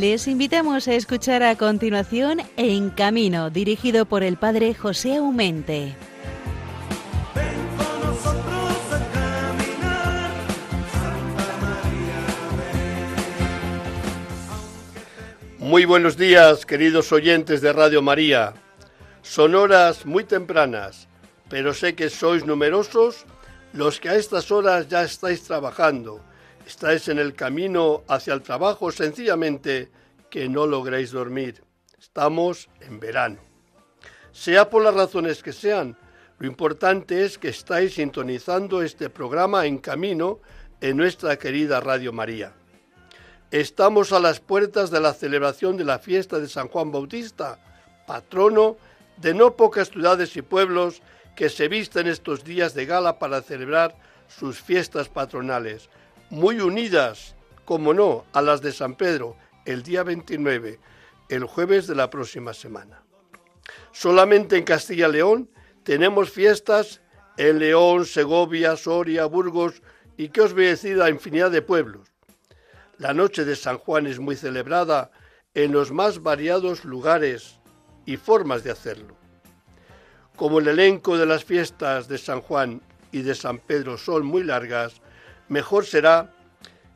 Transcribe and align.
Les 0.00 0.28
invitamos 0.28 0.88
a 0.88 0.94
escuchar 0.94 1.42
a 1.42 1.56
continuación 1.56 2.42
En 2.58 2.90
Camino, 2.90 3.48
dirigido 3.48 4.04
por 4.04 4.22
el 4.22 4.36
padre 4.36 4.74
José 4.74 5.16
Aumente. 5.16 5.96
Muy 15.58 15.86
buenos 15.86 16.18
días, 16.18 16.66
queridos 16.66 17.10
oyentes 17.10 17.62
de 17.62 17.72
Radio 17.72 18.02
María. 18.02 18.52
Son 19.22 19.54
horas 19.54 20.04
muy 20.04 20.24
tempranas, 20.24 21.08
pero 21.48 21.72
sé 21.72 21.94
que 21.94 22.10
sois 22.10 22.44
numerosos 22.44 23.24
los 23.72 23.98
que 23.98 24.10
a 24.10 24.16
estas 24.16 24.50
horas 24.50 24.88
ya 24.88 25.02
estáis 25.02 25.42
trabajando 25.44 26.20
estáis 26.66 27.06
en 27.08 27.18
el 27.18 27.34
camino 27.34 28.02
hacia 28.08 28.34
el 28.34 28.42
trabajo, 28.42 28.90
sencillamente 28.90 29.88
que 30.28 30.48
no 30.48 30.66
logréis 30.66 31.12
dormir. 31.12 31.62
Estamos 31.98 32.68
en 32.80 32.98
verano. 32.98 33.38
Sea 34.32 34.68
por 34.68 34.82
las 34.82 34.94
razones 34.94 35.42
que 35.42 35.52
sean, 35.52 35.96
lo 36.38 36.46
importante 36.46 37.24
es 37.24 37.38
que 37.38 37.48
estáis 37.48 37.94
sintonizando 37.94 38.82
este 38.82 39.08
programa 39.08 39.64
en 39.64 39.78
camino 39.78 40.40
en 40.80 40.96
nuestra 40.96 41.38
querida 41.38 41.80
Radio 41.80 42.12
María. 42.12 42.52
Estamos 43.50 44.12
a 44.12 44.18
las 44.18 44.40
puertas 44.40 44.90
de 44.90 45.00
la 45.00 45.14
celebración 45.14 45.76
de 45.76 45.84
la 45.84 46.00
fiesta 46.00 46.40
de 46.40 46.48
San 46.48 46.68
Juan 46.68 46.90
Bautista, 46.90 47.60
patrono 48.06 48.76
de 49.18 49.32
no 49.32 49.56
pocas 49.56 49.88
ciudades 49.88 50.36
y 50.36 50.42
pueblos 50.42 51.00
que 51.36 51.48
se 51.48 51.68
visten 51.68 52.08
estos 52.08 52.42
días 52.44 52.74
de 52.74 52.86
gala 52.86 53.18
para 53.18 53.40
celebrar 53.40 53.96
sus 54.26 54.60
fiestas 54.60 55.08
patronales, 55.08 55.88
muy 56.30 56.60
unidas, 56.60 57.34
como 57.64 57.94
no, 57.94 58.24
a 58.32 58.42
las 58.42 58.60
de 58.62 58.72
San 58.72 58.94
Pedro 58.94 59.36
el 59.64 59.82
día 59.82 60.02
29, 60.02 60.78
el 61.28 61.44
jueves 61.44 61.86
de 61.86 61.94
la 61.94 62.10
próxima 62.10 62.54
semana. 62.54 63.02
Solamente 63.92 64.56
en 64.56 64.64
Castilla 64.64 65.08
y 65.08 65.12
León 65.12 65.50
tenemos 65.82 66.30
fiestas 66.30 67.00
en 67.36 67.58
León, 67.58 68.06
Segovia, 68.06 68.76
Soria, 68.76 69.26
Burgos 69.26 69.82
y 70.16 70.28
que 70.28 70.40
os 70.40 70.54
voy 70.54 70.66
a 70.66 70.70
decir 70.70 70.98
infinidad 71.08 71.50
de 71.50 71.62
pueblos. 71.62 72.08
La 72.98 73.12
noche 73.12 73.44
de 73.44 73.56
San 73.56 73.78
Juan 73.78 74.06
es 74.06 74.18
muy 74.18 74.36
celebrada 74.36 75.10
en 75.54 75.72
los 75.72 75.92
más 75.92 76.22
variados 76.22 76.84
lugares 76.84 77.60
y 78.04 78.16
formas 78.16 78.64
de 78.64 78.70
hacerlo. 78.70 79.16
Como 80.36 80.60
el 80.60 80.68
elenco 80.68 81.16
de 81.18 81.26
las 81.26 81.44
fiestas 81.44 82.08
de 82.08 82.18
San 82.18 82.40
Juan 82.40 82.80
y 83.12 83.22
de 83.22 83.34
San 83.34 83.58
Pedro 83.58 83.98
son 83.98 84.24
muy 84.24 84.42
largas, 84.42 85.00
mejor 85.48 85.86
será 85.86 86.32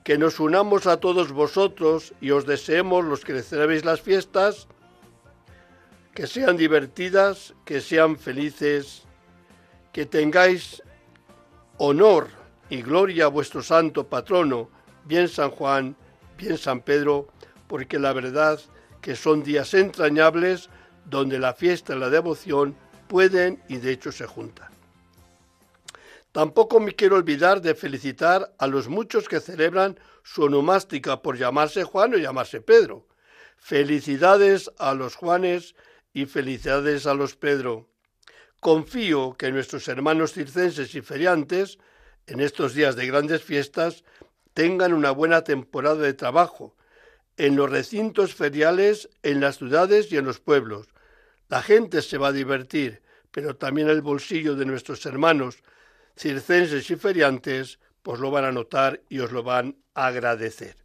que 0.05 0.19
nos 0.19 0.41
unamos 0.41 0.87
a 0.87 0.98
todos 0.98 1.33
vosotros 1.33 2.15
y 2.20 2.31
os 2.31 2.47
deseemos 2.47 3.05
los 3.05 3.25
que 3.25 3.42
celebréis 3.42 3.84
las 3.84 4.01
fiestas, 4.01 4.67
que 6.15 6.27
sean 6.27 6.57
divertidas, 6.57 7.55
que 7.65 7.81
sean 7.81 8.17
felices, 8.17 9.05
que 9.92 10.07
tengáis 10.07 10.83
honor 11.79 12.29
y 12.69 12.83
gloria 12.83 13.27
a 13.27 13.29
vuestro 13.29 13.63
santo 13.63 14.07
patrono, 14.08 14.70
bien 15.05 15.29
San 15.29 15.51
Juan, 15.51 15.97
bien 16.36 16.58
San 16.58 16.80
Pedro, 16.80 17.29
porque 17.67 17.98
la 17.98 18.13
verdad 18.13 18.61
que 19.01 19.17
son 19.17 19.42
días 19.42 19.74
entrañables 19.74 20.70
donde 21.05 21.39
la 21.39 21.55
fiesta 21.55 21.95
y 21.95 21.98
la 21.98 22.11
devoción 22.11 22.77
pueden 23.08 23.63
y 23.69 23.79
de 23.79 23.92
hecho 23.92 24.13
se 24.13 24.27
juntan. 24.27 24.70
Tampoco 26.33 26.79
me 26.79 26.95
quiero 26.95 27.17
olvidar 27.17 27.61
de 27.61 27.74
felicitar 27.74 28.55
a 28.58 28.68
los 28.68 28.89
muchos 28.89 29.29
que 29.29 29.41
celebran 29.41 29.98
su 30.23 30.45
onomástica 30.45 31.23
por 31.23 31.36
llamarse 31.36 31.83
Juan 31.83 32.14
o 32.14 32.18
llamarse 32.18 32.61
Pedro. 32.61 33.08
Felicidades 33.57 34.70
a 34.79 34.95
los 34.95 35.17
Juanes 35.17 35.74
y 36.13 36.27
felicidades 36.27 37.07
a 37.07 37.14
los 37.14 37.35
Pedro. 37.35 37.89
Confío 38.61 39.35
que 39.36 39.51
nuestros 39.51 39.89
hermanos 39.89 40.33
circenses 40.33 40.95
y 40.95 41.01
feriantes, 41.01 41.79
en 42.27 42.41
estos 42.41 42.74
días 42.74 42.95
de 42.95 43.07
grandes 43.07 43.42
fiestas, 43.42 44.05
tengan 44.55 44.92
una 44.92 45.11
buena 45.11 45.42
temporada 45.42 46.02
de 46.02 46.14
trabajo, 46.14 46.77
en 47.36 47.57
los 47.57 47.70
recintos 47.70 48.35
feriales, 48.35 49.08
en 49.23 49.41
las 49.41 49.57
ciudades 49.57 50.12
y 50.12 50.17
en 50.17 50.27
los 50.27 50.41
pueblos. 50.41 50.89
La 51.48 51.62
gente 51.62 52.02
se 52.02 52.18
va 52.18 52.29
a 52.29 52.33
divertir, 52.33 53.02
pero 53.30 53.57
también 53.57 53.89
el 53.89 54.02
bolsillo 54.02 54.55
de 54.55 54.67
nuestros 54.67 55.05
hermanos 55.07 55.62
circenses 56.17 56.91
y 56.91 56.97
feriantes, 56.97 57.79
pues 58.03 58.21
lo 58.21 58.31
van 58.31 58.45
a 58.45 58.53
notar 58.53 59.03
y 59.09 59.21
os 59.21 59.33
lo 59.33 59.43
van 59.43 59.77
a 59.95 60.07
agradecer. 60.07 60.77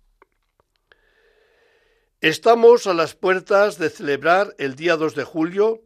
Estamos 2.21 2.87
a 2.87 2.93
las 2.93 3.13
puertas 3.13 3.77
de 3.77 3.89
celebrar 3.89 4.55
el 4.57 4.75
día 4.75 4.95
2 4.95 5.15
de 5.15 5.23
julio 5.23 5.83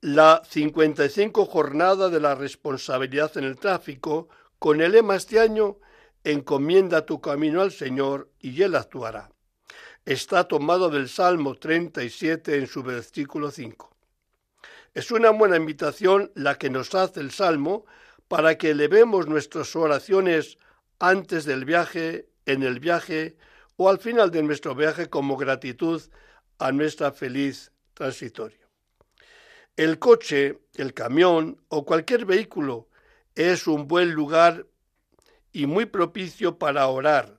la 0.00 0.42
55 0.48 1.46
jornada 1.46 2.08
de 2.08 2.20
la 2.20 2.34
responsabilidad 2.34 3.36
en 3.36 3.44
el 3.44 3.58
tráfico 3.58 4.28
con 4.58 4.80
el 4.80 4.92
lema 4.92 5.16
este 5.16 5.40
año 5.40 5.78
Encomienda 6.26 7.04
tu 7.04 7.20
camino 7.20 7.60
al 7.60 7.70
Señor 7.70 8.30
y 8.40 8.62
Él 8.62 8.76
actuará. 8.76 9.30
Está 10.06 10.48
tomado 10.48 10.88
del 10.88 11.10
Salmo 11.10 11.54
37 11.54 12.56
en 12.56 12.66
su 12.66 12.82
versículo 12.82 13.50
5. 13.50 13.94
Es 14.94 15.10
una 15.10 15.28
buena 15.30 15.58
invitación 15.58 16.32
la 16.34 16.56
que 16.56 16.70
nos 16.70 16.94
hace 16.94 17.20
el 17.20 17.30
Salmo 17.30 17.84
para 18.34 18.58
que 18.58 18.70
elevemos 18.70 19.28
nuestras 19.28 19.76
oraciones 19.76 20.58
antes 20.98 21.44
del 21.44 21.64
viaje, 21.64 22.28
en 22.46 22.64
el 22.64 22.80
viaje 22.80 23.36
o 23.76 23.88
al 23.88 24.00
final 24.00 24.32
de 24.32 24.42
nuestro 24.42 24.74
viaje 24.74 25.08
como 25.08 25.36
gratitud 25.36 26.02
a 26.58 26.72
nuestra 26.72 27.12
feliz 27.12 27.70
transitorio. 27.94 28.66
El 29.76 30.00
coche, 30.00 30.58
el 30.74 30.94
camión 30.94 31.62
o 31.68 31.84
cualquier 31.84 32.24
vehículo 32.24 32.88
es 33.36 33.68
un 33.68 33.86
buen 33.86 34.10
lugar 34.10 34.66
y 35.52 35.66
muy 35.66 35.86
propicio 35.86 36.58
para 36.58 36.88
orar, 36.88 37.38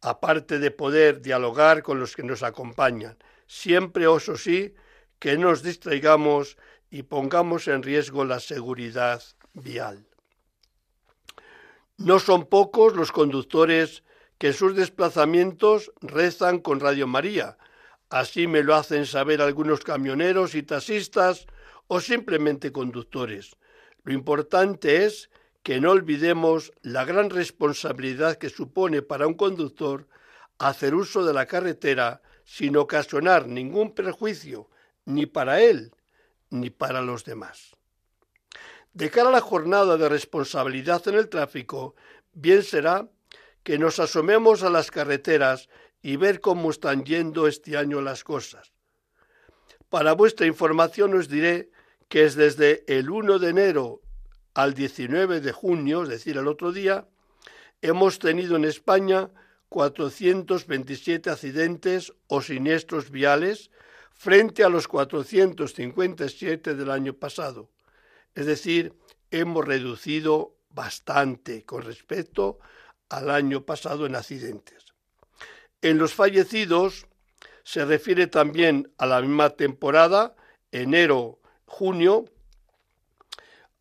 aparte 0.00 0.58
de 0.58 0.70
poder 0.70 1.20
dialogar 1.20 1.82
con 1.82 2.00
los 2.00 2.16
que 2.16 2.22
nos 2.22 2.42
acompañan. 2.42 3.18
Siempre, 3.46 4.06
oso 4.06 4.38
sí, 4.38 4.74
que 5.18 5.36
nos 5.36 5.62
distraigamos 5.62 6.56
y 6.88 7.02
pongamos 7.02 7.68
en 7.68 7.82
riesgo 7.82 8.24
la 8.24 8.40
seguridad 8.40 9.22
vial. 9.54 10.06
No 11.96 12.18
son 12.18 12.46
pocos 12.46 12.96
los 12.96 13.12
conductores 13.12 14.02
que 14.38 14.48
en 14.48 14.54
sus 14.54 14.74
desplazamientos 14.74 15.92
rezan 16.00 16.60
con 16.60 16.80
Radio 16.80 17.06
María. 17.06 17.58
Así 18.08 18.46
me 18.46 18.62
lo 18.62 18.74
hacen 18.74 19.04
saber 19.04 19.42
algunos 19.42 19.80
camioneros 19.80 20.54
y 20.54 20.62
taxistas 20.62 21.46
o 21.88 22.00
simplemente 22.00 22.72
conductores. 22.72 23.56
Lo 24.02 24.14
importante 24.14 25.04
es 25.04 25.30
que 25.62 25.80
no 25.80 25.90
olvidemos 25.90 26.72
la 26.80 27.04
gran 27.04 27.28
responsabilidad 27.28 28.38
que 28.38 28.48
supone 28.48 29.02
para 29.02 29.26
un 29.26 29.34
conductor 29.34 30.08
hacer 30.58 30.94
uso 30.94 31.24
de 31.24 31.34
la 31.34 31.46
carretera 31.46 32.22
sin 32.44 32.76
ocasionar 32.76 33.46
ningún 33.46 33.94
perjuicio 33.94 34.70
ni 35.04 35.26
para 35.26 35.60
él 35.60 35.92
ni 36.48 36.70
para 36.70 37.02
los 37.02 37.24
demás. 37.24 37.76
De 38.92 39.08
cara 39.08 39.28
a 39.28 39.32
la 39.32 39.40
jornada 39.40 39.96
de 39.96 40.08
responsabilidad 40.08 41.06
en 41.06 41.14
el 41.14 41.28
tráfico, 41.28 41.94
bien 42.32 42.62
será 42.62 43.08
que 43.62 43.78
nos 43.78 44.00
asomemos 44.00 44.62
a 44.62 44.70
las 44.70 44.90
carreteras 44.90 45.68
y 46.02 46.16
ver 46.16 46.40
cómo 46.40 46.70
están 46.70 47.04
yendo 47.04 47.46
este 47.46 47.76
año 47.76 48.00
las 48.00 48.24
cosas. 48.24 48.72
Para 49.88 50.12
vuestra 50.14 50.46
información 50.46 51.14
os 51.14 51.28
diré 51.28 51.70
que 52.08 52.24
es 52.24 52.34
desde 52.34 52.84
el 52.88 53.10
1 53.10 53.38
de 53.38 53.50
enero 53.50 54.00
al 54.54 54.74
19 54.74 55.40
de 55.40 55.52
junio, 55.52 56.02
es 56.02 56.08
decir, 56.08 56.36
el 56.36 56.48
otro 56.48 56.72
día, 56.72 57.06
hemos 57.82 58.18
tenido 58.18 58.56
en 58.56 58.64
España 58.64 59.30
427 59.68 61.30
accidentes 61.30 62.12
o 62.26 62.42
siniestros 62.42 63.10
viales 63.10 63.70
frente 64.12 64.64
a 64.64 64.68
los 64.68 64.88
457 64.88 66.74
del 66.74 66.90
año 66.90 67.14
pasado. 67.14 67.70
Es 68.34 68.46
decir, 68.46 68.94
hemos 69.30 69.64
reducido 69.64 70.56
bastante 70.70 71.64
con 71.64 71.82
respecto 71.82 72.58
al 73.08 73.30
año 73.30 73.64
pasado 73.64 74.06
en 74.06 74.16
accidentes. 74.16 74.86
En 75.82 75.98
los 75.98 76.14
fallecidos 76.14 77.06
se 77.64 77.84
refiere 77.84 78.26
también 78.26 78.92
a 78.98 79.06
la 79.06 79.20
misma 79.20 79.50
temporada, 79.50 80.34
enero-junio, 80.72 82.26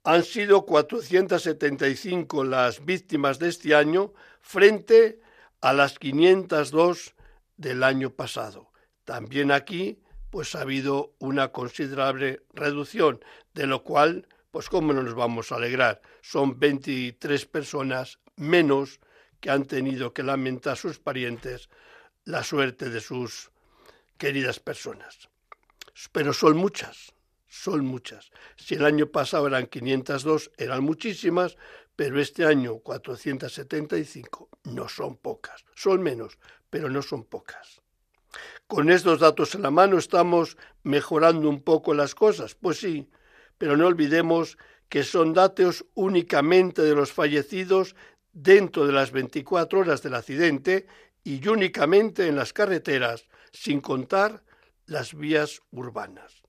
han 0.04 0.24
sido 0.24 0.66
475 0.66 2.44
las 2.44 2.86
víctimas 2.86 3.38
de 3.38 3.50
este 3.50 3.76
año 3.76 4.14
frente 4.42 5.20
a 5.62 5.74
las 5.74 6.00
502 6.00 7.14
del 7.58 7.84
año 7.84 8.12
pasado. 8.12 8.72
También 9.04 9.52
aquí 9.52 10.02
pues 10.30 10.56
ha 10.56 10.62
habido 10.62 11.16
una 11.20 11.52
considerable 11.52 12.44
reducción, 12.54 13.24
de 13.54 13.68
lo 13.68 13.84
cual 13.84 14.28
pues 14.52 14.70
cómo 14.70 14.94
no 14.94 15.04
nos 15.04 15.16
vamos 15.16 15.52
a 15.52 15.56
alegrar. 15.56 16.02
Son 16.22 16.60
23 16.60 17.46
personas 17.46 18.20
menos 18.36 19.00
que 19.40 19.50
han 19.50 19.66
tenido 19.66 20.14
que 20.14 20.24
lamentar 20.24 20.78
sus 20.78 21.00
parientes 21.00 21.70
la 22.26 22.44
suerte 22.44 22.90
de 22.90 23.02
sus 23.02 23.52
queridas 24.18 24.60
personas. 24.60 25.30
Pero 26.12 26.34
son 26.34 26.58
muchas, 26.58 27.14
son 27.48 27.86
muchas. 27.86 28.32
Si 28.56 28.76
el 28.76 28.86
año 28.86 29.08
pasado 29.08 29.48
eran 29.48 29.68
502, 29.68 30.52
eran 30.58 30.84
muchísimas, 30.84 31.58
pero 31.96 32.20
este 32.20 32.46
año 32.46 32.78
475 32.80 34.50
no 34.66 34.88
son 34.88 35.18
pocas. 35.18 35.66
Son 35.76 36.02
menos, 36.02 36.38
pero 36.70 36.90
no 36.90 37.02
son 37.02 37.24
pocas. 37.26 37.82
Con 38.68 38.92
estos 38.92 39.20
datos 39.20 39.56
en 39.56 39.64
la 39.64 39.72
mano 39.72 39.98
estamos 39.98 40.58
mejorando 40.84 41.50
un 41.50 41.64
poco 41.64 41.94
las 41.94 42.14
cosas, 42.14 42.56
pues 42.56 42.78
sí, 42.78 43.10
pero 43.60 43.78
no 43.78 43.86
olvidemos 43.86 44.58
que 44.90 45.04
son 45.04 45.34
datos 45.34 45.86
únicamente 45.94 46.82
de 46.82 46.96
los 46.96 47.14
fallecidos 47.14 47.96
dentro 48.34 48.88
de 48.88 48.94
las 48.94 49.12
24 49.12 49.82
horas 49.82 50.02
del 50.02 50.16
accidente 50.16 50.88
y 51.24 51.48
únicamente 51.48 52.28
en 52.28 52.36
las 52.36 52.54
carreteras, 52.54 53.28
sin 53.52 53.82
contar 53.82 54.44
las 54.88 55.14
vías 55.14 55.62
urbanas. 55.72 56.42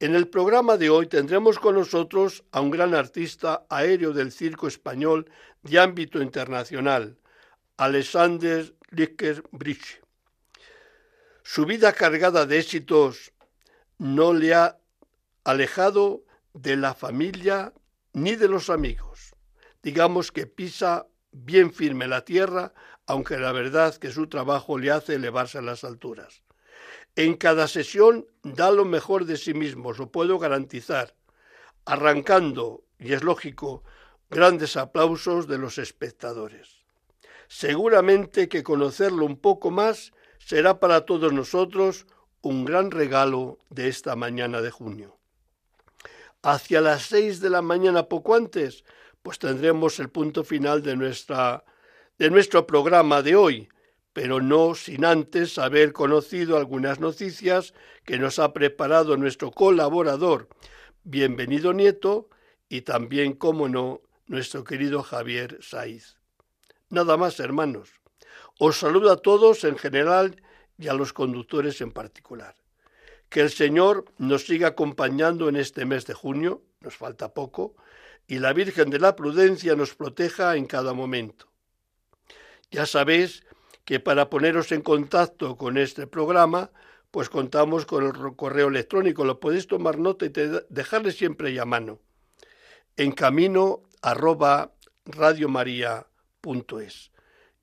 En 0.00 0.14
el 0.16 0.28
programa 0.28 0.76
de 0.76 0.90
hoy 0.90 1.06
tendremos 1.06 1.58
con 1.58 1.76
nosotros 1.76 2.44
a 2.50 2.60
un 2.60 2.70
gran 2.70 2.92
artista 2.94 3.64
aéreo 3.70 4.12
del 4.12 4.32
circo 4.32 4.66
español 4.66 5.30
de 5.62 5.78
ámbito 5.78 6.20
internacional, 6.20 7.18
Alexander 7.76 8.74
Licker-Bridge. 8.90 10.02
Su 11.44 11.64
vida 11.66 11.92
cargada 11.92 12.46
de 12.46 12.58
éxitos 12.58 13.32
no 13.98 14.32
le 14.32 14.54
ha 14.54 14.81
alejado 15.44 16.24
de 16.54 16.76
la 16.76 16.94
familia 16.94 17.72
ni 18.12 18.36
de 18.36 18.48
los 18.48 18.70
amigos. 18.70 19.34
Digamos 19.82 20.30
que 20.30 20.46
pisa 20.46 21.06
bien 21.32 21.72
firme 21.72 22.06
la 22.06 22.24
tierra, 22.24 22.72
aunque 23.06 23.38
la 23.38 23.52
verdad 23.52 23.96
que 23.96 24.10
su 24.10 24.28
trabajo 24.28 24.78
le 24.78 24.90
hace 24.90 25.14
elevarse 25.14 25.58
a 25.58 25.62
las 25.62 25.82
alturas. 25.84 26.42
En 27.16 27.36
cada 27.36 27.68
sesión 27.68 28.26
da 28.42 28.70
lo 28.70 28.84
mejor 28.84 29.24
de 29.24 29.36
sí 29.36 29.54
mismo, 29.54 29.92
lo 29.92 30.10
puedo 30.10 30.38
garantizar, 30.38 31.14
arrancando, 31.84 32.84
y 32.98 33.12
es 33.12 33.22
lógico, 33.22 33.82
grandes 34.30 34.76
aplausos 34.76 35.46
de 35.46 35.58
los 35.58 35.78
espectadores. 35.78 36.82
Seguramente 37.48 38.48
que 38.48 38.62
conocerlo 38.62 39.26
un 39.26 39.36
poco 39.36 39.70
más 39.70 40.12
será 40.38 40.80
para 40.80 41.04
todos 41.04 41.32
nosotros 41.32 42.06
un 42.40 42.64
gran 42.64 42.90
regalo 42.90 43.58
de 43.68 43.88
esta 43.88 44.16
mañana 44.16 44.62
de 44.62 44.70
junio. 44.70 45.18
Hacia 46.42 46.80
las 46.80 47.02
seis 47.02 47.40
de 47.40 47.50
la 47.50 47.62
mañana, 47.62 48.08
poco 48.08 48.34
antes, 48.34 48.84
pues 49.22 49.38
tendremos 49.38 50.00
el 50.00 50.10
punto 50.10 50.42
final 50.42 50.82
de, 50.82 50.96
nuestra, 50.96 51.64
de 52.18 52.30
nuestro 52.30 52.66
programa 52.66 53.22
de 53.22 53.36
hoy, 53.36 53.68
pero 54.12 54.40
no 54.40 54.74
sin 54.74 55.04
antes 55.04 55.56
haber 55.58 55.92
conocido 55.92 56.56
algunas 56.56 56.98
noticias 56.98 57.74
que 58.04 58.18
nos 58.18 58.40
ha 58.40 58.52
preparado 58.52 59.16
nuestro 59.16 59.52
colaborador, 59.52 60.48
bienvenido 61.04 61.72
Nieto, 61.72 62.28
y 62.68 62.80
también, 62.80 63.34
como 63.34 63.68
no, 63.68 64.00
nuestro 64.26 64.64
querido 64.64 65.02
Javier 65.02 65.58
Saiz. 65.60 66.16
Nada 66.88 67.16
más, 67.16 67.38
hermanos. 67.38 68.00
Os 68.58 68.78
saludo 68.78 69.12
a 69.12 69.16
todos 69.16 69.62
en 69.64 69.78
general 69.78 70.42
y 70.78 70.88
a 70.88 70.94
los 70.94 71.12
conductores 71.12 71.80
en 71.80 71.92
particular. 71.92 72.56
Que 73.32 73.40
el 73.40 73.50
Señor 73.50 74.04
nos 74.18 74.44
siga 74.44 74.68
acompañando 74.68 75.48
en 75.48 75.56
este 75.56 75.86
mes 75.86 76.04
de 76.04 76.12
junio, 76.12 76.60
nos 76.80 76.98
falta 76.98 77.32
poco, 77.32 77.74
y 78.26 78.40
la 78.40 78.52
Virgen 78.52 78.90
de 78.90 78.98
la 78.98 79.16
Prudencia 79.16 79.74
nos 79.74 79.94
proteja 79.94 80.54
en 80.56 80.66
cada 80.66 80.92
momento. 80.92 81.50
Ya 82.70 82.84
sabéis 82.84 83.46
que 83.86 84.00
para 84.00 84.28
poneros 84.28 84.70
en 84.70 84.82
contacto 84.82 85.56
con 85.56 85.78
este 85.78 86.06
programa, 86.06 86.72
pues 87.10 87.30
contamos 87.30 87.86
con 87.86 88.04
el 88.04 88.36
correo 88.36 88.68
electrónico. 88.68 89.24
Lo 89.24 89.40
podéis 89.40 89.66
tomar 89.66 89.98
nota 89.98 90.26
y 90.26 90.32
dejarle 90.68 91.12
siempre 91.12 91.58
a 91.58 91.64
mano. 91.64 92.00
En 92.98 93.12
camino 93.12 93.84
arroba 94.02 94.74
radiomaria.es. 95.06 97.12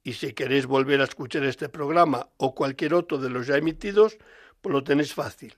Y 0.01 0.13
si 0.13 0.33
queréis 0.33 0.65
volver 0.65 1.01
a 1.01 1.03
escuchar 1.03 1.43
este 1.43 1.69
programa 1.69 2.29
o 2.37 2.55
cualquier 2.55 2.95
otro 2.95 3.19
de 3.19 3.29
los 3.29 3.45
ya 3.45 3.57
emitidos, 3.57 4.17
pues 4.61 4.73
lo 4.73 4.83
tenéis 4.83 5.13
fácil. 5.13 5.55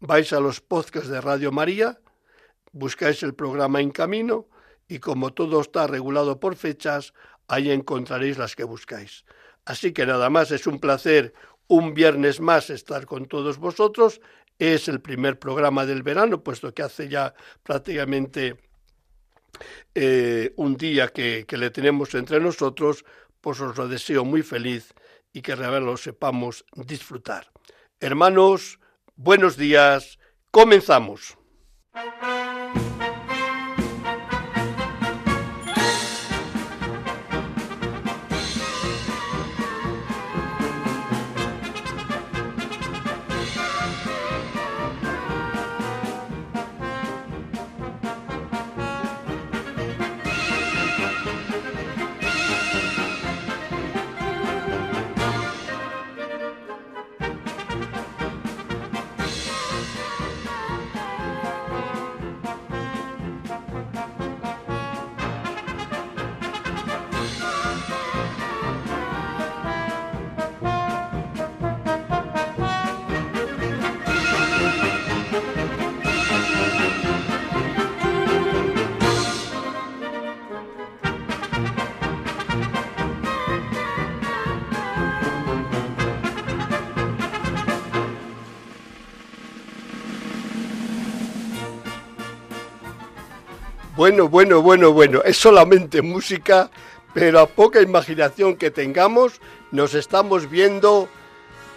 Vais 0.00 0.32
a 0.32 0.40
los 0.40 0.60
podcasts 0.60 1.08
de 1.08 1.20
Radio 1.20 1.52
María, 1.52 1.98
buscáis 2.72 3.22
el 3.22 3.34
programa 3.34 3.80
En 3.80 3.90
Camino 3.90 4.48
y 4.88 4.98
como 4.98 5.32
todo 5.32 5.60
está 5.60 5.86
regulado 5.86 6.40
por 6.40 6.56
fechas, 6.56 7.14
ahí 7.48 7.70
encontraréis 7.70 8.38
las 8.38 8.56
que 8.56 8.64
buscáis. 8.64 9.24
Así 9.64 9.92
que 9.92 10.06
nada 10.06 10.28
más, 10.28 10.50
es 10.50 10.66
un 10.66 10.80
placer 10.80 11.34
un 11.68 11.94
viernes 11.94 12.40
más 12.40 12.70
estar 12.70 13.06
con 13.06 13.26
todos 13.26 13.58
vosotros. 13.58 14.20
Es 14.58 14.88
el 14.88 15.00
primer 15.00 15.38
programa 15.38 15.86
del 15.86 16.02
verano, 16.02 16.42
puesto 16.42 16.74
que 16.74 16.82
hace 16.82 17.08
ya 17.08 17.34
prácticamente 17.62 18.56
eh, 19.94 20.52
un 20.56 20.76
día 20.76 21.08
que, 21.08 21.44
que, 21.46 21.56
le 21.56 21.70
tenemos 21.70 22.14
entre 22.14 22.40
nosotros, 22.40 23.04
pues 23.40 23.60
os 23.60 23.76
lo 23.76 23.88
deseo 23.88 24.24
muy 24.24 24.42
feliz 24.42 24.94
y 25.32 25.40
que 25.40 25.54
realmente 25.54 25.86
lo 25.86 25.96
sepamos 25.96 26.64
disfrutar. 26.74 27.50
Hermanos, 28.02 28.80
buenos 29.14 29.56
días, 29.56 30.18
comenzamos. 30.50 31.38
Bueno, 94.02 94.28
bueno, 94.28 94.60
bueno, 94.62 94.92
bueno, 94.92 95.22
es 95.24 95.36
solamente 95.36 96.02
música, 96.02 96.72
pero 97.14 97.38
a 97.38 97.46
poca 97.46 97.80
imaginación 97.80 98.56
que 98.56 98.72
tengamos, 98.72 99.40
nos 99.70 99.94
estamos 99.94 100.50
viendo 100.50 101.08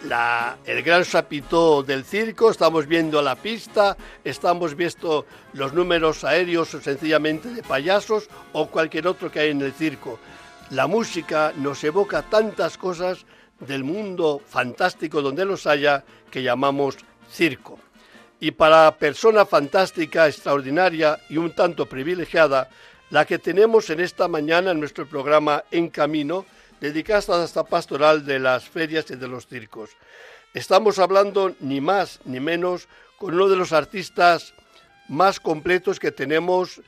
la, 0.06 0.58
el 0.66 0.82
gran 0.82 1.06
sapito 1.06 1.84
del 1.84 2.04
circo, 2.04 2.50
estamos 2.50 2.88
viendo 2.88 3.22
la 3.22 3.36
pista, 3.36 3.96
estamos 4.24 4.74
viendo 4.74 5.28
los 5.54 5.74
números 5.74 6.24
aéreos 6.24 6.74
o 6.74 6.82
sencillamente 6.82 7.50
de 7.50 7.62
payasos 7.62 8.28
o 8.54 8.72
cualquier 8.72 9.06
otro 9.06 9.32
que 9.32 9.42
hay 9.42 9.52
en 9.52 9.62
el 9.62 9.74
circo. 9.74 10.18
La 10.72 10.88
música 10.88 11.54
nos 11.58 11.84
evoca 11.84 12.24
tantas 12.24 12.76
cosas 12.80 13.24
del 13.60 13.84
mundo 13.84 14.42
fantástico 14.44 15.22
donde 15.22 15.46
los 15.46 15.68
haya 15.68 16.04
que 16.32 16.42
llamamos 16.42 16.98
circo 17.30 17.85
y 18.46 18.52
para 18.52 18.96
persona 18.96 19.44
fantástica, 19.44 20.28
extraordinaria 20.28 21.20
y 21.30 21.38
un 21.38 21.56
tanto 21.56 21.88
privilegiada, 21.88 22.70
la 23.10 23.26
que 23.26 23.40
tenemos 23.40 23.90
en 23.90 24.00
esta 24.00 24.28
mañana 24.28 24.70
en 24.70 24.80
nuestro 24.80 25.08
programa 25.08 25.64
En 25.72 25.90
Camino, 25.90 26.46
dedicada 26.80 27.42
a 27.42 27.44
esta 27.44 27.64
pastoral 27.64 28.24
de 28.24 28.38
las 28.38 28.70
ferias 28.70 29.10
y 29.10 29.16
de 29.16 29.28
los 29.28 29.48
circos. 29.48 29.90
Estamos 30.54 31.00
hablando 31.00 31.56
ni 31.60 31.82
más 31.82 32.20
ni 32.26 32.40
menos 32.40 32.88
con 33.18 33.34
uno 33.34 33.50
de 33.50 33.56
los 33.56 33.74
artistas 33.74 34.54
más 35.10 35.40
completos 35.40 36.00
que 36.00 36.12
tenemos 36.12 36.82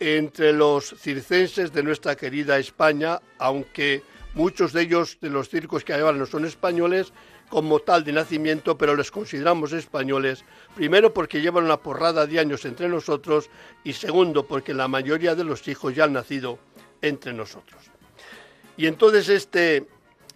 entre 0.00 0.52
los 0.52 0.96
circenses 0.98 1.72
de 1.72 1.84
nuestra 1.84 2.16
querida 2.16 2.58
España, 2.58 3.20
aunque 3.38 4.02
muchos 4.34 4.72
de 4.72 4.82
ellos 4.82 5.18
de 5.20 5.30
los 5.30 5.48
circos 5.48 5.84
que 5.84 5.92
hay 5.92 6.00
ahora 6.00 6.18
no 6.18 6.26
son 6.26 6.44
españoles, 6.44 7.12
como 7.48 7.80
tal 7.80 8.04
de 8.04 8.12
nacimiento, 8.12 8.76
pero 8.76 8.94
les 8.94 9.10
consideramos 9.10 9.72
españoles, 9.72 10.44
primero 10.74 11.14
porque 11.14 11.40
llevan 11.40 11.64
una 11.64 11.78
porrada 11.78 12.26
de 12.26 12.38
años 12.38 12.64
entre 12.64 12.88
nosotros 12.88 13.48
y 13.84 13.92
segundo 13.92 14.46
porque 14.46 14.74
la 14.74 14.88
mayoría 14.88 15.34
de 15.34 15.44
los 15.44 15.66
hijos 15.68 15.94
ya 15.94 16.04
han 16.04 16.12
nacido 16.12 16.58
entre 17.00 17.32
nosotros. 17.32 17.80
Y 18.76 18.86
entonces 18.86 19.28
este 19.28 19.86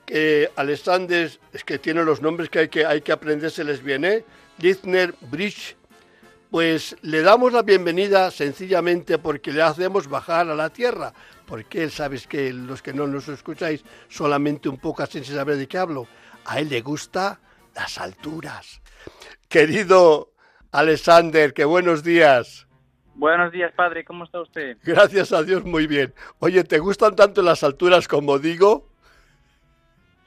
que 0.07 0.51
Alexander, 0.57 1.31
es 1.53 1.65
que 1.65 1.79
tiene 1.79 2.05
los 2.05 2.21
nombres 2.21 2.51
que 2.51 2.59
hay 2.61 2.69
que, 2.69 2.85
hay 2.85 3.01
que 3.01 3.13
aprendérseles 3.13 3.83
bien, 3.83 4.05
¿eh? 4.05 4.25
Litzner 4.59 5.15
Bridge, 5.31 5.77
pues 6.51 6.97
le 7.03 7.23
damos 7.23 7.53
la 7.53 7.63
bienvenida 7.63 8.31
sencillamente 8.31 9.19
porque 9.19 9.53
le 9.53 9.63
hacemos 9.63 10.09
bajar 10.09 10.51
a 10.51 10.55
la 10.55 10.71
tierra, 10.71 11.15
porque 11.47 11.83
él, 11.83 11.91
sabes 11.91 12.27
que 12.27 12.53
los 12.53 12.83
que 12.83 12.93
no 12.93 13.07
nos 13.07 13.29
escucháis 13.29 13.85
solamente 14.09 14.69
un 14.69 14.79
poco 14.79 15.03
así 15.03 15.25
sin 15.25 15.35
saber 15.35 15.57
de 15.57 15.67
qué 15.67 15.79
hablo, 15.79 16.07
a 16.45 16.61
él 16.61 16.69
le 16.69 16.81
gusta 16.81 17.41
las 17.75 17.99
alturas. 17.99 18.83
Querido 19.49 20.33
Alexander, 20.71 21.53
que 21.53 21.65
buenos 21.65 22.03
días. 22.03 22.67
Buenos 23.15 23.53
días, 23.53 23.73
padre, 23.75 24.05
¿cómo 24.05 24.25
está 24.25 24.41
usted? 24.41 24.79
Gracias 24.83 25.33
a 25.33 25.43
Dios, 25.43 25.65
muy 25.65 25.87
bien. 25.87 26.15
Oye, 26.39 26.65
¿te 26.65 26.79
gustan 26.79 27.15
tanto 27.15 27.43
las 27.43 27.63
alturas 27.63 28.09
como 28.09 28.39
digo? 28.39 28.89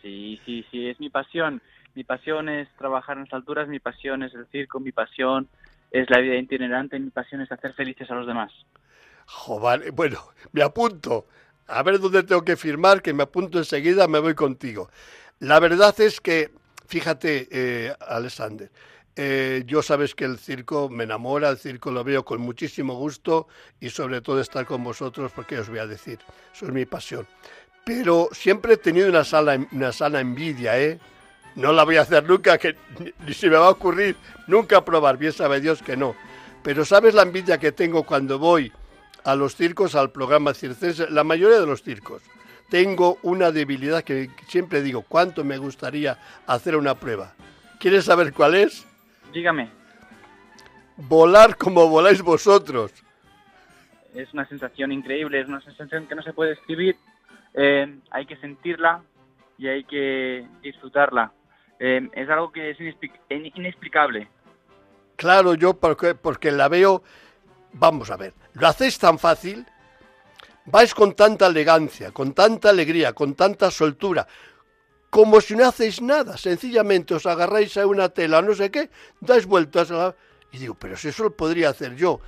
Sí, 0.02 0.40
sí, 0.46 0.64
sí, 0.70 0.88
es 0.88 1.00
mi 1.00 1.10
pasión. 1.10 1.62
Mi 1.96 2.04
pasión 2.04 2.50
es 2.50 2.68
trabajar 2.78 3.18
en 3.18 3.24
las 3.24 3.34
alturas, 3.34 3.68
mi 3.68 3.80
pasión 3.80 4.22
es 4.22 4.34
el 4.36 4.46
circo, 4.48 4.80
mi 4.80 4.92
pasión 4.92 5.48
es 5.90 6.10
la 6.10 6.20
vida 6.20 6.36
itinerante, 6.36 7.00
mi 7.00 7.10
pasión 7.10 7.42
es 7.42 7.52
hacer 7.52 7.74
felices 7.74 8.12
a 8.12 8.16
los 8.16 8.28
demás. 8.28 8.52
Joder, 9.26 9.92
bueno, 9.92 10.20
me 10.52 10.62
apunto. 10.62 11.26
A 11.68 11.82
ver 11.82 12.00
dónde 12.00 12.22
tengo 12.22 12.44
que 12.44 12.58
firmar, 12.58 13.02
que 13.02 13.14
me 13.14 13.24
apunto 13.24 13.58
enseguida, 13.58 14.08
me 14.08 14.20
voy 14.20 14.36
contigo. 14.36 14.90
La 15.40 15.60
verdad 15.60 16.00
es 16.00 16.22
que, 16.22 16.52
fíjate, 16.88 17.48
eh, 17.52 17.94
Alexander, 18.00 18.72
eh, 19.18 19.64
yo 19.66 19.82
sabes 19.82 20.16
que 20.16 20.26
el 20.26 20.38
circo 20.38 20.90
me 20.90 21.04
enamora, 21.04 21.50
el 21.50 21.58
circo 21.58 21.92
lo 21.92 22.04
veo 22.04 22.24
con 22.24 22.42
muchísimo 22.42 22.96
gusto 22.96 23.48
y 23.80 23.90
sobre 23.90 24.22
todo 24.22 24.40
estar 24.40 24.66
con 24.66 24.84
vosotros 24.84 25.32
porque 25.36 25.60
os 25.60 25.70
voy 25.70 25.80
a 25.80 25.88
decir, 25.88 26.20
eso 26.54 26.66
es 26.66 26.72
mi 26.72 26.86
pasión. 26.86 27.28
Pero 27.86 28.30
siempre 28.32 28.74
he 28.74 28.78
tenido 28.78 29.10
una, 29.10 29.24
sala, 29.24 29.60
una 29.72 29.92
sana 29.92 30.20
envidia, 30.20 30.80
¿eh? 30.80 31.00
No 31.56 31.72
la 31.72 31.84
voy 31.84 31.98
a 31.98 32.02
hacer 32.02 32.24
nunca, 32.26 32.58
que 32.58 32.76
ni 33.26 33.34
se 33.34 33.50
me 33.50 33.58
va 33.58 33.68
a 33.68 33.72
ocurrir 33.72 34.18
nunca 34.48 34.84
probar, 34.84 35.18
bien 35.18 35.32
sabe 35.32 35.62
Dios 35.62 35.82
que 35.82 35.96
no. 35.96 36.16
Pero 36.64 36.84
¿sabes 36.84 37.14
la 37.14 37.22
envidia 37.22 37.58
que 37.58 37.72
tengo 37.72 38.04
cuando 38.04 38.40
voy 38.40 38.72
a 39.24 39.36
los 39.36 39.56
circos, 39.56 39.96
al 39.96 40.12
programa 40.12 40.54
circense? 40.54 41.10
La 41.10 41.24
mayoría 41.24 41.60
de 41.60 41.66
los 41.66 41.84
circos. 41.84 42.22
Tengo 42.70 43.18
una 43.22 43.52
debilidad 43.52 44.04
que 44.04 44.30
siempre 44.48 44.82
digo, 44.82 45.04
¿cuánto 45.04 45.44
me 45.44 45.58
gustaría 45.58 46.18
hacer 46.48 46.76
una 46.76 46.96
prueba? 46.96 47.34
¿Quieres 47.80 48.06
saber 48.06 48.34
cuál 48.34 48.56
es? 48.56 48.88
Dígame. 49.34 49.70
Volar 50.98 51.58
como 51.58 51.88
voláis 51.88 52.22
vosotros. 52.22 52.92
Es 54.14 54.34
una 54.34 54.48
sensación 54.48 54.92
increíble, 54.92 55.42
es 55.42 55.48
una 55.48 55.62
sensación 55.62 56.08
que 56.08 56.16
no 56.16 56.24
se 56.24 56.34
puede 56.34 56.54
escribir. 56.54 56.96
Eh, 57.54 58.00
hay 58.12 58.26
que 58.26 58.38
sentirla 58.38 59.02
y 59.58 59.68
hay 59.68 59.84
que 59.84 60.48
disfrutarla. 60.62 61.32
Eh, 61.80 62.10
es 62.14 62.30
algo 62.30 62.52
que 62.52 62.72
es 62.72 62.78
inexplicable. 63.30 64.30
Claro, 65.16 65.56
yo 65.56 65.74
porque, 65.74 66.16
porque 66.16 66.52
la 66.52 66.68
veo, 66.68 67.04
vamos 67.74 68.10
a 68.12 68.18
ver, 68.18 68.34
lo 68.54 68.68
hacéis 68.68 68.98
tan 69.00 69.20
fácil, 69.20 69.66
vais 70.66 70.94
con 70.94 71.16
tanta 71.16 71.48
elegancia, 71.48 72.12
con 72.12 72.34
tanta 72.34 72.70
alegría, 72.70 73.14
con 73.14 73.36
tanta 73.36 73.72
soltura, 73.72 74.28
como 75.10 75.40
si 75.40 75.56
no 75.56 75.66
hacéis 75.66 76.02
nada, 76.02 76.36
sencillamente 76.38 77.14
os 77.14 77.26
agarráis 77.26 77.78
a 77.78 77.88
una 77.88 78.10
tela, 78.10 78.42
no 78.42 78.54
sé 78.54 78.70
qué, 78.70 78.90
dais 79.22 79.46
vueltas. 79.46 79.94
Y 80.52 80.58
digo, 80.58 80.76
pero 80.76 80.98
si 80.98 81.08
eso 81.08 81.24
lo 81.24 81.32
podría 81.32 81.70
hacer 81.70 81.96
yo, 81.96 82.20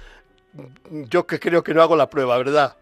yo 0.89 1.27
que 1.27 1.39
creo 1.39 1.63
que 1.63 1.73
no 1.73 1.81
hago 1.81 1.95
la 1.95 2.09
prueba, 2.09 2.37
¿verdad? 2.37 2.77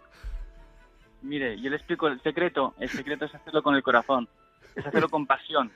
Mire, 1.23 1.59
yo 1.59 1.71
le 1.71 1.77
explico 1.77 2.07
el 2.07 2.21
secreto, 2.21 2.75
el 2.79 2.89
secreto 2.89 3.25
es 3.25 3.33
hacerlo 3.33 3.63
con 3.63 3.73
el 3.75 3.81
corazón, 3.81 4.29
es 4.75 4.85
hacerlo 4.85 5.09
con 5.09 5.25
pasión. 5.25 5.71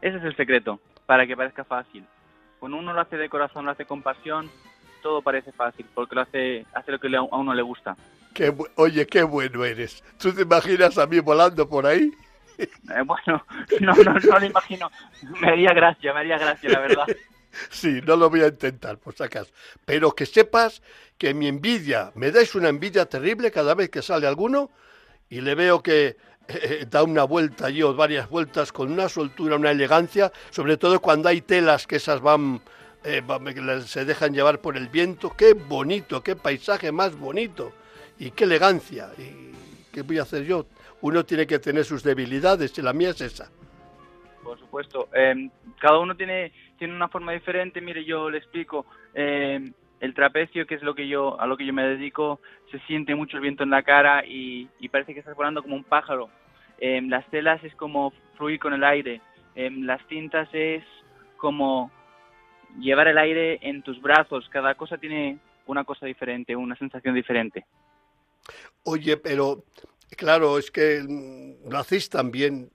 Ese 0.00 0.16
es 0.16 0.24
el 0.24 0.34
secreto, 0.34 0.80
para 1.04 1.26
que 1.26 1.36
parezca 1.36 1.64
fácil. 1.64 2.06
Cuando 2.58 2.78
uno 2.78 2.94
lo 2.94 3.00
hace 3.02 3.18
de 3.18 3.28
corazón, 3.28 3.66
lo 3.66 3.72
hace 3.72 3.84
con 3.84 4.00
pasión, 4.00 4.50
todo 5.02 5.20
parece 5.20 5.52
fácil, 5.52 5.84
porque 5.94 6.14
lo 6.14 6.22
hace, 6.22 6.64
hace 6.72 6.92
lo 6.92 6.98
que 6.98 7.14
a 7.14 7.22
uno 7.22 7.52
le 7.52 7.62
gusta. 7.62 7.96
Qué, 8.34 8.54
oye, 8.76 9.06
qué 9.06 9.22
bueno 9.22 9.64
eres. 9.64 10.02
¿Tú 10.18 10.32
te 10.32 10.42
imaginas 10.42 10.96
a 10.98 11.06
mí 11.06 11.18
volando 11.20 11.68
por 11.68 11.86
ahí? 11.86 12.10
Eh, 12.60 13.02
bueno, 13.06 13.42
no, 13.80 13.94
no, 13.94 14.12
no 14.12 14.38
lo 14.38 14.44
imagino. 14.44 14.90
Me 15.40 15.48
haría 15.48 15.72
gracia, 15.72 16.12
me 16.12 16.20
haría 16.20 16.36
gracia, 16.36 16.68
la 16.68 16.80
verdad. 16.80 17.06
Sí, 17.70 18.00
no 18.06 18.16
lo 18.16 18.28
voy 18.28 18.42
a 18.42 18.48
intentar, 18.48 18.98
por 18.98 19.14
si 19.14 19.22
acaso. 19.22 19.50
Pero 19.86 20.14
que 20.14 20.26
sepas 20.26 20.82
que 21.16 21.32
mi 21.32 21.48
envidia, 21.48 22.12
me 22.14 22.30
dais 22.30 22.54
una 22.54 22.68
envidia 22.68 23.06
terrible 23.06 23.50
cada 23.50 23.74
vez 23.74 23.88
que 23.88 24.02
sale 24.02 24.26
alguno 24.26 24.70
y 25.30 25.40
le 25.40 25.54
veo 25.54 25.82
que 25.82 26.06
eh, 26.06 26.16
eh, 26.48 26.86
da 26.88 27.02
una 27.02 27.24
vuelta 27.24 27.66
allí 27.66 27.82
o 27.82 27.94
varias 27.94 28.28
vueltas 28.28 28.72
con 28.72 28.92
una 28.92 29.08
soltura, 29.08 29.56
una 29.56 29.70
elegancia, 29.70 30.30
sobre 30.50 30.76
todo 30.76 31.00
cuando 31.00 31.30
hay 31.30 31.40
telas 31.40 31.86
que 31.86 31.96
esas 31.96 32.20
van, 32.20 32.60
se 33.86 34.04
dejan 34.04 34.34
llevar 34.34 34.60
por 34.60 34.76
el 34.76 34.88
viento. 34.88 35.34
Qué 35.34 35.54
bonito, 35.54 36.22
qué 36.22 36.36
paisaje 36.36 36.92
más 36.92 37.16
bonito 37.16 37.72
y 38.20 38.30
qué 38.30 38.44
elegancia. 38.44 39.08
¿Y 39.18 39.52
qué 39.92 40.02
voy 40.02 40.18
a 40.18 40.22
hacer 40.22 40.44
yo? 40.44 40.66
uno 41.02 41.24
tiene 41.24 41.46
que 41.46 41.58
tener 41.58 41.84
sus 41.84 42.02
debilidades 42.02 42.76
y 42.78 42.82
la 42.82 42.92
mía 42.92 43.10
es 43.10 43.20
esa. 43.20 43.50
Por 44.42 44.58
supuesto. 44.58 45.08
Em, 45.12 45.50
cada 45.78 45.98
uno 45.98 46.14
tiene, 46.14 46.52
tiene 46.78 46.94
una 46.94 47.08
forma 47.08 47.32
diferente. 47.32 47.80
Mire, 47.80 48.04
yo 48.04 48.30
le 48.30 48.38
explico. 48.38 48.86
Em, 49.14 49.72
el 50.00 50.14
trapecio, 50.14 50.66
que 50.66 50.74
es 50.74 50.82
lo 50.82 50.94
que 50.94 51.08
yo 51.08 51.38
a 51.40 51.46
lo 51.46 51.56
que 51.56 51.66
yo 51.66 51.72
me 51.72 51.84
dedico, 51.84 52.40
se 52.70 52.78
siente 52.80 53.14
mucho 53.14 53.36
el 53.36 53.42
viento 53.42 53.64
en 53.64 53.70
la 53.70 53.82
cara 53.82 54.24
y, 54.26 54.68
parece 54.90 55.12
que 55.12 55.20
estás 55.20 55.36
volando 55.36 55.62
como 55.62 55.76
un 55.76 55.84
pájaro. 55.84 56.30
Em, 56.78 57.08
las 57.08 57.26
telas 57.30 57.62
es 57.64 57.74
como 57.74 58.12
fluir 58.36 58.58
con 58.58 58.72
el 58.72 58.84
aire. 58.84 59.20
las 59.54 60.00
cintas 60.06 60.48
es 60.52 60.84
como 61.36 61.90
llevar 62.78 63.08
el 63.08 63.18
aire 63.18 63.58
en 63.62 63.82
tus 63.82 64.00
brazos. 64.00 64.48
Cada 64.48 64.74
cosa 64.74 64.96
tiene 64.96 65.38
una 65.66 65.84
cosa 65.84 66.06
diferente, 66.06 66.56
una 66.56 66.76
sensación 66.76 67.14
diferente. 67.14 67.66
Oye, 68.84 69.16
pero 69.16 69.64
Claro, 70.16 70.58
es 70.58 70.70
que 70.70 71.02
mm, 71.06 71.70
lo 71.70 71.78
hacéis 71.78 72.08
también 72.10 72.70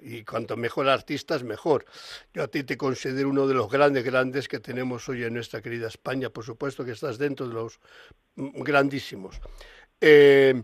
y 0.00 0.22
cuanto 0.22 0.56
mejor 0.56 0.88
artistas, 0.88 1.42
mejor. 1.42 1.86
Yo 2.34 2.42
a 2.42 2.48
ti 2.48 2.62
te 2.62 2.76
considero 2.76 3.30
uno 3.30 3.46
de 3.46 3.54
los 3.54 3.70
grandes, 3.70 4.04
grandes 4.04 4.48
que 4.48 4.60
tenemos 4.60 5.08
hoy 5.08 5.24
en 5.24 5.32
nuestra 5.34 5.62
querida 5.62 5.88
España, 5.88 6.28
por 6.28 6.44
supuesto 6.44 6.84
que 6.84 6.92
estás 6.92 7.16
dentro 7.16 7.48
de 7.48 7.54
los 7.54 7.80
mm, 8.36 8.62
grandísimos. 8.62 9.40
Eh, 10.00 10.62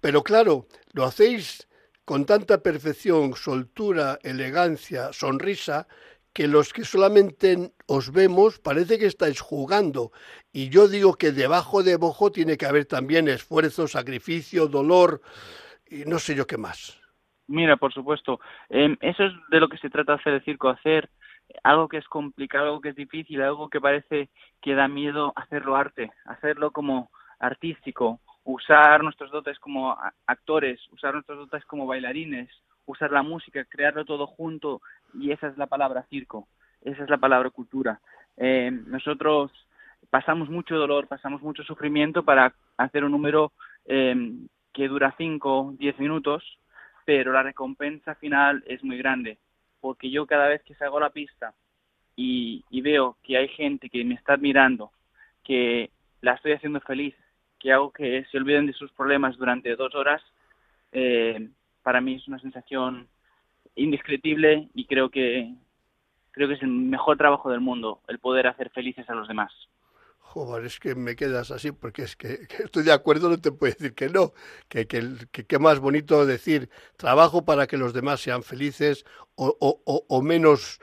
pero 0.00 0.24
claro, 0.24 0.66
lo 0.92 1.04
hacéis 1.04 1.68
con 2.04 2.26
tanta 2.26 2.60
perfección, 2.60 3.36
soltura, 3.36 4.18
elegancia, 4.22 5.12
sonrisa, 5.12 5.86
que 6.32 6.48
los 6.48 6.72
que 6.72 6.84
solamente 6.84 7.72
os 7.86 8.12
vemos 8.12 8.58
parece 8.58 8.98
que 8.98 9.06
estáis 9.06 9.40
jugando. 9.40 10.12
Y 10.52 10.70
yo 10.70 10.88
digo 10.88 11.14
que 11.14 11.32
debajo 11.32 11.82
de 11.82 11.96
bojo 11.96 12.32
tiene 12.32 12.56
que 12.56 12.66
haber 12.66 12.86
también 12.86 13.28
esfuerzo, 13.28 13.86
sacrificio, 13.86 14.66
dolor 14.66 15.20
y 15.90 16.04
no 16.04 16.18
sé 16.18 16.34
yo 16.34 16.46
qué 16.46 16.56
más. 16.56 17.00
Mira, 17.48 17.76
por 17.76 17.92
supuesto. 17.92 18.40
Em, 18.70 18.96
eso 19.00 19.24
es 19.24 19.32
de 19.50 19.60
lo 19.60 19.68
que 19.68 19.76
se 19.78 19.90
trata 19.90 20.14
hacer 20.14 20.34
el 20.34 20.44
circo, 20.44 20.68
hacer 20.68 21.10
algo 21.64 21.88
que 21.88 21.98
es 21.98 22.08
complicado, 22.08 22.66
algo 22.66 22.80
que 22.80 22.90
es 22.90 22.96
difícil, 22.96 23.42
algo 23.42 23.68
que 23.68 23.80
parece 23.80 24.30
que 24.62 24.74
da 24.74 24.88
miedo 24.88 25.32
hacerlo 25.36 25.76
arte, 25.76 26.10
hacerlo 26.24 26.70
como 26.70 27.10
artístico, 27.38 28.20
usar 28.44 29.02
nuestros 29.02 29.30
dotes 29.30 29.58
como 29.58 29.96
actores, 30.26 30.80
usar 30.92 31.14
nuestros 31.14 31.38
dotes 31.40 31.64
como 31.66 31.86
bailarines, 31.86 32.48
usar 32.86 33.10
la 33.10 33.22
música, 33.22 33.64
crearlo 33.64 34.04
todo 34.04 34.26
junto 34.26 34.80
y 35.14 35.30
esa 35.30 35.48
es 35.48 35.56
la 35.56 35.66
palabra 35.66 36.06
circo, 36.08 36.48
esa 36.82 37.04
es 37.04 37.10
la 37.10 37.18
palabra 37.18 37.50
cultura. 37.50 38.00
Eh, 38.36 38.70
nosotros 38.86 39.50
pasamos 40.10 40.48
mucho 40.48 40.76
dolor, 40.76 41.06
pasamos 41.06 41.42
mucho 41.42 41.62
sufrimiento 41.62 42.24
para 42.24 42.54
hacer 42.76 43.04
un 43.04 43.12
número 43.12 43.52
eh, 43.86 44.14
que 44.72 44.88
dura 44.88 45.14
5, 45.16 45.74
10 45.78 45.98
minutos, 45.98 46.58
pero 47.04 47.32
la 47.32 47.42
recompensa 47.42 48.14
final 48.14 48.62
es 48.66 48.82
muy 48.82 48.96
grande, 48.98 49.38
porque 49.80 50.10
yo 50.10 50.26
cada 50.26 50.48
vez 50.48 50.62
que 50.62 50.74
salgo 50.74 50.98
a 50.98 51.02
la 51.02 51.10
pista 51.10 51.54
y, 52.16 52.64
veo 52.82 53.16
que 53.22 53.36
hay 53.36 53.48
gente 53.48 53.88
que 53.88 54.04
me 54.04 54.14
está 54.14 54.34
admirando, 54.34 54.90
que 55.44 55.90
la 56.20 56.34
estoy 56.34 56.52
haciendo 56.52 56.80
feliz, 56.80 57.14
que 57.58 57.72
hago 57.72 57.92
que 57.92 58.24
se 58.30 58.38
olviden 58.38 58.66
de 58.66 58.72
sus 58.72 58.90
problemas 58.92 59.36
durante 59.36 59.76
dos 59.76 59.94
horas, 59.94 60.22
eh, 60.92 61.48
para 61.82 62.00
mí 62.00 62.14
es 62.14 62.28
una 62.28 62.38
sensación 62.38 63.08
indescriptible 63.74 64.68
y 64.74 64.86
creo 64.86 65.10
que 65.10 65.54
creo 66.32 66.48
que 66.48 66.54
es 66.54 66.62
el 66.62 66.68
mejor 66.68 67.18
trabajo 67.18 67.50
del 67.50 67.60
mundo 67.60 68.00
el 68.08 68.18
poder 68.18 68.46
hacer 68.46 68.70
felices 68.70 69.08
a 69.08 69.14
los 69.14 69.28
demás. 69.28 69.52
Joder, 70.18 70.64
es 70.64 70.80
que 70.80 70.94
me 70.94 71.14
quedas 71.14 71.50
así 71.50 71.72
porque 71.72 72.02
es 72.02 72.16
que, 72.16 72.46
estoy 72.64 72.84
de 72.84 72.92
acuerdo, 72.92 73.28
no 73.28 73.38
te 73.38 73.52
puedo 73.52 73.74
decir 73.74 73.94
que 73.94 74.08
no, 74.08 74.32
que 74.68 74.86
qué 74.86 75.58
más 75.58 75.78
bonito 75.78 76.24
decir 76.24 76.70
trabajo 76.96 77.44
para 77.44 77.66
que 77.66 77.76
los 77.76 77.92
demás 77.92 78.20
sean 78.20 78.42
felices 78.42 79.04
o, 79.34 79.54
o, 79.60 80.04
o 80.08 80.22
menos 80.22 80.80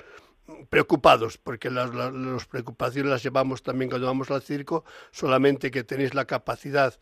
preocupados, 0.70 1.38
porque 1.38 1.70
las, 1.70 1.94
las, 1.94 2.46
preocupaciones 2.46 3.12
las 3.12 3.24
llevamos 3.24 3.64
también 3.64 3.90
cuando 3.90 4.08
vamos 4.08 4.32
al 4.32 4.42
circo, 4.42 4.84
solamente 5.12 5.72
que 5.72 5.84
tenéis 5.84 6.14
la 6.14 6.26
capacidad 6.26 7.00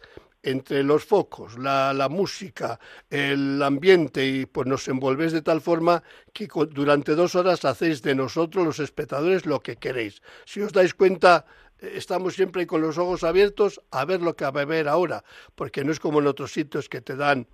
entre 0.47 0.81
los 0.81 1.03
focos, 1.03 1.57
la, 1.59 2.07
música, 2.09 2.79
el 3.09 3.61
ambiente, 3.61 4.25
y 4.25 4.45
pues 4.45 4.65
nos 4.65 4.87
envolvéis 4.87 5.33
de 5.33 5.41
tal 5.41 5.59
forma 5.59 6.01
que 6.31 6.47
durante 6.71 7.15
dos 7.15 7.35
horas 7.35 7.65
hacéis 7.65 8.01
de 8.01 8.15
nosotros, 8.15 8.65
los 8.65 8.79
espectadores, 8.79 9.45
lo 9.45 9.59
que 9.59 9.75
queréis. 9.75 10.21
Si 10.45 10.61
os 10.61 10.71
dais 10.71 10.93
cuenta, 10.93 11.45
eh, 11.79 11.91
estamos 11.95 12.35
siempre 12.35 12.65
con 12.65 12.79
los 12.79 12.97
ojos 12.97 13.25
abiertos 13.25 13.81
a 13.91 14.05
ver 14.05 14.21
lo 14.21 14.37
que 14.37 14.45
va 14.45 14.61
a 14.61 14.63
haber 14.63 14.87
ahora, 14.87 15.25
porque 15.53 15.83
no 15.83 15.91
es 15.91 15.99
como 15.99 16.19
en 16.19 16.27
otros 16.27 16.53
sitios 16.53 16.87
que 16.87 17.01
te 17.01 17.17
dan 17.17 17.45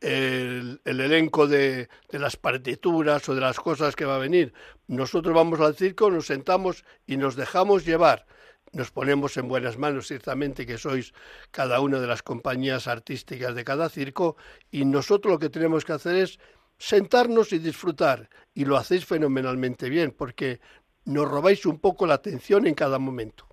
el, 0.00 0.80
elenco 0.84 1.46
de, 1.46 1.88
de, 2.10 2.18
las 2.18 2.36
partituras 2.36 3.28
o 3.28 3.34
de 3.36 3.42
las 3.42 3.60
cosas 3.60 3.94
que 3.94 4.06
va 4.06 4.16
a 4.16 4.18
venir. 4.26 4.52
Nosotros 4.88 5.32
vamos 5.32 5.60
al 5.60 5.76
circo, 5.76 6.10
nos 6.10 6.26
sentamos 6.26 6.84
y 7.06 7.16
nos 7.16 7.36
dejamos 7.36 7.84
llevar. 7.84 8.26
Nos 8.72 8.90
ponemos 8.92 9.36
en 9.36 9.48
buenas 9.48 9.78
manos, 9.78 10.06
ciertamente, 10.06 10.64
que 10.64 10.78
sois 10.78 11.12
cada 11.50 11.80
una 11.80 11.98
de 11.98 12.06
las 12.06 12.22
compañías 12.22 12.86
artísticas 12.86 13.54
de 13.54 13.64
cada 13.64 13.88
circo, 13.88 14.36
y 14.70 14.84
nosotros 14.84 15.32
lo 15.32 15.38
que 15.38 15.50
tenemos 15.50 15.84
que 15.84 15.92
hacer 15.92 16.16
es 16.16 16.38
sentarnos 16.78 17.52
y 17.52 17.58
disfrutar, 17.58 18.28
y 18.54 18.64
lo 18.64 18.76
hacéis 18.76 19.04
fenomenalmente 19.04 19.90
bien, 19.90 20.14
porque 20.16 20.60
nos 21.04 21.28
robáis 21.28 21.66
un 21.66 21.80
poco 21.80 22.06
la 22.06 22.14
atención 22.14 22.66
en 22.66 22.74
cada 22.74 22.98
momento. 22.98 23.46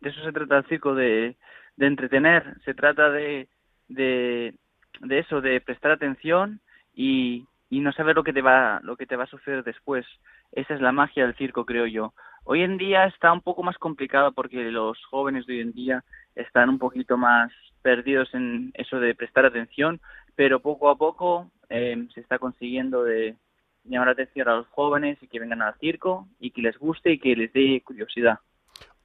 De 0.00 0.10
eso 0.10 0.22
se 0.22 0.32
trata 0.32 0.58
el 0.58 0.66
circo, 0.66 0.94
de, 0.94 1.36
entretener, 1.78 2.56
se 2.64 2.74
trata 2.74 3.10
de, 3.10 3.48
de, 3.88 4.54
de 5.00 5.18
eso, 5.18 5.40
de 5.40 5.60
prestar 5.60 5.90
atención 5.90 6.60
y, 6.94 7.46
y 7.70 7.80
no 7.80 7.92
saber 7.92 8.16
lo 8.16 8.24
que 8.24 8.32
te 8.32 8.42
va 8.42 8.80
lo 8.82 8.96
que 8.96 9.06
te 9.06 9.16
va 9.16 9.24
a 9.24 9.28
suceder 9.28 9.64
después. 9.64 10.06
Esa 10.52 10.74
es 10.74 10.80
la 10.80 10.92
magia 10.92 11.24
del 11.24 11.36
circo, 11.36 11.66
creo 11.66 11.86
yo. 11.86 12.14
Hoy 12.48 12.62
en 12.62 12.78
día 12.78 13.06
está 13.06 13.32
un 13.32 13.40
poco 13.40 13.64
más 13.64 13.76
complicado 13.76 14.30
porque 14.30 14.70
los 14.70 15.04
jóvenes 15.06 15.46
de 15.46 15.54
hoy 15.54 15.60
en 15.62 15.72
día 15.72 16.04
están 16.36 16.68
un 16.68 16.78
poquito 16.78 17.16
más 17.16 17.50
perdidos 17.82 18.32
en 18.34 18.70
eso 18.74 19.00
de 19.00 19.16
prestar 19.16 19.46
atención, 19.46 20.00
pero 20.36 20.60
poco 20.60 20.88
a 20.88 20.96
poco 20.96 21.50
eh, 21.68 22.06
se 22.14 22.20
está 22.20 22.38
consiguiendo 22.38 23.02
de 23.02 23.34
llamar 23.82 24.06
la 24.06 24.12
atención 24.12 24.48
a 24.48 24.54
los 24.58 24.68
jóvenes 24.68 25.18
y 25.20 25.26
que 25.26 25.40
vengan 25.40 25.60
al 25.60 25.74
circo 25.80 26.28
y 26.38 26.52
que 26.52 26.62
les 26.62 26.78
guste 26.78 27.10
y 27.10 27.18
que 27.18 27.34
les 27.34 27.52
dé 27.52 27.82
curiosidad. 27.84 28.38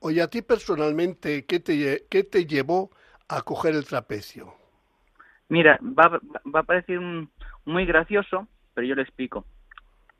Oye, 0.01 0.21
a 0.21 0.27
ti 0.27 0.43
personalmente, 0.43 1.43
¿qué 1.47 1.59
te, 1.59 2.05
qué 2.11 2.23
te 2.23 2.45
llevó 2.45 2.91
a 3.27 3.41
coger 3.41 3.73
el 3.73 3.85
trapecio? 3.85 4.53
Mira, 5.49 5.79
va, 5.81 6.19
va 6.53 6.59
a 6.59 6.63
parecer 6.63 6.99
muy 7.65 7.87
gracioso, 7.87 8.47
pero 8.75 8.85
yo 8.85 8.93
le 8.93 9.01
explico. 9.01 9.47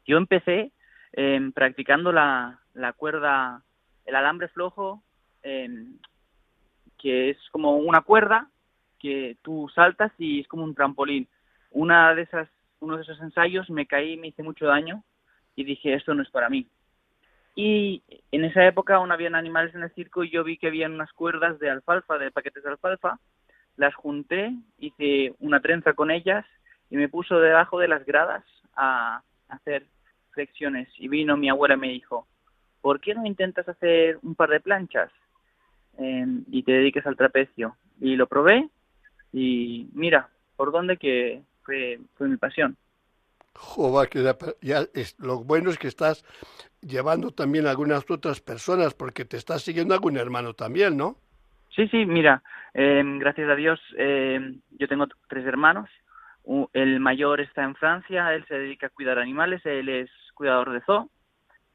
Yo 0.07 0.17
empecé 0.17 0.71
eh, 1.13 1.51
practicando 1.53 2.11
la, 2.11 2.60
la, 2.73 2.93
cuerda, 2.93 3.63
el 4.05 4.15
alambre 4.15 4.47
flojo, 4.47 5.01
eh, 5.43 5.69
que 6.97 7.31
es 7.31 7.37
como 7.51 7.77
una 7.77 8.01
cuerda 8.01 8.49
que 8.99 9.37
tú 9.41 9.69
saltas 9.73 10.11
y 10.17 10.41
es 10.41 10.47
como 10.47 10.63
un 10.63 10.75
trampolín. 10.75 11.27
Una 11.71 12.13
de 12.13 12.23
esas, 12.23 12.47
uno 12.79 12.97
de 12.97 13.03
esos 13.03 13.19
ensayos 13.21 13.69
me 13.69 13.87
caí, 13.87 14.17
me 14.17 14.27
hice 14.27 14.43
mucho 14.43 14.67
daño 14.67 15.03
y 15.55 15.63
dije 15.63 15.93
esto 15.93 16.13
no 16.13 16.21
es 16.21 16.29
para 16.29 16.49
mí. 16.49 16.67
Y 17.55 18.03
en 18.31 18.45
esa 18.45 18.65
época 18.65 18.95
aún 18.95 19.11
habían 19.11 19.35
animales 19.35 19.75
en 19.75 19.83
el 19.83 19.91
circo 19.93 20.23
y 20.23 20.29
yo 20.29 20.43
vi 20.43 20.57
que 20.57 20.67
habían 20.67 20.93
unas 20.93 21.11
cuerdas 21.13 21.59
de 21.59 21.69
alfalfa, 21.69 22.17
de 22.17 22.31
paquetes 22.31 22.63
de 22.63 22.69
alfalfa, 22.69 23.19
las 23.75 23.93
junté, 23.95 24.53
hice 24.77 25.33
una 25.39 25.59
trenza 25.59 25.93
con 25.93 26.11
ellas 26.11 26.45
y 26.89 26.95
me 26.95 27.09
puso 27.09 27.39
debajo 27.39 27.79
de 27.79 27.87
las 27.87 28.05
gradas 28.05 28.43
a 28.75 29.21
hacer 29.49 29.85
flexiones. 30.31 30.87
Y 30.97 31.07
vino 31.07 31.35
mi 31.35 31.49
abuela 31.49 31.75
y 31.75 31.79
me 31.79 31.89
dijo, 31.89 32.27
¿por 32.81 32.99
qué 32.99 33.13
no 33.13 33.25
intentas 33.25 33.67
hacer 33.69 34.19
un 34.23 34.35
par 34.35 34.49
de 34.49 34.59
planchas 34.59 35.11
em, 35.97 36.43
y 36.51 36.63
te 36.63 36.73
dediques 36.73 37.05
al 37.05 37.15
trapecio? 37.15 37.75
Y 37.99 38.15
lo 38.15 38.27
probé 38.27 38.69
y 39.33 39.87
mira, 39.93 40.29
por 40.55 40.71
dónde 40.71 40.97
que 40.97 41.41
fue, 41.63 41.99
fue 42.15 42.27
mi 42.27 42.37
pasión. 42.37 42.77
Joder, 43.53 44.09
que 44.09 44.23
ya 44.61 44.85
es, 44.93 45.19
lo 45.19 45.43
bueno 45.43 45.69
es 45.69 45.77
que 45.77 45.87
estás 45.87 46.25
llevando 46.81 47.31
también 47.31 47.67
a 47.67 47.71
algunas 47.71 48.09
otras 48.09 48.41
personas, 48.41 48.93
porque 48.93 49.25
te 49.25 49.37
estás 49.37 49.61
siguiendo 49.61 49.93
algún 49.93 50.17
hermano 50.17 50.53
también, 50.53 50.97
¿no? 50.97 51.17
Sí, 51.75 51.87
sí, 51.89 52.05
mira, 52.05 52.41
eh, 52.73 53.03
gracias 53.19 53.49
a 53.49 53.55
Dios 53.55 53.79
eh, 53.97 54.55
yo 54.71 54.87
tengo 54.87 55.07
tres 55.27 55.45
hermanos. 55.45 55.89
El 56.73 56.99
mayor 56.99 57.39
está 57.39 57.63
en 57.63 57.75
Francia, 57.75 58.33
él 58.33 58.43
se 58.47 58.55
dedica 58.55 58.87
a 58.87 58.89
cuidar 58.89 59.19
animales, 59.19 59.63
él 59.65 59.89
es 59.89 60.09
cuidador 60.33 60.71
de 60.71 60.81
zoo 60.81 61.09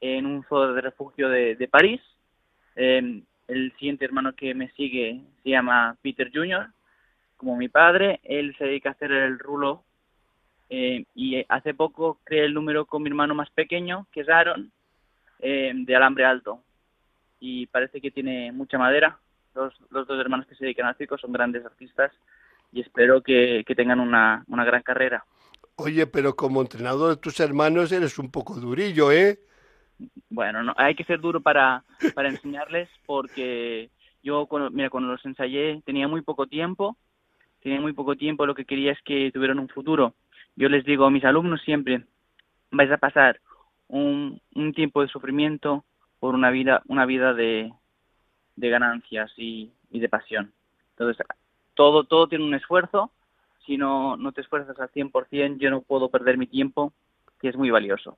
en 0.01 0.25
un 0.25 0.45
refugio 0.81 1.29
de, 1.29 1.55
de 1.55 1.67
París. 1.67 2.01
Eh, 2.75 3.21
el 3.47 3.71
siguiente 3.73 4.05
hermano 4.05 4.33
que 4.35 4.53
me 4.53 4.69
sigue 4.71 5.21
se 5.43 5.49
llama 5.49 5.95
Peter 6.01 6.29
Jr., 6.33 6.67
como 7.37 7.55
mi 7.55 7.69
padre, 7.69 8.19
él 8.23 8.55
se 8.57 8.65
dedica 8.65 8.89
a 8.89 8.91
hacer 8.93 9.11
el 9.11 9.37
rulo 9.37 9.83
eh, 10.69 11.05
y 11.15 11.45
hace 11.47 11.73
poco 11.73 12.19
creé 12.23 12.45
el 12.45 12.53
número 12.53 12.85
con 12.85 13.03
mi 13.03 13.09
hermano 13.09 13.35
más 13.35 13.49
pequeño, 13.51 14.07
que 14.11 14.21
es 14.21 14.29
Aaron, 14.29 14.71
eh, 15.39 15.71
de 15.73 15.95
alambre 15.95 16.25
alto. 16.25 16.61
Y 17.39 17.67
parece 17.67 18.01
que 18.01 18.11
tiene 18.11 18.51
mucha 18.51 18.79
madera, 18.79 19.19
los, 19.53 19.73
dos 19.89 20.19
hermanos 20.19 20.47
que 20.47 20.55
se 20.55 20.65
dedican 20.65 20.87
al 20.87 20.97
circo 20.97 21.17
son 21.17 21.31
grandes 21.31 21.63
artistas 21.65 22.11
y 22.71 22.81
espero 22.81 23.21
que, 23.21 23.63
tengan 23.75 23.99
una, 23.99 24.43
una 24.47 24.65
gran 24.65 24.81
carrera. 24.81 25.23
Oye, 25.75 26.07
pero 26.07 26.35
como 26.35 26.61
entrenador 26.61 27.11
de 27.11 27.21
tus 27.21 27.39
hermanos 27.39 27.91
eres 27.91 28.17
un 28.17 28.31
poco 28.31 28.55
durillo, 28.55 29.11
¿eh? 29.11 29.39
Bueno, 30.29 30.63
no, 30.63 30.73
hay 30.77 30.95
que 30.95 31.03
ser 31.03 31.19
duro 31.19 31.41
para, 31.41 31.83
para 32.13 32.29
enseñarles 32.29 32.89
porque 33.05 33.89
yo, 34.23 34.45
cuando, 34.45 34.69
mira, 34.69 34.89
cuando 34.89 35.11
los 35.11 35.25
ensayé 35.25 35.81
tenía 35.85 36.07
muy 36.07 36.21
poco 36.21 36.47
tiempo, 36.47 36.97
tenía 37.61 37.81
muy 37.81 37.93
poco 37.93 38.15
tiempo, 38.15 38.45
lo 38.45 38.55
que 38.55 38.65
quería 38.65 38.91
es 38.91 39.01
que 39.03 39.31
tuvieran 39.31 39.59
un 39.59 39.69
futuro. 39.69 40.13
Yo 40.55 40.69
les 40.69 40.85
digo 40.85 41.05
a 41.05 41.11
mis 41.11 41.23
alumnos 41.23 41.61
siempre, 41.61 42.03
vais 42.71 42.91
a 42.91 42.97
pasar 42.97 43.39
un, 43.87 44.41
un 44.53 44.73
tiempo 44.73 45.01
de 45.01 45.07
sufrimiento 45.07 45.83
por 46.19 46.35
una 46.35 46.49
vida, 46.49 46.81
una 46.87 47.05
vida 47.05 47.33
de, 47.33 47.71
de 48.57 48.69
ganancias 48.69 49.31
y, 49.37 49.71
de 49.89 50.09
pasión. 50.09 50.51
Entonces, 50.91 51.25
todo, 51.73 52.03
todo 52.03 52.27
tiene 52.27 52.43
un 52.43 52.53
esfuerzo. 52.53 53.11
Si 53.65 53.77
no, 53.77 54.17
no 54.17 54.31
te 54.31 54.41
esfuerzas 54.41 54.77
al 54.79 54.89
100%, 54.89 55.57
yo 55.57 55.69
no 55.69 55.81
puedo 55.81 56.09
perder 56.09 56.37
mi 56.37 56.47
tiempo, 56.47 56.93
que 57.39 57.49
es 57.49 57.55
muy 57.55 57.69
valioso. 57.69 58.17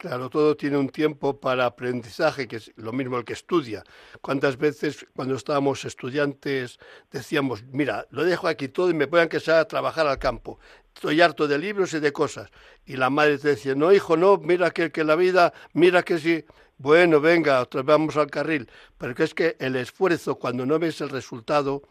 Claro, 0.00 0.30
todo 0.30 0.56
tiene 0.56 0.78
un 0.78 0.88
tiempo 0.88 1.38
para 1.38 1.66
aprendizaje, 1.66 2.48
que 2.48 2.56
es 2.56 2.72
lo 2.76 2.90
mismo 2.90 3.18
el 3.18 3.24
que 3.26 3.34
estudia. 3.34 3.84
¿Cuántas 4.22 4.56
veces 4.56 5.06
cuando 5.14 5.34
estábamos 5.34 5.84
estudiantes 5.84 6.78
decíamos, 7.10 7.64
mira, 7.64 8.06
lo 8.08 8.24
dejo 8.24 8.48
aquí 8.48 8.68
todo 8.68 8.88
y 8.88 8.94
me 8.94 9.08
puedan 9.08 9.28
que 9.28 9.40
sea 9.40 9.60
a 9.60 9.68
trabajar 9.68 10.06
al 10.06 10.18
campo? 10.18 10.58
Estoy 10.94 11.20
harto 11.20 11.46
de 11.46 11.58
libros 11.58 11.92
y 11.92 12.00
de 12.00 12.14
cosas. 12.14 12.48
Y 12.86 12.96
la 12.96 13.10
madre 13.10 13.36
te 13.36 13.48
decía, 13.48 13.74
no, 13.74 13.92
hijo, 13.92 14.16
no, 14.16 14.38
mira 14.38 14.70
que, 14.70 14.90
que 14.90 15.04
la 15.04 15.16
vida, 15.16 15.52
mira 15.74 16.02
que 16.02 16.18
si, 16.18 16.46
bueno, 16.78 17.20
venga, 17.20 17.60
otra 17.60 17.82
vamos 17.82 18.16
al 18.16 18.30
carril. 18.30 18.70
Pero 18.96 19.14
que 19.14 19.24
es 19.24 19.34
que 19.34 19.56
el 19.58 19.76
esfuerzo, 19.76 20.36
cuando 20.36 20.64
no 20.64 20.78
ves 20.78 21.02
el 21.02 21.10
resultado, 21.10 21.82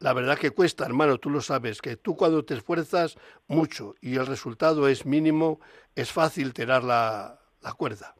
la 0.00 0.12
verdad 0.12 0.38
que 0.38 0.50
cuesta, 0.50 0.84
hermano, 0.84 1.18
tú 1.18 1.30
lo 1.30 1.40
sabes, 1.40 1.80
que 1.80 1.96
tú 1.96 2.16
cuando 2.16 2.44
te 2.44 2.54
esfuerzas 2.54 3.18
mucho 3.48 3.94
y 4.00 4.16
el 4.16 4.26
resultado 4.26 4.88
es 4.88 5.06
mínimo, 5.06 5.60
es 5.94 6.12
fácil 6.12 6.52
tirar 6.52 6.84
la, 6.84 7.38
cuerda. 7.76 8.14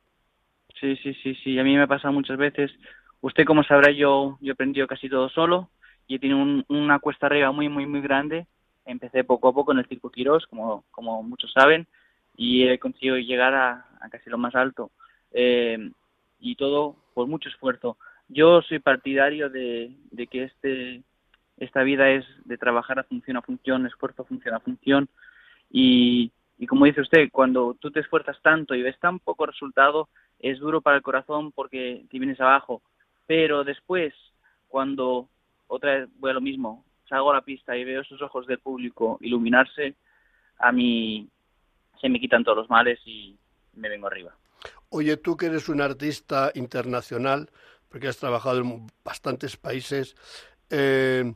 Sí, 0.81 0.97
sí, 0.97 1.15
sí, 1.23 1.35
sí, 1.37 1.59
a 1.59 1.65
mí 1.65 1.77
me 1.77 1.83
ha 1.83 1.87
pasado 1.87 2.13
muchas 2.13 2.37
veces. 2.37 2.71
Usted, 3.21 3.45
como 3.45 3.63
sabrá, 3.63 3.91
yo, 3.91 4.39
yo 4.41 4.51
he 4.51 4.53
aprendido 4.53 4.87
casi 4.87 5.09
todo 5.09 5.29
solo 5.29 5.71
y 6.07 6.17
he 6.17 6.19
tenido 6.19 6.65
una 6.69 6.99
cuesta 6.99 7.27
arriba 7.27 7.53
muy, 7.53 7.69
muy, 7.69 7.87
muy 7.87 8.01
grande. 8.01 8.47
Empecé 8.85 9.25
poco 9.25 9.49
a 9.49 9.53
poco 9.53 9.73
en 9.73 9.79
el 9.79 9.87
Circo 9.87 10.11
Quirós, 10.11 10.47
como, 10.47 10.85
como 10.91 11.23
muchos 11.23 11.53
saben, 11.53 11.87
y 12.37 12.69
he 12.69 12.79
conseguido 12.79 13.17
llegar 13.17 13.55
a, 13.55 13.87
a 14.01 14.09
casi 14.11 14.31
lo 14.31 14.39
más 14.39 14.55
alto. 14.55 14.91
Eh, 15.33 15.91
y 16.41 16.57
todo 16.57 16.97
por 17.15 17.27
mucho 17.27 17.49
esfuerzo. 17.49 17.97
Yo 18.29 18.63
soy 18.63 18.79
partidario 18.79 19.49
de, 19.49 19.97
de 20.11 20.27
que 20.27 20.45
este 20.45 21.03
esta 21.57 21.83
vida 21.83 22.11
es 22.11 22.25
de 22.45 22.59
trabajar 22.59 22.99
a 22.99 23.05
función 23.05 23.37
a 23.37 23.43
función, 23.43 23.87
esfuerzo 23.87 24.23
a 24.23 24.27
función 24.27 24.55
a 24.55 24.61
función. 24.61 25.09
Y, 25.71 26.31
y 26.59 26.67
como 26.67 26.85
dice 26.85 27.01
usted, 27.01 27.29
cuando 27.31 27.75
tú 27.81 27.91
te 27.91 28.01
esfuerzas 28.01 28.37
tanto 28.43 28.75
y 28.75 28.83
ves 28.83 28.99
tan 28.99 29.19
poco 29.19 29.47
resultado, 29.47 30.09
es 30.39 30.59
duro 30.59 30.81
para 30.81 30.97
el 30.97 31.03
corazón 31.03 31.53
porque 31.53 32.05
te 32.11 32.19
vienes 32.19 32.41
abajo. 32.41 32.83
Pero 33.27 33.65
después, 33.65 34.15
cuando 34.69 35.29
otra 35.67 35.99
vez 35.99 36.09
voy 36.19 36.31
a 36.31 36.35
lo 36.35 36.41
mismo, 36.41 36.85
salgo 37.09 37.31
a 37.31 37.35
la 37.35 37.43
pista 37.43 37.77
y 37.77 37.85
veo 37.85 38.03
esos 38.03 38.21
ojos 38.23 38.47
del 38.47 38.59
público 38.59 39.19
iluminarse, 39.21 39.95
a 40.59 40.73
mí 40.73 41.29
se 42.01 42.09
me 42.09 42.21
quitan 42.21 42.45
todos 42.45 42.59
los 42.59 42.71
males 42.71 43.01
y 43.05 43.37
me 43.75 43.89
vengo 43.89 44.07
arriba. 44.07 44.35
Oye, 44.91 45.17
tú 45.17 45.37
que 45.37 45.47
eres 45.47 45.69
un 45.69 45.81
artista 45.81 46.51
internacional, 46.55 47.51
porque 47.89 48.09
has 48.09 48.19
trabajado 48.19 48.61
en 48.61 48.87
bastantes 49.05 49.57
países, 49.57 50.17
eh, 50.71 51.33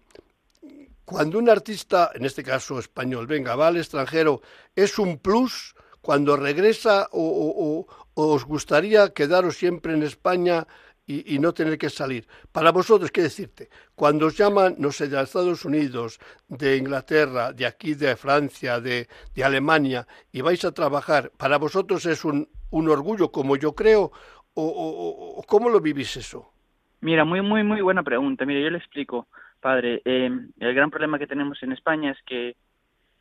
cuando 1.04 1.38
un 1.38 1.48
artista, 1.48 2.10
en 2.14 2.24
este 2.24 2.42
caso 2.42 2.78
español, 2.78 3.26
venga, 3.26 3.56
va 3.56 3.68
al 3.68 3.76
extranjero, 3.76 4.42
¿es 4.76 4.98
un 4.98 5.18
plus 5.18 5.74
cuando 6.00 6.36
regresa 6.36 7.08
o, 7.12 7.86
os 8.14 8.44
gustaría 8.44 9.12
quedaros 9.12 9.56
siempre 9.56 9.94
en 9.94 10.02
España 10.02 10.66
y, 11.06 11.40
no 11.40 11.52
tener 11.52 11.76
que 11.76 11.90
salir. 11.90 12.28
Para 12.52 12.70
vosotros, 12.70 13.10
¿qué 13.10 13.22
decirte? 13.22 13.68
Cuando 13.96 14.26
os 14.26 14.36
llaman, 14.36 14.76
no 14.78 14.92
sé, 14.92 15.08
de 15.08 15.20
Estados 15.20 15.64
Unidos, 15.64 16.20
de 16.46 16.76
Inglaterra, 16.76 17.52
de 17.52 17.66
aquí, 17.66 17.94
de 17.94 18.14
Francia, 18.14 18.78
de, 18.78 19.08
de 19.34 19.44
Alemania, 19.44 20.06
y 20.30 20.40
vais 20.40 20.64
a 20.64 20.70
trabajar, 20.70 21.32
¿para 21.36 21.58
vosotros 21.58 22.06
es 22.06 22.24
un, 22.24 22.48
un 22.70 22.88
orgullo, 22.88 23.32
como 23.32 23.56
yo 23.56 23.74
creo, 23.74 24.12
o, 24.54 25.42
cómo 25.46 25.68
lo 25.68 25.80
vivís 25.80 26.16
eso? 26.16 26.52
Mira, 27.00 27.24
muy, 27.24 27.40
muy, 27.40 27.62
muy 27.62 27.80
buena 27.80 28.02
pregunta. 28.02 28.44
Mira, 28.44 28.60
yo 28.60 28.70
le 28.70 28.78
explico, 28.78 29.26
padre. 29.60 30.02
Eh, 30.04 30.30
el 30.58 30.74
gran 30.74 30.90
problema 30.90 31.18
que 31.18 31.26
tenemos 31.26 31.62
en 31.62 31.72
España 31.72 32.10
es 32.10 32.22
que 32.26 32.56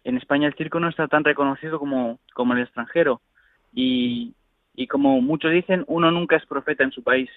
en 0.04 0.18
España 0.18 0.48
el 0.48 0.56
circo 0.56 0.80
no 0.80 0.89
está 0.89 1.08
tan 1.08 1.24
reconocido 1.24 1.80
como, 1.80 2.20
como 2.34 2.54
el 2.54 2.62
extranjero. 2.62 3.22
Y, 3.74 4.34
y 4.76 4.88
como 4.88 5.22
muchos 5.22 5.52
dicen, 5.52 5.84
uno 5.88 6.12
nunca 6.12 6.36
es 6.36 6.46
profeta 6.46 6.84
en 6.84 6.92
su 6.92 7.04
país. 7.04 7.30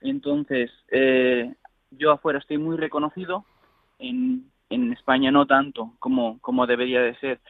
Entonces, 0.00 0.70
eh, 0.90 1.54
yo 1.90 2.10
afuera 2.10 2.38
estoy 2.38 2.58
muy 2.58 2.76
reconocido, 2.76 3.44
en, 3.98 4.50
en 4.68 4.92
España 4.92 5.30
no 5.30 5.46
tanto 5.46 5.94
como, 5.98 6.38
como 6.40 6.66
debería 6.66 7.00
de 7.00 7.14
ser. 7.16 7.40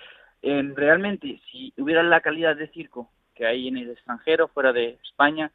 Eh, 0.42 0.72
realmente, 0.74 1.40
si 1.50 1.72
hubiera 1.78 2.02
la 2.02 2.20
calidad 2.20 2.56
de 2.56 2.68
circo 2.68 3.10
que 3.34 3.46
hay 3.46 3.68
en 3.68 3.78
el 3.78 3.90
extranjero, 3.90 4.48
fuera 4.48 4.72
de 4.72 4.98
España, 5.02 5.50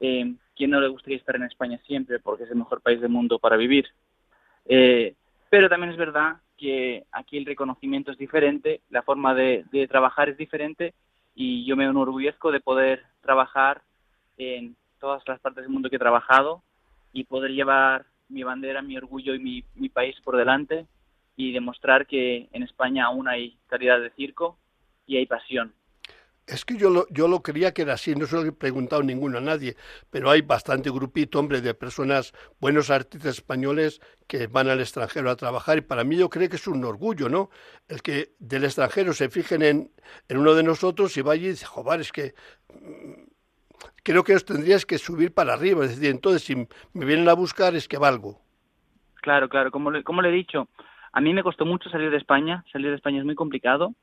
eh, 0.00 0.34
¿quién 0.62 0.70
no 0.70 0.80
le 0.80 0.86
gustaría 0.86 1.18
estar 1.18 1.34
en 1.34 1.42
España 1.42 1.80
siempre? 1.88 2.20
Porque 2.20 2.44
es 2.44 2.50
el 2.52 2.56
mejor 2.56 2.80
país 2.80 3.00
del 3.00 3.10
mundo 3.10 3.40
para 3.40 3.56
vivir. 3.56 3.88
Eh, 4.64 5.16
pero 5.50 5.68
también 5.68 5.90
es 5.90 5.98
verdad 5.98 6.36
que 6.56 7.02
aquí 7.10 7.36
el 7.36 7.46
reconocimiento 7.46 8.12
es 8.12 8.16
diferente, 8.16 8.80
la 8.88 9.02
forma 9.02 9.34
de, 9.34 9.64
trabajar 9.90 10.28
es 10.28 10.36
diferente 10.36 10.94
y 11.34 11.64
yo 11.64 11.74
me 11.74 11.84
enorgullezco 11.84 12.52
de 12.52 12.60
poder 12.60 13.02
trabajar 13.22 13.82
en 14.38 14.76
todas 15.00 15.26
las 15.26 15.40
partes 15.40 15.64
del 15.64 15.72
mundo 15.72 15.90
que 15.90 15.96
he 15.96 15.98
trabajado 15.98 16.62
y 17.12 17.24
poder 17.24 17.50
llevar 17.50 18.06
mi 18.28 18.44
bandera, 18.44 18.82
mi 18.82 18.96
orgullo 18.96 19.34
y 19.34 19.40
mi, 19.40 19.64
mi 19.74 19.88
país 19.88 20.14
por 20.20 20.36
delante 20.36 20.86
y 21.36 21.50
demostrar 21.50 22.06
que 22.06 22.48
en 22.52 22.62
España 22.62 23.06
aún 23.06 23.26
hay 23.26 23.58
calidad 23.66 24.00
de 24.00 24.10
circo 24.10 24.56
y 25.08 25.16
hay 25.16 25.26
pasión. 25.26 25.74
Es 26.46 26.64
que 26.64 26.76
yo 26.76 26.90
lo, 26.90 27.06
yo 27.08 27.28
lo 27.28 27.40
creía 27.42 27.72
que 27.72 27.82
era 27.82 27.94
así, 27.94 28.16
no 28.16 28.26
se 28.26 28.34
lo 28.34 28.42
he 28.42 28.52
preguntado 28.52 29.02
ninguno 29.02 29.38
a 29.38 29.40
nadie, 29.40 29.76
pero 30.10 30.28
hay 30.28 30.42
bastante 30.42 30.90
grupito, 30.90 31.38
hombre, 31.38 31.60
de 31.60 31.72
personas, 31.72 32.32
buenos 32.60 32.90
artistas 32.90 33.36
españoles 33.36 34.00
que 34.26 34.48
van 34.48 34.68
al 34.68 34.80
extranjero 34.80 35.30
a 35.30 35.36
trabajar 35.36 35.78
y 35.78 35.82
para 35.82 36.02
mí 36.02 36.16
yo 36.16 36.28
creo 36.28 36.48
que 36.48 36.56
es 36.56 36.66
un 36.66 36.84
orgullo, 36.84 37.28
¿no? 37.28 37.50
El 37.86 38.02
que 38.02 38.32
del 38.40 38.64
extranjero 38.64 39.12
se 39.12 39.28
fijen 39.28 39.62
en, 39.62 39.90
en 40.28 40.36
uno 40.36 40.54
de 40.54 40.64
nosotros 40.64 41.16
y 41.16 41.22
vaya 41.22 41.46
y 41.46 41.50
dice, 41.50 41.66
joder, 41.66 42.00
es 42.00 42.10
que 42.10 42.34
mm, 42.68 43.22
creo 44.02 44.24
que 44.24 44.34
os 44.34 44.44
tendrías 44.44 44.84
que 44.84 44.98
subir 44.98 45.32
para 45.32 45.54
arriba, 45.54 45.84
es 45.84 45.92
decir, 45.92 46.10
entonces 46.10 46.42
si 46.42 46.56
me 46.56 47.04
vienen 47.04 47.28
a 47.28 47.34
buscar 47.34 47.76
es 47.76 47.86
que 47.86 47.98
valgo. 47.98 48.40
Claro, 49.22 49.48
claro, 49.48 49.70
como 49.70 49.92
le, 49.92 50.02
como 50.02 50.22
le 50.22 50.30
he 50.30 50.32
dicho, 50.32 50.68
a 51.12 51.20
mí 51.20 51.32
me 51.32 51.44
costó 51.44 51.64
mucho 51.64 51.88
salir 51.88 52.10
de 52.10 52.16
España, 52.16 52.64
salir 52.72 52.90
de 52.90 52.96
España 52.96 53.20
es 53.20 53.24
muy 53.24 53.36
complicado, 53.36 53.94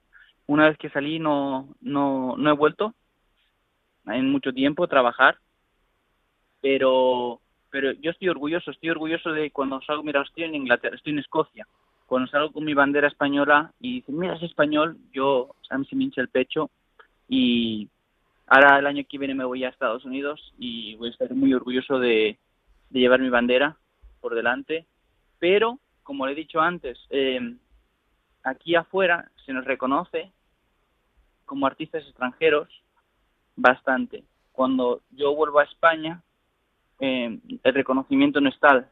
una 0.50 0.68
vez 0.68 0.80
que 0.80 0.90
salí 0.90 1.20
no, 1.20 1.68
no, 1.80 2.36
no 2.36 2.50
he 2.50 2.54
vuelto 2.54 2.96
en 4.08 4.32
mucho 4.32 4.52
tiempo 4.52 4.84
a 4.84 4.88
trabajar, 4.88 5.38
pero, 6.60 7.40
pero 7.70 7.92
yo 7.92 8.10
estoy 8.10 8.30
orgulloso, 8.30 8.72
estoy 8.72 8.90
orgulloso 8.90 9.32
de 9.32 9.52
cuando 9.52 9.80
salgo, 9.82 10.02
mira, 10.02 10.24
estoy 10.24 10.46
en 10.46 10.56
Inglaterra, 10.56 10.96
estoy 10.96 11.14
en 11.14 11.20
Escocia, 11.20 11.68
cuando 12.08 12.28
salgo 12.32 12.52
con 12.52 12.66
mi 12.66 12.74
bandera 12.74 13.08
española 13.08 13.72
y 13.80 13.98
dicen, 13.98 14.18
mira, 14.18 14.38
es 14.38 14.42
español, 14.42 14.98
yo, 15.14 15.54
a 15.70 15.78
mí 15.78 15.86
se 15.86 15.96
me 15.96 16.06
hincha 16.06 16.22
el 16.22 16.30
pecho 16.30 16.72
y 17.28 17.88
ahora 18.48 18.80
el 18.80 18.88
año 18.88 19.04
que 19.08 19.20
viene 19.20 19.36
me 19.36 19.46
voy 19.46 19.64
a 19.64 19.70
Estados 19.70 20.04
Unidos 20.04 20.56
y 20.58 20.96
voy 20.96 21.10
a 21.10 21.12
estar 21.12 21.32
muy 21.36 21.54
orgulloso 21.54 22.00
de, 22.00 22.40
de 22.90 23.00
llevar 23.00 23.20
mi 23.20 23.30
bandera 23.30 23.78
por 24.20 24.34
delante, 24.34 24.88
pero, 25.38 25.78
como 26.02 26.26
le 26.26 26.32
he 26.32 26.36
dicho 26.36 26.60
antes, 26.60 26.98
eh, 27.12 27.54
aquí 28.44 28.74
afuera 28.74 29.30
se 29.46 29.54
nos 29.54 29.66
reconoce 29.66 30.32
como 31.50 31.66
artistas 31.66 32.04
extranjeros 32.04 32.70
bastante. 33.56 34.24
Cuando 34.52 35.02
yo 35.10 35.34
vuelvo 35.34 35.60
a 35.60 35.64
España, 35.64 36.22
eh, 37.00 37.40
el 37.64 37.74
reconocimiento 37.74 38.40
no 38.40 38.50
es 38.50 38.60
tal. 38.60 38.88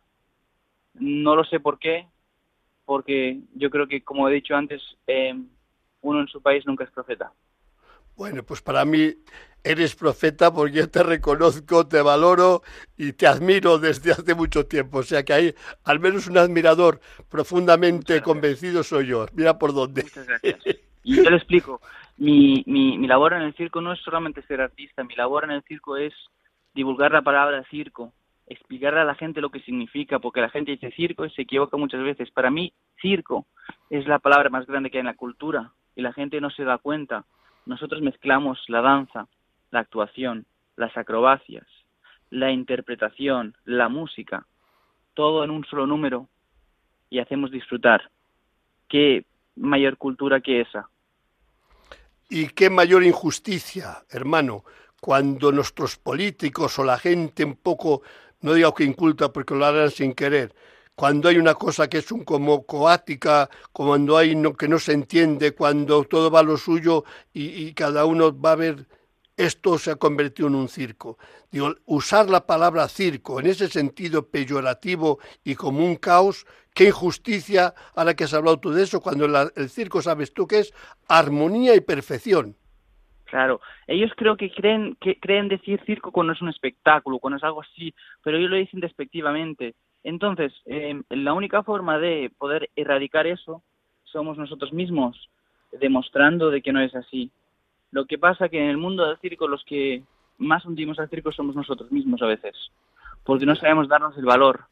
No 0.96 1.36
lo 1.36 1.44
sé 1.46 1.60
por 1.60 1.78
qué, 1.78 2.08
porque 2.84 3.40
yo 3.54 3.70
creo 3.70 3.88
que, 3.88 4.04
como 4.04 4.28
he 4.28 4.34
dicho 4.34 4.56
antes, 4.56 4.82
eh, 5.06 5.36
uno 6.02 6.22
en 6.22 6.28
su 6.28 6.42
país 6.42 6.66
nunca 6.66 6.84
es 6.84 6.90
profeta. 6.90 7.32
Bueno, 8.16 8.42
pues 8.42 8.64
para 8.64 8.84
mí 8.84 9.14
eres 9.64 9.96
profeta 9.96 10.52
porque 10.52 10.78
yo 10.78 10.90
te 10.90 11.04
reconozco, 11.04 11.88
te 11.88 12.02
valoro 12.02 12.64
y 12.98 13.14
te 13.14 13.28
admiro 13.28 13.78
desde 13.78 14.14
hace 14.14 14.34
mucho 14.34 14.66
tiempo. 14.66 15.00
O 15.00 15.04
sea 15.04 15.24
que 15.24 15.34
hay 15.34 15.56
al 15.84 16.00
menos 16.00 16.26
un 16.26 16.40
admirador 16.40 17.00
profundamente 17.30 18.24
convencido 18.24 18.82
soy 18.82 19.08
yo. 19.08 19.28
Mira 19.34 19.60
por 19.60 19.76
dónde. 19.76 20.02
Muchas 20.02 20.26
gracias. 20.26 20.60
Y 21.04 21.24
yo 21.24 21.30
le 21.30 21.38
explico 21.38 21.80
mi, 22.18 22.64
mi, 22.66 22.98
mi 22.98 23.08
labor 23.08 23.34
en 23.34 23.42
el 23.44 23.54
circo 23.56 23.82
no 23.82 23.94
es 23.94 24.00
solamente 24.00 24.42
ser 24.44 24.62
artista, 24.62 25.04
mi 25.04 25.16
labor 25.16 25.44
en 25.44 25.52
el 25.52 25.64
circo 25.64 25.98
es 25.98 26.14
divulgar 26.74 27.12
la 27.12 27.22
palabra 27.22 27.64
circo, 27.70 28.14
explicarle 28.48 29.02
a 29.02 29.06
la 29.06 29.16
gente 29.16 29.42
lo 29.42 29.50
que 29.50 29.60
significa, 29.62 30.20
porque 30.20 30.42
la 30.42 30.50
gente 30.50 30.72
dice 30.72 30.92
circo 30.92 31.26
y 31.26 31.30
se 31.32 31.44
equivoca 31.44 31.78
muchas 31.78 32.02
veces. 32.02 32.32
Para 32.32 32.50
mí, 32.50 32.74
circo 33.02 33.46
es 33.90 34.08
la 34.08 34.20
palabra 34.20 34.50
más 34.50 34.66
grande 34.66 34.90
que 34.90 34.98
hay 34.98 35.02
en 35.02 35.08
la 35.08 35.16
cultura 35.16 35.72
y 35.96 36.02
la 36.02 36.14
gente 36.14 36.40
no 36.42 36.50
se 36.50 36.64
da 36.64 36.78
cuenta. 36.78 37.26
Nosotros 37.66 38.02
mezclamos 38.02 38.64
la 38.68 38.82
danza, 38.82 39.28
la 39.72 39.80
actuación, 39.82 40.46
las 40.76 40.96
acrobacias, 40.96 41.66
la 42.30 42.52
interpretación, 42.52 43.56
la 43.66 43.90
música, 43.90 44.46
todo 45.14 45.44
en 45.44 45.52
un 45.52 45.66
solo 45.66 45.86
número 45.88 46.30
y 47.10 47.20
hacemos 47.20 47.52
disfrutar. 47.52 48.10
¿Qué 48.88 49.26
mayor 49.56 49.98
cultura 49.98 50.40
que 50.40 50.62
esa? 50.62 50.90
Y 52.30 52.48
qué 52.50 52.70
mayor 52.70 53.04
injusticia, 53.06 54.04
hermano, 54.10 54.66
cuando 55.00 55.52
nuestros 55.52 55.96
políticos 55.98 56.78
o 56.78 56.84
la 56.84 56.98
gente 56.98 57.46
un 57.46 57.56
poco, 57.56 58.02
no 58.42 58.54
digo 58.54 58.74
que 58.74 58.84
inculta 58.84 59.32
porque 59.32 59.56
lo 59.56 59.66
harán 59.66 59.92
sin 59.92 60.14
querer, 60.14 60.54
cuando 60.94 61.30
hay 61.30 61.38
una 61.38 61.54
cosa 61.54 61.88
que 61.88 62.00
es 62.00 62.12
un 62.12 62.26
como 62.26 62.66
coática, 62.66 63.50
cuando 63.72 64.18
hay 64.18 64.36
no, 64.36 64.56
que 64.56 64.68
no 64.68 64.80
se 64.80 64.94
entiende, 64.94 65.54
cuando 65.54 66.04
todo 66.06 66.32
va 66.32 66.40
a 66.40 66.44
lo 66.44 66.58
suyo 66.58 67.06
y, 67.34 67.72
cada 67.74 68.06
uno 68.06 68.38
va 68.38 68.54
a 68.54 68.56
ver 68.56 68.88
esto 69.38 69.78
se 69.78 69.92
ha 69.92 69.96
convertido 69.98 70.48
en 70.48 70.56
un 70.56 70.68
circo. 70.68 71.20
Digo, 71.52 71.76
usar 71.86 72.28
la 72.30 72.48
palabra 72.48 72.90
circo 72.90 73.40
en 73.40 73.46
ese 73.46 73.70
sentido 73.70 74.28
peyorativo 74.28 75.20
y 75.44 75.54
como 75.54 75.86
un 75.86 75.98
caos, 75.98 76.48
qué 76.78 76.90
injusticia, 76.90 77.74
ahora 77.96 78.14
que 78.14 78.26
has 78.26 78.34
hablado 78.36 78.60
tú 78.60 78.70
de 78.70 78.84
eso, 78.84 79.02
cuando 79.02 79.26
el 79.26 79.70
circo 79.70 80.00
sabes 80.00 80.32
tú 80.32 80.46
que 80.46 80.60
es 80.60 80.74
armonía 81.10 81.76
y 81.76 81.82
perfección. 81.82 82.56
Claro, 83.26 83.60
ellos 83.88 84.12
creo 84.16 84.38
que 84.38 84.52
creen 84.52 84.96
que 85.02 85.20
creen 85.20 85.48
decir 85.48 85.82
circo 85.88 86.12
cuando 86.12 86.34
es 86.34 86.42
un 86.42 86.50
espectáculo, 86.50 87.18
cuando 87.18 87.38
es 87.38 87.44
algo 87.44 87.64
así, 87.64 87.96
pero 88.24 88.38
ellos 88.38 88.52
lo 88.52 88.58
dicen 88.58 88.80
despectivamente. 88.80 89.74
Entonces, 90.04 90.54
eh, 90.68 91.02
la 91.10 91.34
única 91.34 91.64
forma 91.64 91.98
de 91.98 92.32
poder 92.38 92.70
erradicar 92.76 93.26
eso 93.26 93.64
somos 94.04 94.38
nosotros 94.38 94.72
mismos, 94.72 95.30
demostrando 95.72 96.52
de 96.52 96.62
que 96.62 96.72
no 96.72 96.80
es 96.80 96.94
así. 96.96 97.32
Lo 97.90 98.06
que 98.06 98.20
pasa 98.20 98.50
que 98.50 98.60
en 98.60 98.70
el 98.70 98.78
mundo 98.78 99.08
del 99.08 99.18
circo 99.18 99.48
los 99.48 99.64
que 99.66 100.04
más 100.38 100.64
hundimos 100.64 101.00
al 101.00 101.10
circo 101.10 101.32
somos 101.32 101.56
nosotros 101.56 101.92
mismos 101.92 102.22
a 102.22 102.28
veces, 102.28 102.56
porque 103.24 103.48
no 103.48 103.56
sabemos 103.56 103.90
darnos 103.90 104.16
el 104.16 104.26
valor, 104.26 104.66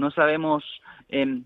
no 0.00 0.10
sabemos 0.10 0.64
eh, 1.08 1.42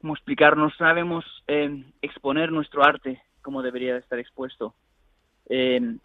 cómo 0.00 0.14
explicar, 0.14 0.56
no 0.56 0.70
sabemos 0.70 1.24
em, 1.46 1.84
exponer 2.00 2.50
nuestro 2.52 2.84
arte 2.84 3.20
como 3.42 3.62
debería 3.62 3.96
estar 3.98 4.18
expuesto. 4.18 4.74
Em, 5.46 5.98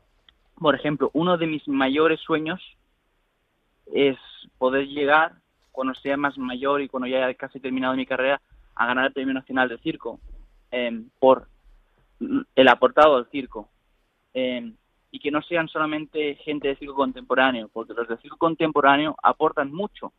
por 0.55 0.75
ejemplo, 0.75 1.09
uno 1.13 1.37
de 1.37 1.47
mis 1.47 1.65
mayores 1.67 2.19
sueños 2.19 2.61
es 3.93 4.17
poder 4.57 4.87
llegar, 4.87 5.35
cuando 5.71 5.93
sea 5.93 6.17
más 6.17 6.37
mayor 6.37 6.81
y 6.81 6.89
cuando 6.89 7.07
ya 7.07 7.25
haya 7.25 7.33
casi 7.35 7.59
terminado 7.61 7.95
mi 7.95 8.05
carrera, 8.05 8.41
a 8.75 8.85
ganar 8.85 9.05
el 9.05 9.13
Premio 9.13 9.33
Nacional 9.33 9.69
de 9.69 9.77
Circo 9.77 10.19
por 11.19 11.47
el 12.55 12.67
aportado 12.67 13.15
al 13.15 13.29
circo. 13.29 13.69
Y 14.33 15.19
que 15.19 15.31
no 15.31 15.41
sean 15.41 15.67
solamente 15.69 16.35
gente 16.35 16.67
de 16.67 16.75
circo 16.75 16.95
contemporáneo, 16.95 17.69
porque 17.71 17.93
los 17.93 18.07
de 18.07 18.17
circo 18.17 18.37
contemporáneo 18.37 19.15
aportan 19.23 19.71
mucho 19.71 20.11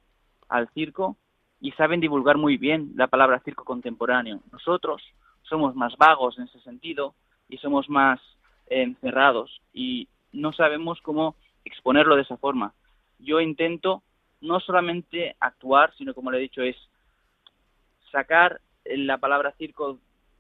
al 0.50 0.68
circo 0.70 1.16
y 1.60 1.72
saben 1.72 2.00
divulgar 2.00 2.36
muy 2.36 2.56
bien 2.56 2.92
la 2.96 3.06
palabra 3.06 3.40
circo 3.40 3.64
contemporáneo. 3.64 4.40
Nosotros 4.52 5.02
somos 5.42 5.74
más 5.74 5.96
vagos 5.96 6.38
en 6.38 6.44
ese 6.44 6.60
sentido 6.60 7.14
y 7.48 7.56
somos 7.58 7.88
más 7.88 8.20
eh, 8.68 8.82
encerrados 8.82 9.60
y 9.72 10.08
no 10.32 10.52
sabemos 10.52 11.00
cómo 11.02 11.34
exponerlo 11.64 12.16
de 12.16 12.22
esa 12.22 12.36
forma. 12.36 12.72
Yo 13.18 13.40
intento 13.40 14.02
no 14.40 14.60
solamente 14.60 15.36
actuar, 15.40 15.92
sino 15.96 16.14
como 16.14 16.30
le 16.30 16.38
he 16.38 16.42
dicho, 16.42 16.62
es 16.62 16.76
sacar 18.10 18.60
la 18.84 19.18
palabra 19.18 19.52
circo 19.58 19.98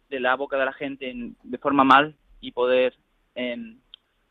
de 0.08 0.20
la 0.20 0.34
boca 0.34 0.56
de 0.56 0.64
la 0.64 0.72
gente 0.72 1.14
de 1.42 1.58
forma 1.58 1.84
mal 1.84 2.14
y 2.40 2.52
poder 2.52 2.94
eh, 3.34 3.76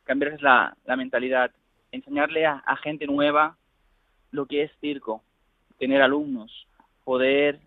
cambiarles 0.03 0.41
la, 0.41 0.75
mentalidad, 0.97 1.51
enseñarle 1.91 2.45
a, 2.45 2.75
gente 2.81 3.05
nueva 3.05 3.57
lo 4.31 4.45
que 4.45 4.63
es 4.63 4.71
circo, 4.81 5.23
tener 5.79 6.01
alumnos, 6.01 6.67
poder 7.03 7.59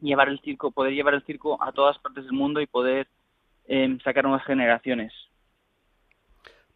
llevar 0.00 0.28
el 0.28 0.40
circo, 0.40 0.70
poder 0.70 0.92
llevar 0.92 1.14
el 1.14 1.24
circo 1.24 1.62
a 1.62 1.72
todas 1.72 1.98
partes 1.98 2.24
del 2.24 2.32
mundo 2.32 2.60
y 2.60 2.66
poder 2.66 3.06
em, 3.66 4.00
sacar 4.00 4.24
nuevas 4.24 4.44
generaciones. 4.44 5.12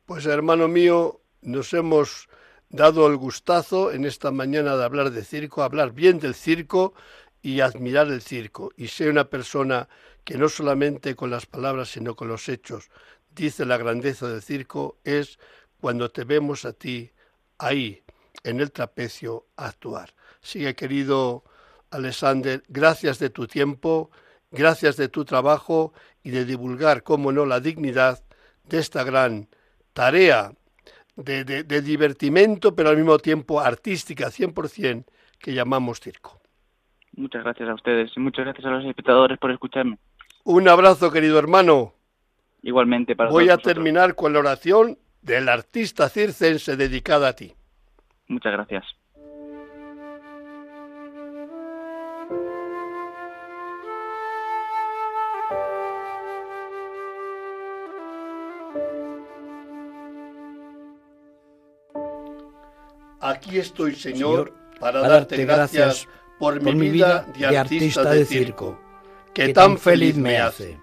Pues 0.06 0.26
hermano 0.26 0.68
mío, 0.68 1.20
nos 1.42 1.72
hemos 1.74 2.28
dado 2.68 3.06
el 3.06 3.16
gustazo 3.16 3.92
en 3.92 4.04
esta 4.04 4.30
mañana 4.30 4.76
de 4.76 4.84
hablar 4.84 5.10
de 5.10 5.24
circo, 5.24 5.62
hablar 5.62 5.92
bien 5.92 6.20
del 6.20 6.34
circo 6.34 6.94
y 7.42 7.60
admirar 7.60 8.08
el 8.08 8.20
circo. 8.20 8.70
Y 8.76 8.88
ser 8.88 9.10
una 9.10 9.24
persona 9.24 9.88
que 10.24 10.36
no 10.36 10.48
solamente 10.48 11.16
con 11.16 11.30
las 11.30 11.46
palabras, 11.46 11.88
sino 11.88 12.14
con 12.14 12.28
los 12.28 12.48
hechos 12.48 12.90
dice 13.34 13.64
la 13.64 13.76
grandeza 13.76 14.28
del 14.28 14.42
circo, 14.42 14.98
es 15.04 15.38
cuando 15.80 16.10
te 16.10 16.24
vemos 16.24 16.64
a 16.64 16.72
ti 16.72 17.10
ahí, 17.58 18.02
en 18.44 18.60
el 18.60 18.72
trapecio, 18.72 19.46
actuar. 19.56 20.14
Sigue, 20.40 20.74
querido 20.74 21.44
Alexander, 21.90 22.62
gracias 22.68 23.18
de 23.18 23.30
tu 23.30 23.46
tiempo, 23.46 24.10
gracias 24.50 24.96
de 24.96 25.08
tu 25.08 25.24
trabajo 25.24 25.92
y 26.22 26.30
de 26.30 26.44
divulgar, 26.44 27.02
como 27.02 27.32
no, 27.32 27.46
la 27.46 27.60
dignidad 27.60 28.22
de 28.64 28.78
esta 28.78 29.04
gran 29.04 29.48
tarea 29.92 30.52
de, 31.16 31.44
de, 31.44 31.82
divertimento, 31.82 32.74
pero 32.74 32.90
al 32.90 32.96
mismo 32.96 33.18
tiempo 33.18 33.60
artística 33.60 34.28
100% 34.28 35.04
que 35.38 35.52
llamamos 35.52 36.00
circo. 36.00 36.40
Muchas 37.16 37.42
gracias 37.42 37.68
a 37.68 37.74
ustedes 37.74 38.12
y 38.16 38.20
muchas 38.20 38.44
gracias 38.44 38.64
a 38.66 38.70
los 38.70 38.84
espectadores 38.84 39.38
por 39.38 39.50
escucharme. 39.50 39.98
Un 40.44 40.68
abrazo, 40.68 41.10
querido 41.10 41.38
hermano. 41.38 41.92
Igualmente 42.62 43.16
para 43.16 43.30
Voy 43.30 43.50
a 43.50 43.58
terminar 43.58 44.14
con 44.14 44.32
la 44.32 44.38
oración 44.38 44.98
del 45.22 45.48
artista 45.48 46.08
circense 46.08 46.76
dedicada 46.76 47.28
a 47.28 47.32
ti. 47.34 47.54
Muchas 48.30 48.52
gracias. 48.52 48.84
Aquí 63.20 63.58
estoy, 63.58 63.96
Señor, 63.96 64.54
para 64.78 65.00
darte 65.00 65.44
gracias 65.44 66.06
por 66.38 66.62
mi 66.62 66.88
vida 66.88 67.26
de 67.36 67.58
artista 67.58 68.12
de 68.12 68.24
circo, 68.24 68.78
que 69.34 69.52
tan 69.52 69.76
feliz 69.76 70.16
me 70.16 70.38
hace. 70.38 70.78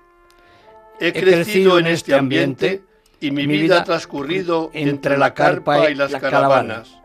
He 1.00 1.14
crecido 1.14 1.80
en 1.80 1.88
este 1.88 2.14
ambiente 2.14 2.84
y 3.22 3.32
mi 3.32 3.48
vida 3.48 3.80
ha 3.80 3.84
transcurrido 3.86 4.70
entre 4.74 5.18
la 5.18 5.34
carpa 5.34 5.90
y 5.90 5.96
las 5.96 6.14
caravanas, 6.16 7.00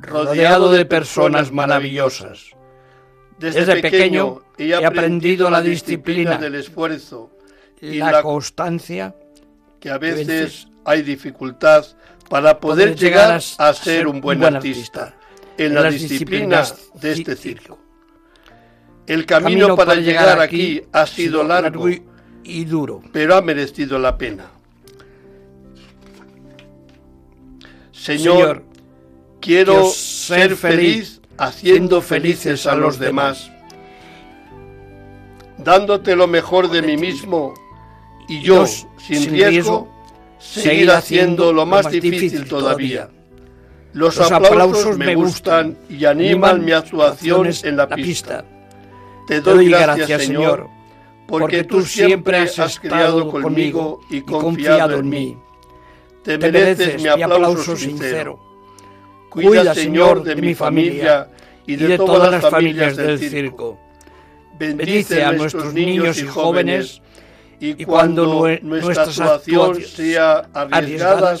rodeado 0.00 0.72
de 0.72 0.84
personas 0.84 1.52
maravillosas. 1.52 2.50
Desde 3.38 3.80
pequeño 3.80 4.42
he 4.58 4.74
aprendido 4.74 5.50
la 5.50 5.60
disciplina 5.60 6.38
del 6.38 6.54
esfuerzo 6.56 7.30
y 7.80 7.98
la 7.98 8.22
constancia 8.22 9.14
que 9.80 9.90
a 9.90 9.98
veces 9.98 10.68
hay 10.84 11.02
dificultad 11.02 11.84
para 12.28 12.58
poder 12.58 12.96
llegar 12.96 13.40
a 13.58 13.74
ser 13.74 14.06
un 14.06 14.20
buen 14.20 14.42
artista 14.42 15.14
en 15.58 15.74
las 15.74 15.92
disciplinas 15.92 16.90
de 16.94 17.12
este 17.12 17.36
circo. 17.36 17.78
El 19.06 19.26
camino 19.26 19.76
para 19.76 19.94
llegar 19.96 20.40
aquí 20.40 20.82
ha 20.92 21.06
sido 21.06 21.44
largo 21.44 21.88
y 22.42 22.64
duro, 22.64 23.02
pero 23.12 23.36
ha 23.36 23.42
merecido 23.42 23.98
la 23.98 24.16
pena. 24.16 24.50
Señor, 27.92 28.64
quiero 29.44 29.84
ser 29.90 30.56
feliz 30.56 31.20
haciendo 31.36 32.00
felices 32.00 32.66
a 32.66 32.74
los 32.74 32.98
demás, 32.98 33.50
dándote 35.58 36.16
lo 36.16 36.26
mejor 36.26 36.70
de 36.70 36.80
mí 36.80 36.96
mismo 36.96 37.52
y 38.26 38.40
yo, 38.40 38.66
sin 38.66 39.30
riesgo, 39.30 39.88
seguir 40.38 40.90
haciendo 40.90 41.52
lo 41.52 41.66
más 41.66 41.90
difícil 41.90 42.48
todavía. 42.48 43.10
Los 43.92 44.18
aplausos 44.18 44.96
me 44.96 45.14
gustan 45.14 45.76
y 45.90 46.06
animan 46.06 46.64
mi 46.64 46.72
actuación 46.72 47.50
en 47.62 47.76
la 47.76 47.88
pista. 47.88 48.44
Te 49.26 49.40
doy 49.40 49.68
gracias, 49.68 50.22
Señor, 50.22 50.68
porque 51.28 51.64
tú 51.64 51.82
siempre 51.82 52.38
has 52.38 52.80
creado 52.80 53.30
conmigo 53.30 54.00
y 54.10 54.22
confiado 54.22 54.98
en 54.98 55.08
mí. 55.08 55.36
Te 56.22 56.38
mereces 56.38 57.02
mi 57.02 57.08
aplauso 57.22 57.76
sincero. 57.76 58.53
Cuida, 59.34 59.74
Señor, 59.74 60.22
de 60.22 60.36
mi 60.36 60.54
familia 60.54 61.28
y 61.66 61.74
de 61.74 61.96
todas 61.96 62.30
las 62.30 62.48
familias 62.48 62.96
del 62.96 63.18
circo. 63.18 63.80
Bendice 64.56 65.24
a 65.24 65.32
nuestros 65.32 65.74
niños 65.74 66.18
y 66.18 66.26
jóvenes 66.26 67.02
y 67.58 67.84
cuando 67.84 68.48
nuestra 68.62 69.02
actuación 69.02 69.82
sea 69.82 70.48
arriesgada, 70.54 71.36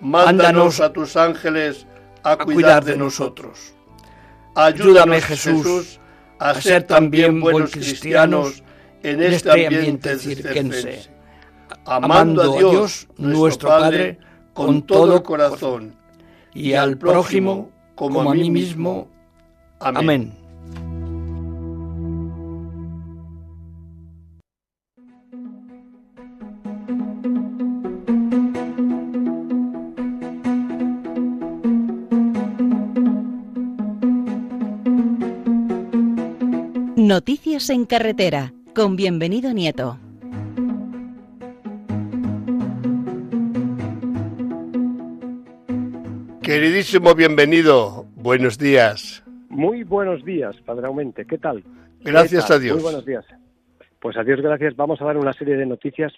mándanos 0.00 0.80
a 0.80 0.92
tus 0.92 1.16
ángeles 1.16 1.86
a 2.22 2.36
cuidar 2.36 2.84
de 2.84 2.96
nosotros. 2.96 3.74
Ayúdame, 4.54 5.20
Jesús, 5.20 5.98
a 6.38 6.54
ser 6.60 6.84
también 6.84 7.40
buenos 7.40 7.72
cristianos 7.72 8.62
en 9.02 9.20
este, 9.22 9.36
este 9.36 9.66
ambiente 9.66 10.18
circense, 10.18 11.10
amando 11.86 12.42
a 12.42 12.56
Dios, 12.56 13.08
nuestro 13.16 13.68
Padre, 13.68 14.18
con 14.52 14.82
todo 14.82 15.22
corazón, 15.22 15.96
y 16.54 16.72
al 16.74 16.98
prójimo 16.98 17.70
como 17.94 18.22
a 18.22 18.34
mí 18.34 18.50
mismo. 18.50 19.08
Amén. 19.78 20.40
Noticias 36.96 37.70
en 37.70 37.86
carretera 37.86 38.52
con 38.72 38.94
bienvenido 38.94 39.52
Nieto. 39.52 39.98
Queridísimo 46.50 47.14
bienvenido, 47.14 48.06
buenos 48.16 48.58
días. 48.58 49.22
Muy 49.48 49.84
buenos 49.84 50.24
días, 50.24 50.56
Padre 50.62 50.88
Aumente. 50.88 51.24
¿Qué 51.24 51.38
tal? 51.38 51.62
Gracias 52.00 52.50
a 52.50 52.58
Dios. 52.58 52.74
Muy 52.74 52.82
buenos 52.82 53.06
días. 53.06 53.24
Pues 54.00 54.16
a 54.16 54.24
Dios 54.24 54.40
gracias. 54.40 54.74
Vamos 54.74 55.00
a 55.00 55.04
dar 55.04 55.16
una 55.16 55.32
serie 55.32 55.56
de 55.56 55.64
noticias 55.64 56.12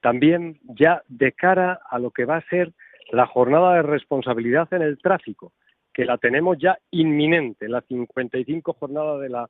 también 0.00 0.58
ya 0.64 1.04
de 1.06 1.30
cara 1.30 1.78
a 1.88 2.00
lo 2.00 2.10
que 2.10 2.24
va 2.24 2.38
a 2.38 2.48
ser 2.48 2.72
la 3.12 3.28
jornada 3.28 3.74
de 3.74 3.82
responsabilidad 3.82 4.66
en 4.72 4.82
el 4.82 4.98
tráfico, 4.98 5.52
que 5.94 6.04
la 6.04 6.18
tenemos 6.18 6.58
ya 6.58 6.76
inminente, 6.90 7.68
la 7.68 7.80
55 7.82 8.72
jornada 8.72 9.18
de 9.18 9.28
la 9.28 9.48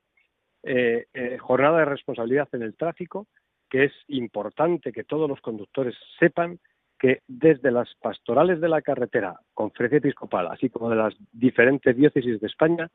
eh, 0.64 1.06
eh, 1.14 1.38
jornada 1.38 1.78
de 1.78 1.86
responsabilidad 1.86 2.48
en 2.52 2.60
el 2.60 2.76
tráfico, 2.76 3.26
que 3.70 3.84
es 3.84 3.92
importante 4.08 4.92
que 4.92 5.04
todos 5.04 5.30
los 5.30 5.40
conductores 5.40 5.94
sepan 6.20 6.58
que 6.98 7.20
desde 7.28 7.70
las 7.70 7.94
pastorales 8.00 8.60
de 8.60 8.68
la 8.68 8.82
carretera, 8.82 9.38
conferencia 9.54 9.98
episcopal, 9.98 10.48
así 10.48 10.70
como 10.70 10.90
de 10.90 10.96
las 10.96 11.14
diferentes 11.32 11.96
diócesis 11.96 12.40
de 12.40 12.46
España, 12.46 12.88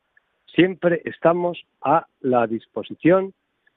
siempre 0.47 1.01
estamos 1.05 1.63
a 1.81 2.05
la 2.19 2.47
disposición 2.47 3.33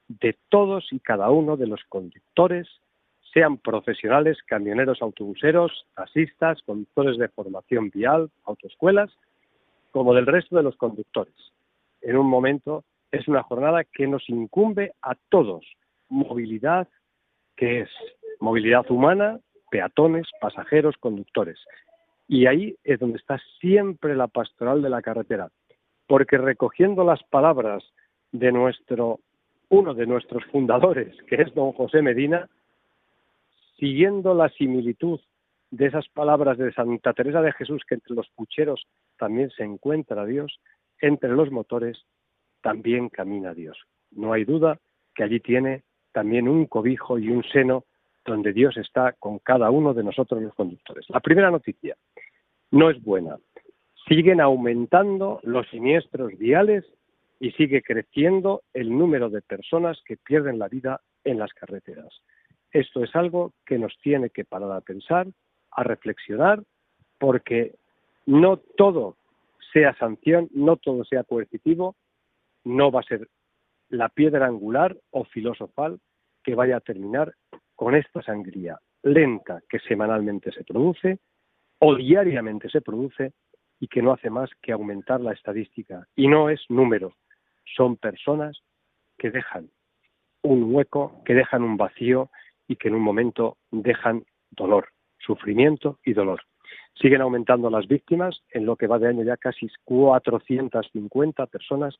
de 0.08 0.36
todos 0.48 0.92
y 0.92 1.00
cada 1.00 1.30
uno 1.30 1.56
de 1.56 1.66
los 1.66 1.82
conductores, 1.88 2.68
sean 3.32 3.58
profesionales, 3.58 4.38
camioneros, 4.46 5.02
autobuseros, 5.02 5.86
taxistas, 5.94 6.62
conductores 6.62 7.18
de 7.18 7.28
formación 7.28 7.90
vial, 7.90 8.30
autoescuelas, 8.44 9.10
como 9.90 10.14
del 10.14 10.26
resto 10.26 10.56
de 10.56 10.62
los 10.62 10.76
conductores. 10.76 11.34
En 12.00 12.16
un 12.16 12.28
momento 12.28 12.84
es 13.10 13.26
una 13.28 13.42
jornada 13.42 13.84
que 13.84 14.06
nos 14.06 14.28
incumbe 14.28 14.92
a 15.02 15.14
todos. 15.28 15.64
Movilidad, 16.08 16.88
que 17.56 17.80
es 17.80 17.90
movilidad 18.40 18.88
humana, 18.90 19.40
peatones, 19.74 20.28
pasajeros, 20.40 20.94
conductores. 20.98 21.58
Y 22.28 22.46
ahí 22.46 22.76
es 22.84 23.00
donde 23.00 23.18
está 23.18 23.40
siempre 23.60 24.14
la 24.14 24.28
pastoral 24.28 24.82
de 24.82 24.88
la 24.88 25.02
carretera, 25.02 25.50
porque 26.06 26.38
recogiendo 26.38 27.02
las 27.02 27.20
palabras 27.24 27.82
de 28.30 28.52
nuestro 28.52 29.18
uno 29.70 29.92
de 29.92 30.06
nuestros 30.06 30.44
fundadores, 30.44 31.20
que 31.26 31.42
es 31.42 31.52
don 31.56 31.72
José 31.72 32.02
Medina, 32.02 32.48
siguiendo 33.76 34.32
la 34.32 34.48
similitud 34.50 35.18
de 35.72 35.86
esas 35.86 36.08
palabras 36.08 36.56
de 36.56 36.72
Santa 36.72 37.12
Teresa 37.12 37.42
de 37.42 37.50
Jesús, 37.50 37.82
que 37.88 37.96
entre 37.96 38.14
los 38.14 38.28
pucheros 38.28 38.86
también 39.18 39.50
se 39.50 39.64
encuentra 39.64 40.24
Dios, 40.24 40.60
entre 41.00 41.30
los 41.30 41.50
motores 41.50 41.98
también 42.62 43.08
camina 43.08 43.54
Dios. 43.54 43.76
No 44.12 44.34
hay 44.34 44.44
duda 44.44 44.78
que 45.16 45.24
allí 45.24 45.40
tiene 45.40 45.82
también 46.12 46.46
un 46.46 46.66
cobijo 46.66 47.18
y 47.18 47.28
un 47.28 47.42
seno 47.42 47.84
donde 48.24 48.52
Dios 48.52 48.76
está 48.76 49.12
con 49.12 49.38
cada 49.38 49.70
uno 49.70 49.94
de 49.94 50.04
nosotros 50.04 50.42
los 50.42 50.54
conductores. 50.54 51.06
La 51.08 51.20
primera 51.20 51.50
noticia 51.50 51.96
no 52.70 52.90
es 52.90 53.02
buena. 53.02 53.38
siguen 54.08 54.40
aumentando 54.40 55.40
los 55.44 55.66
siniestros 55.68 56.36
viales 56.36 56.84
y 57.40 57.52
sigue 57.52 57.82
creciendo 57.82 58.62
el 58.74 58.90
número 58.90 59.30
de 59.30 59.40
personas 59.40 59.98
que 60.04 60.18
pierden 60.18 60.58
la 60.58 60.68
vida 60.68 61.00
en 61.24 61.38
las 61.38 61.52
carreteras. 61.54 62.20
Esto 62.70 63.02
es 63.02 63.14
algo 63.16 63.52
que 63.64 63.78
nos 63.78 63.96
tiene 64.02 64.30
que 64.30 64.44
parar 64.44 64.72
a 64.72 64.80
pensar, 64.80 65.26
a 65.70 65.82
reflexionar, 65.84 66.62
porque 67.18 67.76
no 68.26 68.56
todo 68.56 69.16
sea 69.72 69.96
sanción, 69.96 70.48
no 70.52 70.76
todo 70.76 71.04
sea 71.04 71.24
coercitivo, 71.24 71.96
no 72.64 72.90
va 72.90 73.00
a 73.00 73.04
ser 73.04 73.28
la 73.88 74.08
piedra 74.08 74.46
angular 74.46 74.96
o 75.10 75.24
filosofal 75.24 76.00
que 76.42 76.54
vaya 76.54 76.76
a 76.76 76.80
terminar 76.80 77.34
con 77.74 77.94
esta 77.94 78.22
sangría 78.22 78.78
lenta 79.02 79.62
que 79.68 79.78
semanalmente 79.80 80.50
se 80.52 80.64
produce 80.64 81.18
o 81.78 81.94
diariamente 81.94 82.68
se 82.70 82.80
produce 82.80 83.32
y 83.78 83.88
que 83.88 84.02
no 84.02 84.12
hace 84.12 84.30
más 84.30 84.50
que 84.62 84.72
aumentar 84.72 85.20
la 85.20 85.32
estadística. 85.32 86.06
Y 86.16 86.28
no 86.28 86.48
es 86.48 86.60
número, 86.68 87.14
son 87.76 87.96
personas 87.96 88.58
que 89.18 89.30
dejan 89.30 89.70
un 90.42 90.74
hueco, 90.74 91.22
que 91.24 91.34
dejan 91.34 91.62
un 91.62 91.76
vacío 91.76 92.30
y 92.66 92.76
que 92.76 92.88
en 92.88 92.94
un 92.94 93.02
momento 93.02 93.58
dejan 93.70 94.24
dolor, 94.50 94.88
sufrimiento 95.18 95.98
y 96.04 96.12
dolor. 96.12 96.42
Siguen 96.94 97.20
aumentando 97.20 97.70
las 97.70 97.88
víctimas, 97.88 98.42
en 98.50 98.66
lo 98.66 98.76
que 98.76 98.86
va 98.86 98.98
de 98.98 99.08
año 99.08 99.24
ya 99.24 99.36
casi 99.36 99.68
450 99.84 101.46
personas, 101.46 101.98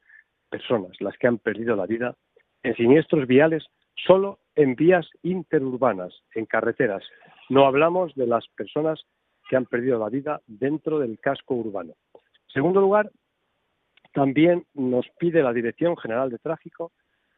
personas 0.49 0.93
las 1.01 1.17
que 1.19 1.27
han 1.27 1.39
perdido 1.39 1.75
la 1.75 1.87
vida 1.87 2.17
en 2.63 2.77
siniestros 2.77 3.27
viales 3.27 3.67
solo 3.95 4.39
en 4.57 4.75
vías 4.75 5.09
interurbanas, 5.23 6.15
en 6.35 6.47
carreteras. 6.47 7.03
No 7.49 7.67
hablamos 7.67 8.15
de 8.15 8.27
las 8.27 8.47
personas 8.49 9.05
que 9.49 9.57
han 9.57 9.67
perdido 9.67 9.99
la 9.99 10.09
vida 10.09 10.41
dentro 10.47 10.99
del 10.99 11.19
casco 11.21 11.55
urbano. 11.55 11.95
En 12.15 12.51
segundo 12.53 12.81
lugar, 12.81 13.11
también 14.13 14.65
nos 14.75 15.07
pide 15.19 15.43
la 15.43 15.53
Dirección 15.53 15.97
General 15.97 16.31
de 16.31 16.39
Tráfico 16.39 16.93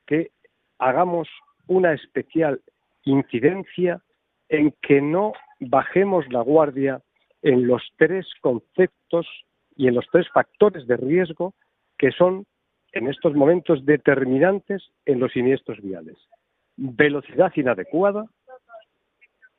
que 0.06 0.30
hagamos 0.78 1.28
una 1.66 1.92
especial 1.94 2.60
incidencia 3.04 4.02
en 4.48 4.72
que 4.82 5.00
no 5.00 5.32
bajemos 5.58 6.30
la 6.30 6.42
guardia 6.42 7.00
en 7.42 7.66
los 7.66 7.82
tres 7.96 8.26
conceptos 8.40 9.26
y 9.74 9.88
en 9.88 9.94
los 9.94 10.06
tres 10.12 10.28
factores 10.32 10.86
de 10.86 10.96
riesgo 10.96 11.54
que 11.98 12.12
son 12.12 12.46
en 12.92 13.08
estos 13.08 13.34
momentos 13.34 13.84
determinantes 13.84 14.90
en 15.04 15.20
los 15.20 15.32
siniestros 15.32 15.80
viales. 15.80 16.16
Velocidad 16.76 17.52
inadecuada, 17.56 18.26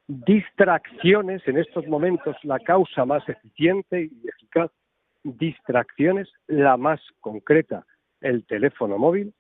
distracciones, 0.08 1.46
en 1.48 1.58
estos 1.58 1.88
momentos 1.88 2.36
la 2.44 2.60
causa 2.60 3.06
más 3.06 3.28
eficiente 3.28 4.04
y 4.04 4.28
eficaz, 4.28 4.72
distracciones, 5.24 6.30
la 6.48 6.78
más 6.78 7.02
concreta, 7.20 7.86
el 8.22 8.46
teléfono 8.46 8.98
móvil, 8.98 9.34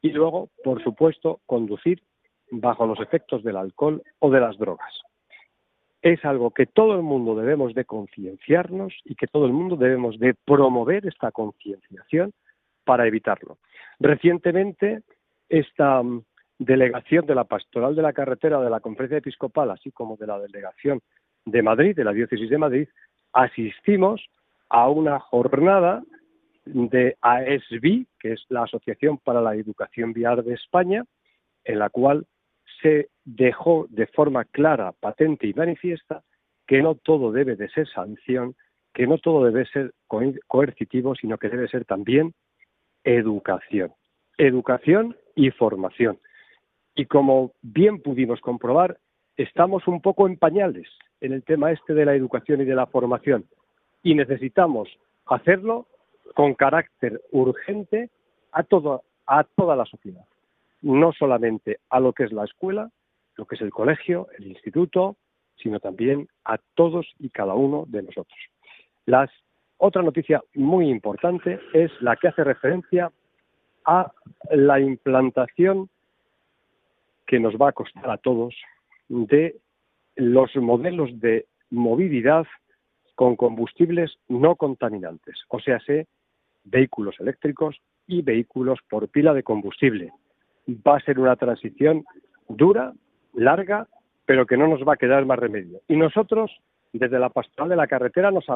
y 0.00 0.10
luego, 0.10 0.50
por 0.62 0.82
supuesto, 0.82 1.40
conducir 1.46 2.02
bajo 2.50 2.86
los 2.86 3.00
efectos 3.00 3.42
del 3.42 3.56
alcohol 3.56 4.02
o 4.18 4.30
de 4.30 4.40
las 4.40 4.56
drogas. 4.58 4.92
Es 6.02 6.24
algo 6.24 6.50
que 6.50 6.66
todo 6.66 6.94
el 6.94 7.02
mundo 7.02 7.34
debemos 7.34 7.74
de 7.74 7.86
concienciarnos 7.86 8.92
y 9.04 9.14
que 9.14 9.26
todo 9.26 9.46
el 9.46 9.52
mundo 9.52 9.76
debemos 9.76 10.18
de 10.18 10.34
promover 10.34 11.06
esta 11.06 11.32
concienciación 11.32 12.32
para 12.84 13.06
evitarlo. 13.06 13.56
Recientemente, 13.98 15.00
esta 15.48 16.02
mm, 16.02 16.22
delegación 16.58 17.26
de 17.26 17.34
la 17.34 17.44
Pastoral 17.44 17.94
de 17.94 18.02
la 18.02 18.12
Carretera 18.12 18.60
de 18.60 18.70
la 18.70 18.80
Conferencia 18.80 19.18
Episcopal, 19.18 19.70
así 19.70 19.90
como 19.90 20.16
de 20.16 20.26
la 20.26 20.38
delegación 20.38 21.00
de 21.44 21.62
Madrid, 21.62 21.96
de 21.96 22.04
la 22.04 22.12
Diócesis 22.12 22.48
de 22.48 22.58
Madrid, 22.58 22.88
asistimos 23.32 24.24
a 24.68 24.88
una 24.88 25.20
jornada 25.20 26.02
de 26.64 27.16
AESBI, 27.20 28.06
que 28.18 28.32
es 28.32 28.44
la 28.48 28.62
Asociación 28.62 29.18
para 29.18 29.40
la 29.40 29.54
Educación 29.54 30.12
Vial 30.12 30.44
de 30.44 30.54
España, 30.54 31.04
en 31.64 31.78
la 31.78 31.90
cual 31.90 32.26
se 32.80 33.08
dejó 33.24 33.86
de 33.90 34.06
forma 34.06 34.44
clara, 34.44 34.92
patente 34.92 35.46
y 35.46 35.54
manifiesta 35.54 36.22
que 36.66 36.82
no 36.82 36.94
todo 36.94 37.32
debe 37.32 37.56
de 37.56 37.68
ser 37.68 37.88
sanción, 37.88 38.54
que 38.94 39.06
no 39.06 39.18
todo 39.18 39.44
debe 39.44 39.66
ser 39.66 39.92
coercitivo, 40.46 41.14
sino 41.14 41.36
que 41.36 41.48
debe 41.48 41.68
ser 41.68 41.84
también 41.84 42.32
educación. 43.02 43.92
Educación 44.38 45.16
y 45.34 45.50
formación. 45.50 46.18
Y 46.94 47.06
como 47.06 47.52
bien 47.62 48.00
pudimos 48.00 48.40
comprobar, 48.40 48.98
estamos 49.36 49.86
un 49.88 50.00
poco 50.00 50.26
en 50.26 50.36
pañales 50.36 50.88
en 51.20 51.32
el 51.32 51.42
tema 51.42 51.72
este 51.72 51.94
de 51.94 52.04
la 52.04 52.14
educación 52.14 52.60
y 52.60 52.64
de 52.64 52.74
la 52.74 52.86
formación. 52.86 53.46
Y 54.02 54.14
necesitamos 54.14 54.88
hacerlo 55.26 55.86
con 56.34 56.54
carácter 56.54 57.20
urgente 57.32 58.10
a, 58.52 58.62
todo, 58.62 59.02
a 59.26 59.44
toda 59.44 59.76
la 59.76 59.84
sociedad. 59.86 60.24
No 60.82 61.12
solamente 61.12 61.78
a 61.88 62.00
lo 62.00 62.12
que 62.12 62.24
es 62.24 62.32
la 62.32 62.44
escuela, 62.44 62.90
lo 63.36 63.46
que 63.46 63.56
es 63.56 63.62
el 63.62 63.70
colegio, 63.70 64.28
el 64.38 64.46
instituto, 64.46 65.16
sino 65.56 65.80
también 65.80 66.28
a 66.44 66.58
todos 66.74 67.06
y 67.18 67.30
cada 67.30 67.54
uno 67.54 67.84
de 67.88 68.02
nosotros. 68.02 68.38
Las, 69.06 69.30
otra 69.78 70.02
noticia 70.02 70.42
muy 70.54 70.88
importante 70.88 71.58
es 71.72 71.90
la 72.00 72.16
que 72.16 72.28
hace 72.28 72.44
referencia 72.44 73.10
a 73.84 74.12
la 74.50 74.80
implantación 74.80 75.88
que 77.26 77.40
nos 77.40 77.54
va 77.54 77.70
a 77.70 77.72
costar 77.72 78.10
a 78.10 78.18
todos 78.18 78.54
de 79.08 79.56
los 80.16 80.54
modelos 80.56 81.10
de 81.20 81.46
movilidad 81.70 82.46
con 83.14 83.36
combustibles 83.36 84.16
no 84.28 84.56
contaminantes, 84.56 85.36
o 85.48 85.60
sea, 85.60 85.78
sé, 85.80 86.06
vehículos 86.64 87.16
eléctricos 87.20 87.76
y 88.06 88.22
vehículos 88.22 88.80
por 88.88 89.08
pila 89.08 89.32
de 89.34 89.42
combustible. 89.42 90.12
Va 90.68 90.96
a 90.96 91.00
ser 91.00 91.18
una 91.20 91.36
transición 91.36 92.04
dura, 92.48 92.92
larga, 93.34 93.86
pero 94.26 94.46
que 94.46 94.56
no 94.56 94.66
nos 94.66 94.86
va 94.86 94.94
a 94.94 94.96
quedar 94.96 95.24
más 95.26 95.38
remedio. 95.38 95.80
Y 95.88 95.96
nosotros, 95.96 96.50
desde 96.92 97.18
la 97.18 97.28
pastoral 97.28 97.68
de 97.68 97.76
la 97.76 97.86
carretera, 97.86 98.30
nos 98.30 98.46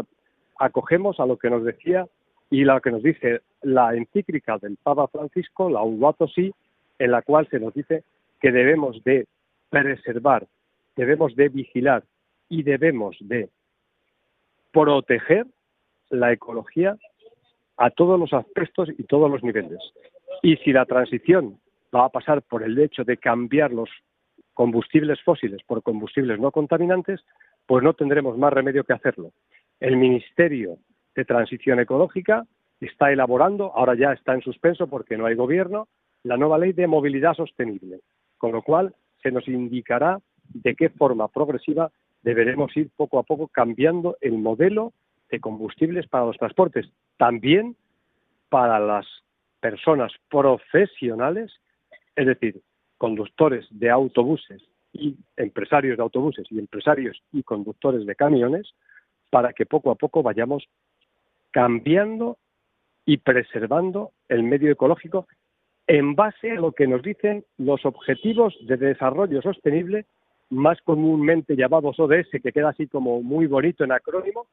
acogemos 0.59 1.21
a 1.21 1.27
lo 1.27 1.37
que 1.37 1.51
nos 1.51 1.65
decía 1.65 2.07
y 2.51 2.65
lo 2.65 2.81
que 2.81 2.91
nos 2.91 3.03
dice 3.03 3.43
la 3.63 3.95
encíclica 3.95 4.59
del 4.59 4.79
Papa 4.83 5.09
Francisco, 5.09 5.69
la 5.69 5.81
Laudato 5.81 6.27
Si, 6.29 6.53
en 6.99 7.11
la 7.11 7.23
cual 7.23 7.47
se 7.51 7.61
nos 7.61 7.75
dice 7.75 8.05
que 8.41 8.53
debemos 8.53 9.03
de 9.05 9.27
preservar, 9.71 10.47
debemos 10.97 11.35
de 11.37 11.49
vigilar 11.49 12.05
y 12.49 12.63
debemos 12.63 13.17
de 13.21 13.51
proteger 14.73 15.47
la 16.11 16.33
ecología 16.33 16.97
a 17.77 17.91
todos 17.91 18.19
los 18.19 18.33
aspectos 18.33 18.89
y 18.97 19.05
todos 19.05 19.31
los 19.31 19.43
niveles. 19.43 19.79
Y 20.43 20.57
si 20.59 20.73
la 20.73 20.85
transición 20.85 21.61
va 21.95 22.07
a 22.07 22.09
pasar 22.11 22.43
por 22.43 22.63
el 22.63 22.79
hecho 22.79 23.05
de 23.05 23.17
cambiar 23.17 23.73
los 23.73 23.89
combustibles 24.55 25.21
fósiles 25.23 25.63
por 25.65 25.83
combustibles 25.83 26.41
no 26.41 26.51
contaminantes, 26.51 27.21
pues 27.67 27.85
no 27.85 27.95
tendremos 27.95 28.37
más 28.37 28.53
remedio 28.53 28.85
que 28.85 28.93
hacerlo. 28.93 29.33
El 29.79 29.97
Ministerio 29.97 30.79
de 31.15 31.25
Transición 31.25 31.79
Ecológica 31.79 32.45
está 32.81 33.13
elaborando, 33.13 33.73
ahora 33.75 33.95
ya 33.95 34.13
está 34.13 34.35
en 34.35 34.43
suspenso 34.43 34.89
porque 34.89 35.17
no 35.17 35.27
hay 35.27 35.35
gobierno, 35.35 35.89
la 36.25 36.37
nueva 36.37 36.59
ley 36.59 36.73
de 36.73 36.87
movilidad 36.87 37.35
sostenible, 37.35 38.01
con 38.39 38.53
lo 38.53 38.63
cual 38.63 38.95
se 39.23 39.31
nos 39.31 39.47
indicará 39.49 40.21
de 40.55 40.75
qué 40.75 40.89
forma 40.89 41.29
progresiva 41.29 41.91
deberemos 42.23 42.77
ir 42.77 42.91
poco 42.97 43.19
a 43.19 43.23
poco 43.23 43.49
cambiando 43.49 44.17
el 44.21 44.39
modelo 44.39 44.93
de 45.31 45.41
combustibles 45.41 46.07
para 46.07 46.25
los 46.25 46.39
transportes, 46.39 46.89
también 47.17 47.77
para 48.49 48.79
las 48.81 49.07
personas 49.61 50.13
profesionales, 50.31 51.53
es 52.17 52.27
decir, 52.27 52.61
conductores 52.97 53.67
de 53.71 53.91
autobuses 53.91 54.63
y 54.93 55.17
empresarios 55.37 55.97
de 55.97 56.03
autobuses 56.03 56.47
y 56.51 56.59
empresarios 56.59 57.21
y 57.33 57.43
conductores 57.43 58.07
de 58.07 58.15
camiones, 58.15 58.73
para 59.31 59.53
que 59.53 59.67
poco 59.67 59.91
a 59.91 59.95
poco 59.95 60.23
vayamos 60.23 60.67
cambiando 61.51 62.39
y 63.05 63.19
preservando 63.19 64.13
el 64.29 64.43
medio 64.43 64.71
ecológico 64.71 65.27
en 65.89 66.15
base 66.15 66.53
a 66.53 66.61
lo 66.61 66.73
que 66.73 66.87
nos 66.87 67.03
dicen 67.03 67.45
los 67.57 67.85
objetivos 67.87 68.55
de 68.61 68.77
desarrollo 68.77 69.41
sostenible, 69.41 70.05
más 70.51 70.81
comúnmente 70.83 71.57
llamados 71.57 71.99
ODS, 71.99 72.29
que 72.43 72.53
queda 72.53 72.69
así 72.69 72.87
como 72.87 73.23
muy 73.23 73.47
bonito 73.47 73.85
en 73.85 73.93
acrónimo, 73.93 74.47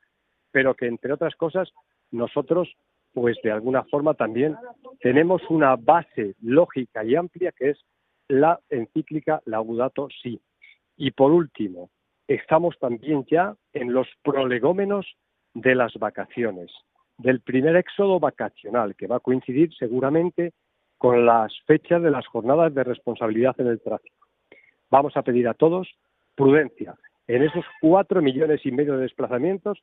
pero 0.51 0.73
que 0.73 0.87
entre 0.87 1.11
otras 1.11 1.35
cosas 1.35 1.69
nosotros, 2.11 2.73
pues 3.13 3.37
de 3.43 3.51
alguna 3.51 3.83
forma 3.83 4.13
también 4.13 4.55
tenemos 5.01 5.41
una 5.49 5.75
base 5.75 6.35
lógica 6.41 7.03
y 7.03 7.15
amplia 7.15 7.51
que 7.51 7.71
es 7.71 7.85
la 8.29 8.59
encíclica 8.69 9.41
Laudato 9.45 10.07
Si. 10.21 10.39
Y 10.95 11.11
por 11.11 11.33
último, 11.33 11.89
estamos 12.29 12.79
también 12.79 13.25
ya 13.29 13.55
en 13.73 13.91
los 13.91 14.07
prolegómenos 14.23 15.05
de 15.53 15.75
las 15.75 15.93
vacaciones, 15.95 16.71
del 17.17 17.41
primer 17.41 17.75
éxodo 17.75 18.21
vacacional, 18.21 18.95
que 18.95 19.07
va 19.07 19.17
a 19.17 19.21
coincidir 19.21 19.73
seguramente 19.77 20.53
con 20.97 21.25
las 21.25 21.53
fechas 21.65 22.01
de 22.01 22.11
las 22.11 22.25
jornadas 22.27 22.73
de 22.73 22.83
responsabilidad 22.83 23.55
en 23.59 23.67
el 23.67 23.81
tráfico. 23.81 24.27
Vamos 24.89 25.15
a 25.17 25.23
pedir 25.23 25.47
a 25.47 25.53
todos 25.53 25.89
prudencia 26.35 26.95
en 27.27 27.43
esos 27.43 27.65
cuatro 27.81 28.21
millones 28.21 28.65
y 28.65 28.71
medio 28.71 28.95
de 28.95 29.03
desplazamientos 29.03 29.79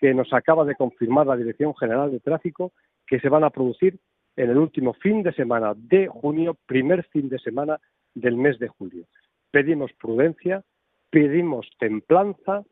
que 0.00 0.14
nos 0.14 0.32
acaba 0.32 0.64
de 0.64 0.74
confirmar 0.74 1.26
la 1.26 1.36
Dirección 1.36 1.74
General 1.76 2.10
de 2.10 2.20
Tráfico 2.20 2.72
que 3.06 3.20
se 3.20 3.28
van 3.28 3.44
a 3.44 3.50
producir 3.50 3.98
en 4.36 4.50
el 4.50 4.58
último 4.58 4.92
fin 4.94 5.22
de 5.22 5.32
semana 5.32 5.72
de 5.76 6.08
junio, 6.08 6.56
primer 6.66 7.04
fin 7.04 7.28
de 7.28 7.38
semana 7.38 7.78
del 8.14 8.36
mes 8.36 8.58
de 8.58 8.68
julio. 8.68 9.06
Pedimos 9.50 9.92
prudencia, 9.94 10.62
pedimos 11.10 11.68
templanza, 11.78 12.62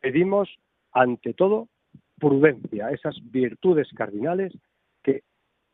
pedimos 0.00 0.48
ante 0.92 1.34
todo 1.34 1.68
prudencia, 2.18 2.90
esas 2.90 3.16
virtudes 3.30 3.88
cardinales 3.94 4.52
que 5.02 5.22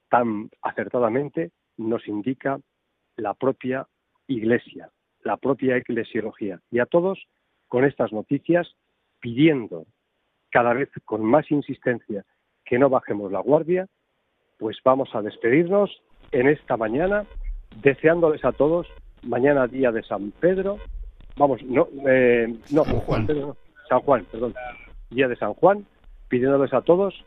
tan 0.08 0.50
acertadamente 0.62 1.50
nos 1.78 2.06
indica 2.06 2.60
la 3.16 3.34
propia 3.34 3.86
Iglesia, 4.26 4.90
la 5.22 5.36
propia 5.36 5.76
eclesiología. 5.76 6.60
Y 6.70 6.80
a 6.80 6.86
todos, 6.86 7.26
con 7.68 7.84
estas 7.84 8.12
noticias, 8.12 8.68
pidiendo 9.20 9.86
cada 10.50 10.74
vez 10.74 10.90
con 11.04 11.24
más 11.24 11.50
insistencia 11.50 12.24
que 12.64 12.78
no 12.78 12.90
bajemos 12.90 13.32
la 13.32 13.40
guardia, 13.40 13.86
pues 14.58 14.76
vamos 14.84 15.14
a 15.14 15.22
despedirnos 15.22 16.02
en 16.32 16.48
esta 16.48 16.76
mañana, 16.76 17.24
deseándoles 17.82 18.44
a 18.44 18.52
todos, 18.52 18.86
mañana 19.22 19.66
día 19.66 19.92
de 19.92 20.02
San 20.02 20.30
Pedro, 20.32 20.78
vamos, 21.36 21.62
no, 21.62 21.88
eh, 22.06 22.54
no, 22.70 22.84
San 22.84 23.00
Juan. 23.00 23.26
San 23.88 24.00
Juan, 24.00 24.26
perdón, 24.30 24.54
día 25.10 25.28
de 25.28 25.36
San 25.36 25.54
Juan, 25.54 25.86
pidiéndoles 26.28 26.74
a 26.74 26.82
todos 26.82 27.24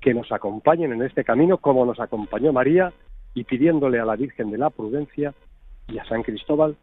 que 0.00 0.14
nos 0.14 0.30
acompañen 0.30 0.92
en 0.92 1.02
este 1.02 1.24
camino 1.24 1.58
como 1.58 1.84
nos 1.84 1.98
acompañó 1.98 2.52
María 2.52 2.92
y 3.34 3.44
pidiéndole 3.44 3.98
a 3.98 4.04
la 4.04 4.16
Virgen 4.16 4.50
de 4.50 4.58
la 4.58 4.70
Prudencia 4.70 5.34
y 5.88 5.98
a 5.98 6.04
San 6.06 6.22
Cristóbal 6.22 6.76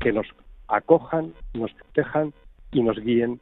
que 0.00 0.12
nos 0.12 0.26
acojan, 0.68 1.32
nos 1.54 1.72
protejan 1.72 2.32
y 2.72 2.82
nos 2.82 2.98
guíen 2.98 3.40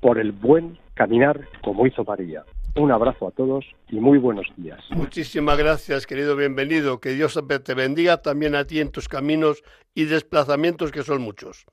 por 0.00 0.18
el 0.18 0.32
buen 0.32 0.78
caminar 0.94 1.48
como 1.62 1.86
hizo 1.86 2.04
María. 2.04 2.44
Un 2.74 2.90
abrazo 2.90 3.28
a 3.28 3.30
todos 3.32 3.66
y 3.90 3.96
muy 3.96 4.18
buenos 4.18 4.46
días. 4.56 4.80
Muchísimas 4.90 5.58
gracias, 5.58 6.06
querido 6.06 6.36
bienvenido. 6.36 7.00
Que 7.00 7.10
Dios 7.10 7.38
te 7.64 7.74
bendiga 7.74 8.22
también 8.22 8.54
a 8.54 8.64
ti 8.64 8.80
en 8.80 8.90
tus 8.90 9.08
caminos 9.08 9.62
y 9.94 10.04
desplazamientos 10.04 10.90
que 10.90 11.02
son 11.02 11.20
muchos. 11.20 11.66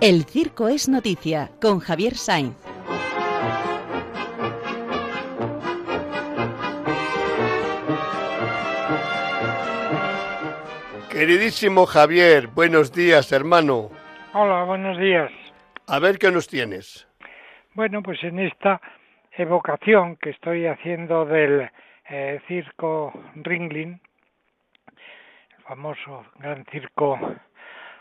El 0.00 0.26
circo 0.26 0.68
es 0.68 0.88
noticia 0.88 1.50
con 1.60 1.80
Javier 1.80 2.14
Sainz. 2.14 2.54
Queridísimo 11.10 11.84
Javier, 11.84 12.46
buenos 12.46 12.92
días, 12.92 13.32
hermano. 13.32 13.90
Hola, 14.34 14.62
buenos 14.62 14.96
días. 14.98 15.32
A 15.88 15.98
ver 15.98 16.18
qué 16.20 16.30
nos 16.30 16.46
tienes. 16.46 17.08
Bueno, 17.74 18.00
pues 18.00 18.22
en 18.22 18.38
esta 18.38 18.80
evocación 19.36 20.14
que 20.18 20.30
estoy 20.30 20.66
haciendo 20.66 21.24
del 21.24 21.68
eh, 22.08 22.40
circo 22.46 23.12
Ringling, 23.34 24.00
el 25.56 25.64
famoso 25.64 26.24
gran 26.36 26.64
circo 26.70 27.18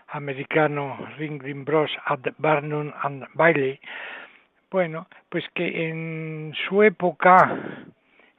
americano 0.09 0.97
Ringling 1.17 1.65
Bros 1.65 1.91
at 2.05 2.21
Barnum 2.37 2.93
and 3.03 3.25
Bailey, 3.33 3.79
bueno, 4.69 5.07
pues 5.29 5.45
que 5.53 5.89
en 5.89 6.53
su 6.67 6.83
época 6.83 7.57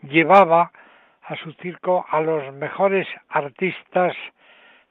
llevaba 0.02 0.70
a 1.22 1.36
su 1.36 1.52
circo 1.54 2.06
a 2.10 2.20
los 2.20 2.52
mejores 2.54 3.06
artistas 3.28 4.14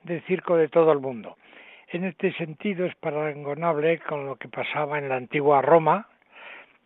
de 0.04 0.22
circo 0.22 0.56
de 0.56 0.68
todo 0.68 0.92
el 0.92 1.00
mundo. 1.00 1.38
En 1.90 2.04
este 2.04 2.34
sentido 2.34 2.86
es 2.86 2.96
parangonable 2.96 4.00
con 4.00 4.26
lo 4.26 4.36
que 4.36 4.50
pasaba 4.50 4.98
en 4.98 5.10
la 5.10 5.16
antigua 5.16 5.62
Roma, 5.62 6.08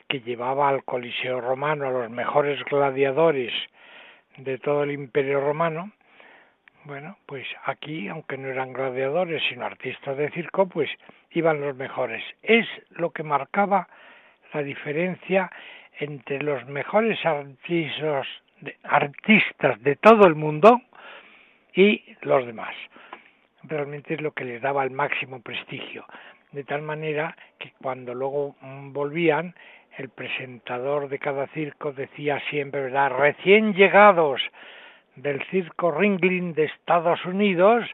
que 0.08 0.20
llevaba 0.20 0.70
al 0.70 0.84
Coliseo 0.84 1.42
romano 1.42 1.88
a 1.88 1.92
los 1.92 2.10
mejores 2.10 2.64
gladiadores 2.66 3.54
de 4.38 4.58
todo 4.58 4.84
el 4.84 4.92
imperio 4.92 5.42
romano. 5.42 5.92
Bueno, 6.86 7.18
pues 7.26 7.46
aquí, 7.66 8.08
aunque 8.08 8.38
no 8.38 8.48
eran 8.48 8.74
gladiadores, 8.74 9.44
sino 9.50 9.66
artistas 9.66 10.18
de 10.18 10.32
circo, 10.32 10.68
pues 10.68 10.90
iban 11.32 11.62
los 11.62 11.76
mejores. 11.76 12.24
Es 12.42 12.68
lo 12.90 13.12
que 13.12 13.24
marcaba 13.24 13.88
la 14.54 14.64
diferencia 14.64 15.52
entre 16.00 16.42
los 16.42 16.66
mejores 16.66 17.24
artistas 17.26 18.28
de, 18.62 18.78
artistas 18.84 19.82
de 19.82 19.96
todo 19.96 20.26
el 20.26 20.36
mundo 20.36 20.82
y 21.74 22.16
los 22.22 22.46
demás 22.46 22.76
realmente 23.64 24.16
es 24.16 24.22
lo 24.22 24.32
que 24.32 24.46
les 24.46 24.62
daba 24.62 24.84
el 24.84 24.92
máximo 24.92 25.42
prestigio. 25.42 26.06
De 26.52 26.64
tal 26.64 26.82
manera 26.82 27.36
que 27.58 27.74
cuando 27.82 28.14
luego 28.14 28.56
mm, 28.62 28.92
volvían, 28.94 29.56
el 29.98 30.10
presentador 30.10 31.10
de 31.10 31.20
cada 31.20 31.48
circo 31.48 31.92
decía 31.92 32.42
siempre, 32.50 32.82
¿verdad? 32.82 33.12
Recién 33.12 33.74
llegados 33.74 34.42
del 35.22 35.43
circo 35.49 35.91
Ringling 35.91 36.53
de 36.53 36.65
Estados 36.65 37.24
Unidos, 37.26 37.86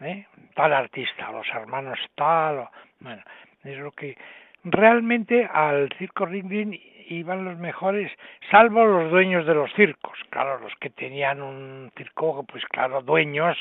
¿eh? 0.00 0.26
tal 0.54 0.72
artista, 0.72 1.30
los 1.30 1.46
hermanos 1.48 1.98
tal, 2.14 2.68
bueno, 3.00 3.22
es 3.64 3.78
lo 3.78 3.92
que 3.92 4.16
realmente 4.64 5.48
al 5.52 5.88
circo 5.98 6.26
Ringling 6.26 6.78
iban 7.08 7.44
los 7.44 7.58
mejores, 7.58 8.10
salvo 8.50 8.84
los 8.84 9.10
dueños 9.10 9.46
de 9.46 9.54
los 9.54 9.72
circos, 9.74 10.18
claro, 10.30 10.58
los 10.58 10.74
que 10.76 10.90
tenían 10.90 11.42
un 11.42 11.92
circo, 11.96 12.44
pues 12.44 12.64
claro, 12.66 13.02
dueños, 13.02 13.56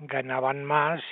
ganaban 0.00 0.64
más 0.64 1.02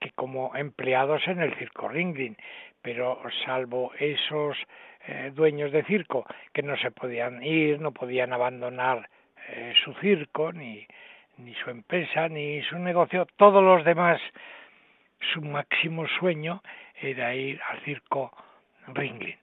que 0.00 0.10
como 0.12 0.54
empleados 0.56 1.26
en 1.28 1.40
el 1.40 1.54
circo 1.54 1.88
Ringling, 1.88 2.36
pero 2.82 3.20
salvo 3.44 3.92
esos 3.98 4.56
eh, 5.06 5.30
dueños 5.34 5.72
de 5.72 5.84
circo 5.84 6.26
que 6.52 6.62
no 6.62 6.76
se 6.76 6.90
podían 6.90 7.42
ir, 7.42 7.80
no 7.80 7.92
podían 7.92 8.32
abandonar 8.32 9.08
eh, 9.48 9.74
su 9.84 9.92
circo, 9.94 10.52
ni, 10.52 10.86
ni 11.38 11.54
su 11.54 11.70
empresa, 11.70 12.28
ni 12.28 12.62
su 12.62 12.78
negocio, 12.78 13.26
todos 13.36 13.62
los 13.62 13.84
demás, 13.84 14.20
su 15.32 15.40
máximo 15.40 16.06
sueño 16.18 16.62
era 17.00 17.34
ir 17.34 17.60
al 17.68 17.80
circo 17.80 18.32
Ringling. 18.88 19.38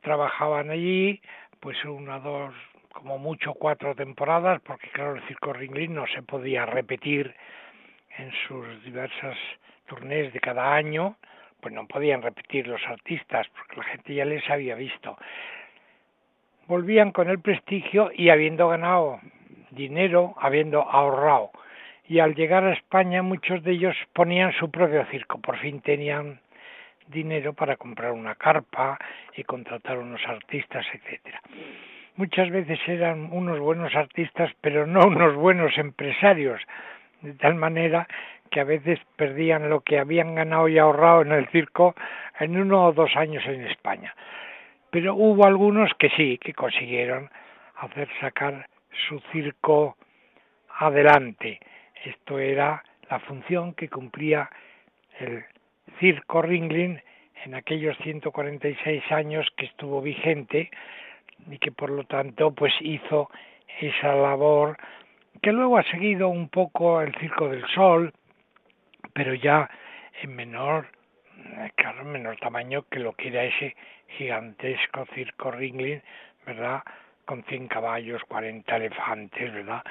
Trabajaban 0.00 0.70
allí, 0.70 1.20
pues 1.60 1.82
una, 1.84 2.18
dos, 2.18 2.54
como 2.92 3.18
mucho 3.18 3.54
cuatro 3.54 3.94
temporadas, 3.94 4.60
porque 4.62 4.88
claro, 4.90 5.16
el 5.16 5.22
circo 5.26 5.52
Ringling 5.52 5.94
no 5.94 6.06
se 6.06 6.22
podía 6.22 6.66
repetir 6.66 7.34
en 8.18 8.32
sus 8.46 8.82
diversas 8.84 9.36
turnés 9.86 10.32
de 10.32 10.40
cada 10.40 10.74
año, 10.74 11.16
pues 11.60 11.74
no 11.74 11.86
podían 11.86 12.22
repetir 12.22 12.66
los 12.66 12.80
artistas 12.86 13.46
porque 13.48 13.76
la 13.76 13.84
gente 13.84 14.14
ya 14.14 14.24
les 14.24 14.48
había 14.48 14.74
visto. 14.74 15.16
Volvían 16.68 17.12
con 17.12 17.30
el 17.30 17.38
prestigio 17.38 18.10
y 18.14 18.30
habiendo 18.30 18.68
ganado 18.68 19.20
dinero, 19.70 20.34
habiendo 20.40 20.82
ahorrado. 20.82 21.50
Y 22.08 22.18
al 22.18 22.34
llegar 22.34 22.64
a 22.64 22.72
España 22.72 23.22
muchos 23.22 23.62
de 23.62 23.72
ellos 23.72 23.96
ponían 24.12 24.52
su 24.52 24.70
propio 24.70 25.04
circo, 25.06 25.40
por 25.40 25.58
fin 25.58 25.80
tenían 25.80 26.40
dinero 27.08 27.52
para 27.52 27.76
comprar 27.76 28.12
una 28.12 28.34
carpa 28.34 28.98
y 29.36 29.44
contratar 29.44 29.98
unos 29.98 30.20
artistas, 30.26 30.84
etcétera. 30.92 31.40
Muchas 32.16 32.50
veces 32.50 32.78
eran 32.86 33.28
unos 33.32 33.58
buenos 33.58 33.94
artistas, 33.94 34.50
pero 34.60 34.86
no 34.86 35.06
unos 35.06 35.34
buenos 35.34 35.76
empresarios, 35.78 36.60
de 37.20 37.34
tal 37.34 37.54
manera 37.54 38.08
que 38.50 38.60
a 38.60 38.64
veces 38.64 38.98
perdían 39.16 39.68
lo 39.68 39.80
que 39.80 39.98
habían 39.98 40.34
ganado 40.34 40.68
y 40.68 40.78
ahorrado 40.78 41.22
en 41.22 41.32
el 41.32 41.46
circo 41.48 41.94
en 42.40 42.58
uno 42.58 42.86
o 42.86 42.92
dos 42.92 43.14
años 43.16 43.44
en 43.46 43.66
España. 43.66 44.14
Pero 44.96 45.14
hubo 45.14 45.44
algunos 45.44 45.92
que 45.98 46.08
sí, 46.08 46.38
que 46.38 46.54
consiguieron 46.54 47.28
hacer 47.74 48.08
sacar 48.18 48.66
su 49.06 49.20
circo 49.30 49.98
adelante. 50.78 51.60
Esto 52.02 52.38
era 52.38 52.82
la 53.10 53.20
función 53.20 53.74
que 53.74 53.90
cumplía 53.90 54.48
el 55.20 55.44
circo 56.00 56.40
Ringling 56.40 56.98
en 57.44 57.54
aquellos 57.54 57.94
146 57.98 59.02
años 59.12 59.46
que 59.58 59.66
estuvo 59.66 60.00
vigente 60.00 60.70
y 61.46 61.58
que 61.58 61.72
por 61.72 61.90
lo 61.90 62.04
tanto 62.04 62.52
pues 62.52 62.72
hizo 62.80 63.28
esa 63.78 64.14
labor 64.14 64.78
que 65.42 65.52
luego 65.52 65.76
ha 65.76 65.82
seguido 65.90 66.28
un 66.28 66.48
poco 66.48 67.02
el 67.02 67.14
Circo 67.16 67.50
del 67.50 67.66
Sol, 67.74 68.14
pero 69.12 69.34
ya 69.34 69.68
en 70.22 70.34
menor, 70.34 70.86
claro, 71.74 72.02
en 72.02 72.12
menor 72.12 72.36
tamaño 72.36 72.84
que 72.90 73.00
lo 73.00 73.12
que 73.12 73.28
era 73.28 73.44
ese 73.44 73.76
gigantesco 74.08 75.06
circo 75.14 75.50
Ringling, 75.50 76.02
¿verdad? 76.46 76.82
Con 77.24 77.42
100 77.44 77.68
caballos, 77.68 78.22
40 78.24 78.76
elefantes, 78.76 79.52
¿verdad? 79.52 79.82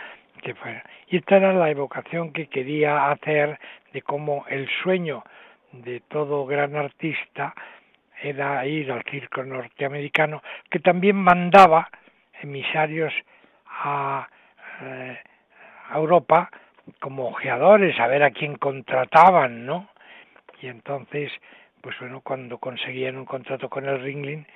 Que 0.41 0.53
fue... 0.55 0.81
Y 1.07 1.17
esta 1.17 1.37
era 1.37 1.53
la 1.53 1.69
evocación 1.69 2.31
que 2.31 2.47
quería 2.47 3.11
hacer 3.11 3.59
de 3.93 4.01
cómo 4.01 4.45
el 4.49 4.69
sueño 4.83 5.23
de 5.71 6.01
todo 6.01 6.45
gran 6.45 6.75
artista 6.75 7.53
era 8.21 8.65
ir 8.65 8.91
al 8.91 9.03
circo 9.03 9.43
norteamericano, 9.43 10.41
que 10.69 10.79
también 10.79 11.17
mandaba 11.17 11.89
emisarios 12.41 13.13
a 13.67 14.27
eh, 14.81 15.17
a 15.89 15.97
Europa 15.97 16.49
como 16.99 17.29
ojeadores 17.29 17.99
a 17.99 18.07
ver 18.07 18.23
a 18.23 18.31
quién 18.31 18.55
contrataban, 18.55 19.65
¿no? 19.65 19.89
Y 20.61 20.67
entonces, 20.67 21.31
pues 21.81 21.95
bueno, 21.99 22.21
cuando 22.21 22.57
conseguían 22.57 23.17
un 23.17 23.25
contrato 23.25 23.69
con 23.69 23.87
el 23.87 24.01
Ringling, 24.01 24.47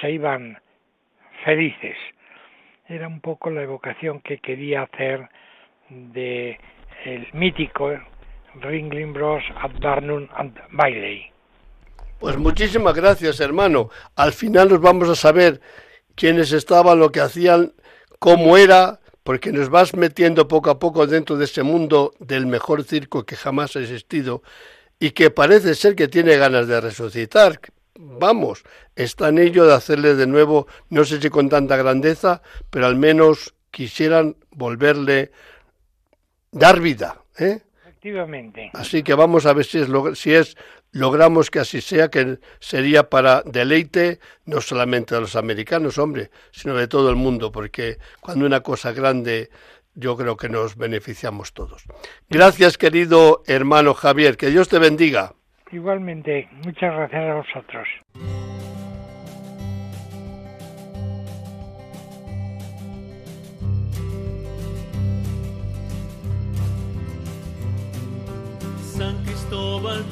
se 0.00 0.12
iban 0.12 0.58
felices. 1.44 1.96
Era 2.86 3.08
un 3.08 3.20
poco 3.20 3.50
la 3.50 3.62
evocación 3.62 4.20
que 4.20 4.38
quería 4.38 4.82
hacer 4.82 5.28
de 5.88 6.58
el 7.04 7.26
mítico 7.32 7.92
Ringling 8.60 9.12
Bros 9.12 9.42
at 9.56 9.72
Barnum 9.80 10.28
and 10.36 10.58
Bailey. 10.70 11.30
Pues 12.18 12.38
muchísimas 12.38 12.94
gracias, 12.94 13.40
hermano. 13.40 13.90
Al 14.16 14.32
final 14.32 14.68
nos 14.68 14.80
vamos 14.80 15.08
a 15.08 15.14
saber 15.14 15.60
quiénes 16.14 16.52
estaban, 16.52 16.98
lo 16.98 17.10
que 17.10 17.20
hacían, 17.20 17.72
cómo 18.18 18.56
era, 18.56 19.00
porque 19.22 19.52
nos 19.52 19.68
vas 19.68 19.94
metiendo 19.94 20.48
poco 20.48 20.70
a 20.70 20.78
poco 20.78 21.06
dentro 21.06 21.36
de 21.36 21.44
ese 21.44 21.62
mundo 21.62 22.12
del 22.20 22.46
mejor 22.46 22.84
circo 22.84 23.24
que 23.24 23.36
jamás 23.36 23.76
ha 23.76 23.80
existido 23.80 24.42
y 24.98 25.10
que 25.10 25.30
parece 25.30 25.74
ser 25.74 25.94
que 25.94 26.08
tiene 26.08 26.36
ganas 26.36 26.68
de 26.68 26.80
resucitar. 26.80 27.60
Vamos, 27.96 28.64
está 28.96 29.28
en 29.28 29.38
ello 29.38 29.66
de 29.66 29.74
hacerle 29.74 30.14
de 30.14 30.26
nuevo, 30.26 30.66
no 30.90 31.04
sé 31.04 31.20
si 31.20 31.30
con 31.30 31.48
tanta 31.48 31.76
grandeza, 31.76 32.42
pero 32.70 32.86
al 32.86 32.96
menos 32.96 33.54
quisieran 33.70 34.36
volverle 34.50 35.30
dar 36.50 36.80
vida. 36.80 37.22
¿eh? 37.38 37.60
Efectivamente. 37.82 38.70
Así 38.74 39.02
que 39.02 39.14
vamos 39.14 39.46
a 39.46 39.52
ver 39.52 39.64
si 39.64 39.78
es, 39.78 39.88
si 40.14 40.34
es 40.34 40.56
logramos 40.94 41.50
que 41.50 41.58
así 41.58 41.80
sea, 41.80 42.08
que 42.08 42.38
sería 42.60 43.10
para 43.10 43.42
deleite 43.42 44.20
no 44.46 44.60
solamente 44.60 45.14
de 45.14 45.20
los 45.20 45.34
americanos, 45.36 45.98
hombre, 45.98 46.30
sino 46.52 46.74
de 46.76 46.86
todo 46.86 47.10
el 47.10 47.16
mundo, 47.16 47.50
porque 47.50 47.98
cuando 48.20 48.46
una 48.46 48.60
cosa 48.60 48.92
grande 48.92 49.50
yo 49.94 50.16
creo 50.16 50.36
que 50.36 50.48
nos 50.48 50.76
beneficiamos 50.76 51.52
todos. 51.52 51.84
Gracias, 52.28 52.78
querido 52.78 53.42
hermano 53.46 53.94
Javier, 53.94 54.36
que 54.36 54.50
Dios 54.50 54.68
te 54.68 54.78
bendiga. 54.78 55.34
Igualmente, 55.72 56.48
muchas 56.64 56.94
gracias 56.94 57.30
a 57.30 57.34
vosotros. 57.34 57.88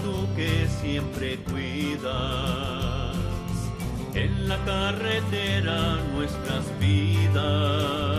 tú 0.02 0.28
que 0.36 0.66
siempre 0.80 1.36
cuidas 1.50 3.16
en 4.14 4.48
la 4.48 4.56
carretera 4.64 5.96
nuestras 6.14 6.64
vidas, 6.78 8.11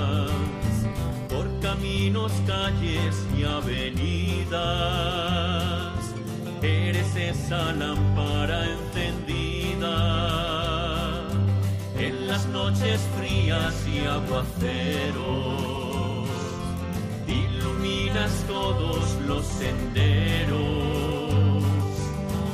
caminos, 2.04 2.34
calles 2.46 3.16
y 3.38 3.46
avenidas. 3.46 4.52
Eres 6.62 7.16
esa 7.16 7.72
lámpara 7.74 8.66
encendida 8.66 9.96
en 11.98 12.28
las 12.28 12.46
noches 12.48 13.00
frías 13.18 13.74
y 13.88 14.00
aguaceros. 14.06 15.24
Iluminas 17.28 18.44
todos 18.48 19.16
los 19.26 19.46
senderos 19.46 20.84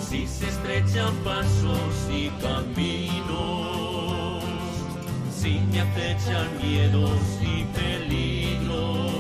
si 0.09 0.27
se 0.27 0.47
estrechan 0.47 1.13
pasos 1.23 2.09
y 2.11 2.29
caminos, 2.41 4.43
si 5.31 5.59
me 5.71 5.81
acechan 5.81 6.47
miedos 6.59 7.21
y 7.41 7.63
peligros, 7.77 9.18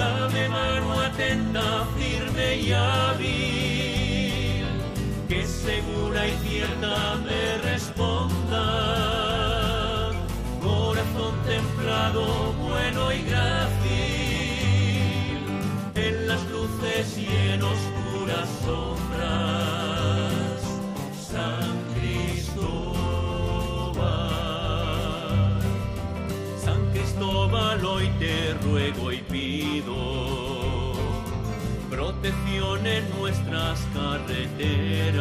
dame 0.00 0.44
mano 0.48 0.88
atenta, 1.00 1.66
firme 1.96 2.48
y 2.56 2.72
hábil, 2.72 3.28
que 5.28 5.40
segura 5.46 6.20
y 6.26 6.32
cierta 6.44 6.94
me 7.26 7.42
responda. 7.70 8.64
Corazón 10.62 11.34
templado, 11.52 12.24
bueno 12.68 13.02
y 13.12 13.20
grácil, 13.30 14.60
en 16.06 16.14
las 16.28 16.42
luces 16.54 17.06
y 17.18 17.26
en 17.52 17.62
oscuras 17.62 18.48
San 18.64 18.99
hoy 28.00 28.08
te 28.18 28.54
ruego 28.64 29.12
y 29.12 29.18
pido 29.18 30.94
protección 31.90 32.86
en 32.86 33.10
nuestras 33.18 33.78
carreteras. 33.92 35.20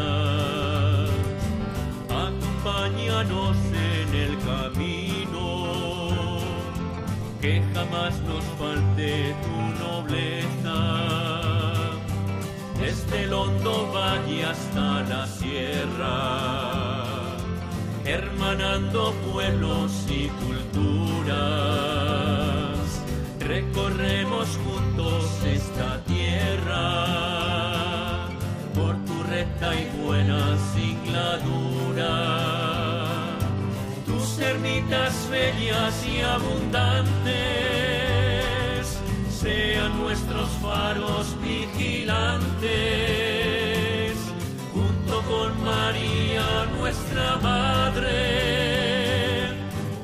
Acompáñanos 2.09 3.57
en 3.73 4.15
el 4.15 4.37
camino, 4.39 5.67
que 7.41 7.61
jamás 7.73 8.17
nos 8.21 8.45
falte 8.57 9.35
tu 9.43 9.55
nobleza 9.83 10.79
desde 12.79 13.23
el 13.23 13.33
hondo 13.33 13.91
valle 13.93 14.45
hasta 14.45 15.01
la 15.03 15.27
sierra, 15.27 16.17
hermanando 18.05 19.13
pueblos 19.31 19.91
y 20.09 20.27
culturas. 20.27 20.68
Tus 34.59 34.65
ermitas 34.65 35.29
bellas 35.29 36.05
y 36.05 36.19
abundantes 36.21 37.29
sean 39.29 39.97
nuestros 40.01 40.49
faros 40.61 41.35
vigilantes, 41.41 42.57
junto 44.73 45.21
con 45.21 45.63
María 45.63 46.65
nuestra 46.77 47.37
Madre, 47.37 48.09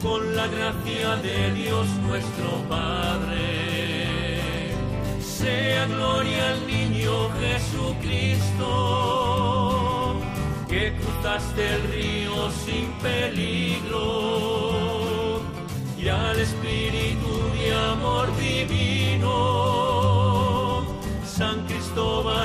con 0.01 0.35
la 0.37 0.47
gracia 0.47 1.17
de 1.17 1.53
Dios 1.53 1.87
nuestro 2.07 2.63
Padre. 2.69 4.05
Sea 5.19 5.85
gloria 5.87 6.51
al 6.51 6.65
niño 6.65 7.29
Jesucristo, 7.41 8.71
que 10.69 10.93
cruzaste 10.95 11.75
el 11.75 11.83
río 11.91 12.51
sin 12.65 12.91
peligro 13.01 14.14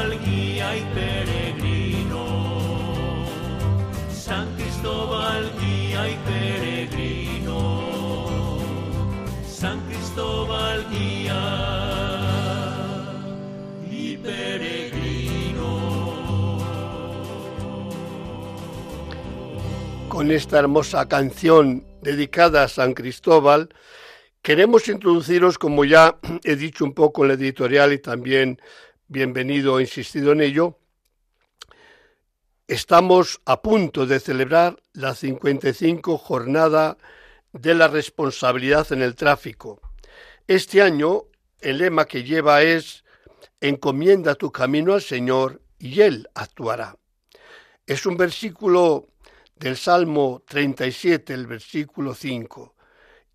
Guía 0.09 0.77
y 0.77 0.81
peregrino, 0.95 2.25
San 4.11 4.49
Cristóbal 4.57 5.53
guía 5.61 6.09
y 6.09 6.17
peregrino, 6.25 7.59
San 9.47 9.79
Cristóbal 9.87 10.87
guía 10.91 11.43
y 13.91 14.17
peregrino. 14.17 15.69
Con 20.09 20.31
esta 20.31 20.59
hermosa 20.61 21.07
canción 21.09 21.85
dedicada 22.01 22.65
a 22.65 22.69
San 22.69 22.95
Cristóbal, 22.95 23.69
queremos 24.41 24.89
introduciros, 24.89 25.59
como 25.59 25.85
ya 25.85 26.17
he 26.43 26.57
dicho 26.57 26.87
un 26.87 26.95
poco 26.95 27.23
en 27.23 27.29
la 27.29 27.35
editorial 27.35 27.93
y 27.93 27.99
también 27.99 28.59
bienvenido, 29.11 29.81
he 29.81 29.83
insistido 29.83 30.31
en 30.31 30.41
ello, 30.41 30.79
estamos 32.69 33.41
a 33.45 33.61
punto 33.61 34.07
de 34.07 34.21
celebrar 34.21 34.81
la 34.93 35.17
55 35.17 36.17
jornada 36.17 36.97
de 37.53 37.75
la 37.75 37.89
responsabilidad 37.89 38.93
en 38.93 39.03
el 39.03 39.17
tráfico. 39.17 39.81
Este 40.47 40.81
año 40.81 41.25
el 41.59 41.79
lema 41.79 42.05
que 42.05 42.23
lleva 42.23 42.63
es 42.63 43.05
Encomienda 43.61 44.37
tu 44.37 44.53
camino 44.53 44.95
al 44.95 45.03
Señor 45.03 45.61
y 45.81 46.03
Él 46.03 46.29
actuará. 46.35 46.97
Es 47.85 48.07
un 48.07 48.17
versículo 48.17 49.09
del 49.57 49.77
Salmo 49.77 50.45
37, 50.47 51.35
el 51.35 51.49
versículo 51.49 52.15
5. 52.15 52.77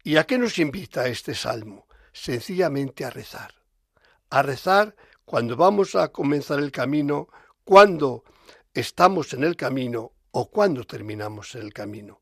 ¿Y 0.06 0.16
a 0.16 0.24
qué 0.24 0.38
nos 0.38 0.58
invita 0.58 1.06
este 1.08 1.36
salmo? 1.36 1.86
Sencillamente 2.14 3.04
a 3.04 3.10
rezar. 3.10 3.54
A 4.30 4.42
rezar 4.42 4.96
cuando 5.26 5.56
vamos 5.56 5.96
a 5.96 6.10
comenzar 6.10 6.60
el 6.60 6.72
camino, 6.72 7.28
cuando 7.64 8.24
estamos 8.74 9.34
en 9.34 9.44
el 9.44 9.56
camino 9.56 10.14
o 10.32 10.50
cuando 10.50 10.84
terminamos 10.84 11.56
el 11.56 11.74
camino. 11.74 12.22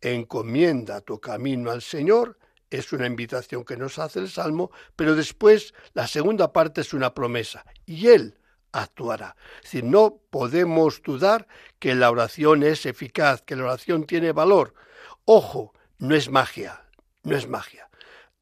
Encomienda 0.00 1.00
tu 1.00 1.18
camino 1.18 1.70
al 1.70 1.82
Señor 1.82 2.38
es 2.78 2.92
una 2.92 3.06
invitación 3.06 3.64
que 3.64 3.76
nos 3.76 3.98
hace 3.98 4.18
el 4.18 4.28
Salmo, 4.28 4.70
pero 4.96 5.14
después 5.14 5.74
la 5.92 6.06
segunda 6.06 6.52
parte 6.52 6.80
es 6.80 6.92
una 6.92 7.14
promesa. 7.14 7.64
Y 7.86 8.08
Él 8.08 8.38
actuará. 8.72 9.36
Si 9.62 9.82
no 9.82 10.20
podemos 10.30 11.00
dudar 11.02 11.46
que 11.78 11.94
la 11.94 12.10
oración 12.10 12.62
es 12.64 12.86
eficaz, 12.86 13.42
que 13.42 13.56
la 13.56 13.64
oración 13.64 14.04
tiene 14.04 14.32
valor. 14.32 14.74
Ojo, 15.24 15.72
no 15.98 16.14
es 16.14 16.28
magia, 16.30 16.84
no 17.22 17.36
es 17.36 17.48
magia. 17.48 17.83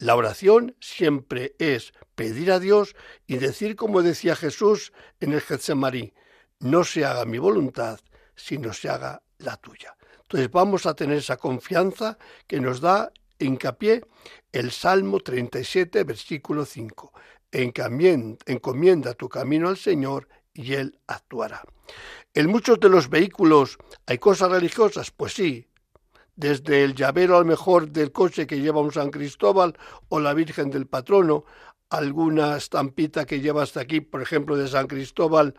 La 0.02 0.16
oración 0.16 0.74
siempre 0.80 1.54
es 1.60 1.94
pedir 2.16 2.50
a 2.50 2.58
Dios 2.58 2.96
y 3.28 3.36
decir 3.36 3.76
como 3.76 4.02
decía 4.02 4.34
Jesús 4.34 4.92
en 5.20 5.32
el 5.32 5.40
Getsemaní, 5.40 6.12
no 6.58 6.82
se 6.82 7.04
haga 7.04 7.24
mi 7.24 7.38
voluntad, 7.38 8.00
sino 8.34 8.72
se 8.72 8.88
haga 8.88 9.22
la 9.38 9.56
tuya. 9.58 9.96
Entonces 10.22 10.50
vamos 10.50 10.86
a 10.86 10.94
tener 10.94 11.18
esa 11.18 11.36
confianza 11.36 12.18
que 12.48 12.58
nos 12.58 12.80
da 12.80 13.12
hincapié 13.38 14.04
el 14.50 14.72
Salmo 14.72 15.20
37, 15.20 16.02
versículo 16.02 16.64
5 16.64 17.12
encomienda 17.52 19.14
tu 19.14 19.28
camino 19.28 19.68
al 19.68 19.76
Señor 19.76 20.28
y 20.52 20.72
Él 20.72 20.98
actuará. 21.06 21.62
En 22.34 22.48
muchos 22.48 22.80
de 22.80 22.88
los 22.88 23.08
vehículos 23.08 23.78
hay 24.06 24.18
cosas 24.18 24.50
religiosas, 24.50 25.12
pues 25.12 25.34
sí, 25.34 25.68
desde 26.36 26.84
el 26.84 26.94
llavero 26.94 27.36
al 27.36 27.44
mejor 27.44 27.90
del 27.90 28.12
coche 28.12 28.46
que 28.46 28.60
lleva 28.60 28.80
un 28.80 28.92
San 28.92 29.10
Cristóbal 29.10 29.76
o 30.08 30.20
la 30.20 30.34
Virgen 30.34 30.70
del 30.70 30.86
Patrono, 30.86 31.44
alguna 31.90 32.56
estampita 32.56 33.26
que 33.26 33.40
lleva 33.40 33.62
hasta 33.62 33.80
aquí, 33.80 34.00
por 34.00 34.22
ejemplo, 34.22 34.56
de 34.56 34.68
San 34.68 34.86
Cristóbal 34.86 35.54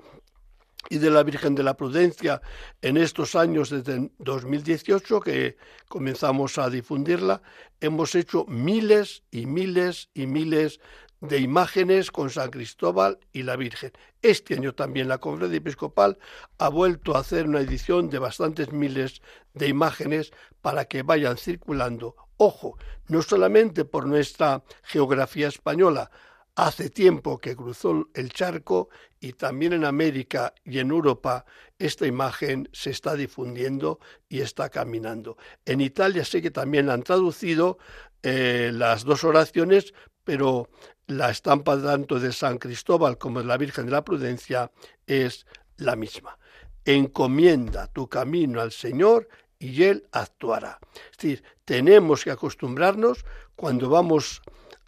y 0.90 0.98
de 0.98 1.10
la 1.10 1.24
Virgen 1.24 1.56
de 1.56 1.64
la 1.64 1.78
Prudencia 1.78 2.42
en 2.82 2.98
estos 2.98 3.36
años 3.36 3.70
desde 3.70 4.12
2018 4.20 5.22
que 5.22 5.58
comenzamos 5.88 6.58
a 6.58 6.70
difundirla, 6.70 7.42
hemos 7.80 8.16
hecho 8.16 8.46
miles 8.48 9.24
y 9.32 9.46
miles 9.46 10.10
y 10.14 10.28
miles 10.28 10.80
de 11.24 11.40
imágenes 11.40 12.12
con 12.12 12.30
San 12.30 12.52
Cristóbal 12.52 13.18
y 13.32 13.44
la 13.44 13.56
Virgen. 13.56 13.94
Este 14.22 14.56
año 14.56 14.76
también 14.76 15.08
la 15.08 15.20
Conferencia 15.20 15.58
Episcopal 15.58 16.18
ha 16.58 16.68
vuelto 16.68 17.16
a 17.16 17.20
hacer 17.20 17.48
una 17.48 17.62
edición 17.62 18.10
de 18.10 18.20
bastantes 18.20 18.74
miles 18.74 19.22
de 19.54 19.70
imágenes 19.70 20.34
para 20.62 20.84
que 20.84 21.02
vayan 21.02 21.38
circulando. 21.38 22.18
Ojo, 22.36 22.78
no 23.08 23.22
solamente 23.22 23.86
por 23.86 24.06
nuestra 24.06 24.64
geografía 24.84 25.48
española, 25.48 26.12
hace 26.56 26.90
tiempo 26.90 27.40
que 27.40 27.56
cruzó 27.56 28.10
el 28.14 28.34
charco 28.34 28.90
y 29.22 29.32
también 29.32 29.72
en 29.72 29.86
América 29.86 30.54
y 30.66 30.80
en 30.80 30.90
Europa 30.90 31.46
esta 31.80 32.06
imagen 32.06 32.68
se 32.74 32.90
está 32.90 33.16
difundiendo 33.16 34.02
y 34.28 34.42
está 34.42 34.68
caminando. 34.68 35.38
En 35.64 35.80
Italia 35.80 36.26
sé 36.26 36.42
que 36.42 36.52
también 36.52 36.90
han 36.90 37.04
traducido 37.04 37.78
eh, 38.24 38.72
las 38.74 39.06
dos 39.06 39.24
oraciones, 39.24 39.94
pero 40.26 40.70
la 41.08 41.30
estampa 41.30 41.82
tanto 41.82 42.20
de 42.20 42.32
San 42.32 42.58
Cristóbal 42.58 43.18
como 43.18 43.40
de 43.40 43.46
la 43.46 43.58
Virgen 43.58 43.86
de 43.86 43.92
la 43.92 44.04
Prudencia 44.04 44.72
es 45.06 45.46
la 45.78 45.96
misma. 45.96 46.38
Encomienda 46.86 47.88
tu 47.88 48.08
camino 48.08 48.62
al 48.62 48.72
Señor 48.72 49.28
y 49.60 49.84
Él 49.84 50.08
actuará. 50.12 50.80
Es 51.12 51.18
decir, 51.18 51.44
tenemos 51.66 52.24
que 52.24 52.32
acostumbrarnos 52.32 53.26
cuando 53.56 53.90
vamos 53.90 54.42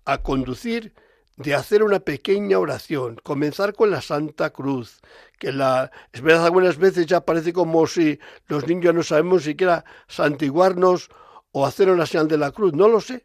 a 0.06 0.18
conducir 0.20 0.94
de 1.38 1.54
hacer 1.54 1.84
una 1.84 2.00
pequeña 2.00 2.60
oración, 2.60 3.18
comenzar 3.22 3.74
con 3.74 3.92
la 3.92 4.02
Santa 4.02 4.52
Cruz, 4.52 5.02
que 5.38 5.52
la 5.52 5.92
es 6.14 6.22
verdad 6.22 6.46
algunas 6.46 6.78
veces 6.78 7.08
ya 7.08 7.22
parece 7.22 7.52
como 7.52 7.88
si 7.88 8.20
los 8.48 8.66
niños 8.68 8.94
no 8.94 9.04
sabemos 9.04 9.44
siquiera 9.44 9.84
santiguarnos 10.08 11.10
o 11.52 11.66
hacer 11.66 11.90
una 11.90 12.06
señal 12.06 12.28
de 12.28 12.38
la 12.38 12.52
cruz, 12.52 12.74
no 12.74 12.88
lo 12.88 13.02
sé, 13.02 13.22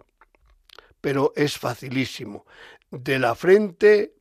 pero 1.00 1.32
es 1.36 1.56
facilísimo 1.56 2.46
de 2.90 3.18
la 3.18 3.34
frente 3.34 4.14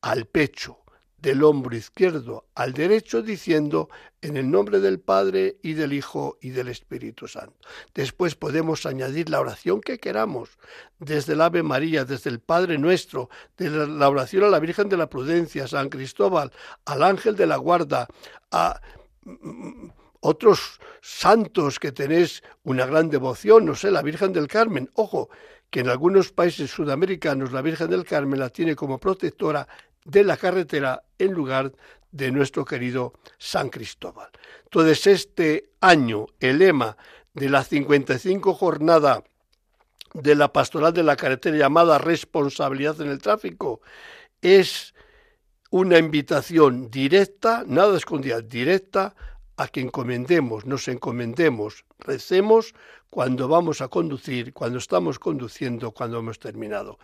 al 0.00 0.26
pecho, 0.26 0.78
del 1.18 1.42
hombro 1.42 1.74
izquierdo 1.74 2.46
al 2.54 2.72
derecho, 2.72 3.22
diciendo 3.22 3.88
en 4.20 4.36
el 4.36 4.50
nombre 4.50 4.80
del 4.80 5.00
Padre 5.00 5.56
y 5.62 5.72
del 5.72 5.92
Hijo 5.92 6.38
y 6.40 6.50
del 6.50 6.68
Espíritu 6.68 7.26
Santo. 7.26 7.56
Después 7.94 8.34
podemos 8.34 8.86
añadir 8.86 9.30
la 9.30 9.40
oración 9.40 9.80
que 9.80 9.98
queramos, 9.98 10.50
desde 10.98 11.32
el 11.32 11.40
Ave 11.40 11.62
María, 11.62 12.04
desde 12.04 12.30
el 12.30 12.40
Padre 12.40 12.78
Nuestro, 12.78 13.28
de 13.56 13.70
la 13.70 14.08
oración 14.08 14.44
a 14.44 14.48
la 14.48 14.60
Virgen 14.60 14.88
de 14.88 14.96
la 14.96 15.08
Prudencia, 15.08 15.66
San 15.66 15.88
Cristóbal, 15.88 16.52
al 16.84 17.02
Ángel 17.02 17.34
de 17.34 17.46
la 17.46 17.56
Guarda, 17.56 18.06
a 18.52 18.80
mm, 19.24 19.88
otros 20.20 20.80
santos 21.00 21.78
que 21.78 21.92
tenéis 21.92 22.42
una 22.64 22.86
gran 22.86 23.10
devoción, 23.10 23.64
no 23.64 23.74
sé, 23.74 23.90
la 23.90 24.02
Virgen 24.02 24.32
del 24.32 24.48
Carmen. 24.48 24.90
Ojo, 24.94 25.28
que 25.76 25.80
en 25.80 25.90
algunos 25.90 26.32
países 26.32 26.70
sudamericanos 26.70 27.52
la 27.52 27.60
Virgen 27.60 27.90
del 27.90 28.06
Carmen 28.06 28.40
la 28.40 28.48
tiene 28.48 28.74
como 28.74 28.96
protectora 28.96 29.68
de 30.06 30.24
la 30.24 30.38
carretera 30.38 31.02
en 31.18 31.32
lugar 31.32 31.70
de 32.10 32.30
nuestro 32.30 32.64
querido 32.64 33.12
San 33.36 33.68
Cristóbal. 33.68 34.30
Entonces, 34.64 35.06
este 35.06 35.72
año, 35.82 36.28
el 36.40 36.60
lema 36.60 36.96
de 37.34 37.50
la 37.50 37.62
55 37.62 38.54
jornada 38.54 39.22
de 40.14 40.34
la 40.34 40.50
pastoral 40.50 40.94
de 40.94 41.02
la 41.02 41.14
carretera 41.14 41.58
llamada 41.58 41.98
responsabilidad 41.98 42.98
en 43.02 43.10
el 43.10 43.20
tráfico 43.20 43.82
es 44.40 44.94
una 45.68 45.98
invitación 45.98 46.90
directa, 46.90 47.64
nada 47.66 47.98
escondida, 47.98 48.40
directa 48.40 49.14
a 49.56 49.68
que 49.68 49.80
encomendemos, 49.80 50.66
nos 50.66 50.88
encomendemos, 50.88 51.84
recemos 51.98 52.74
cuando 53.10 53.48
vamos 53.48 53.80
a 53.80 53.88
conducir, 53.88 54.52
cuando 54.52 54.78
estamos 54.78 55.18
conduciendo, 55.18 55.92
cuando 55.92 56.18
hemos 56.18 56.38
terminado. 56.38 56.98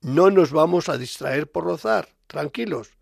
No 0.00 0.30
nos 0.30 0.52
vamos 0.52 0.88
a 0.88 0.96
distraer 0.96 1.50
por 1.50 1.64
rozar, 1.64 2.08
tranquilos. 2.26 2.97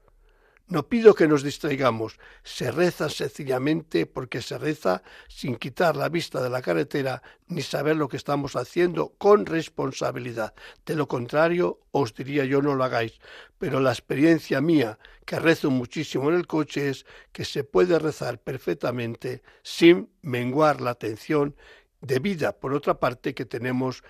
No 0.68 0.88
pido 0.88 1.14
que 1.14 1.28
nos 1.28 1.44
distraigamos, 1.44 2.18
se 2.42 2.72
reza 2.72 3.08
sencillamente 3.08 4.04
porque 4.04 4.42
se 4.42 4.58
reza 4.58 5.04
sin 5.28 5.54
quitar 5.54 5.94
la 5.94 6.08
vista 6.08 6.42
de 6.42 6.50
la 6.50 6.60
carretera 6.60 7.22
ni 7.46 7.62
saber 7.62 7.94
lo 7.96 8.08
que 8.08 8.16
estamos 8.16 8.56
haciendo 8.56 9.14
con 9.16 9.46
responsabilidad. 9.46 10.54
De 10.84 10.96
lo 10.96 11.06
contrario, 11.06 11.78
os 11.92 12.14
diría 12.14 12.44
yo 12.44 12.62
no 12.62 12.74
lo 12.74 12.82
hagáis. 12.82 13.20
Pero 13.58 13.78
la 13.78 13.92
experiencia 13.92 14.60
mía, 14.60 14.98
que 15.24 15.38
rezo 15.38 15.70
muchísimo 15.70 16.30
en 16.30 16.34
el 16.34 16.48
coche, 16.48 16.88
es 16.88 17.06
que 17.30 17.44
se 17.44 17.62
puede 17.62 18.00
rezar 18.00 18.40
perfectamente 18.40 19.42
sin 19.62 20.10
menguar 20.22 20.80
la 20.80 20.90
atención 20.90 21.54
debida, 22.00 22.58
por 22.58 22.74
otra 22.74 22.98
parte, 22.98 23.34
que 23.34 23.44
tenemos 23.44 24.02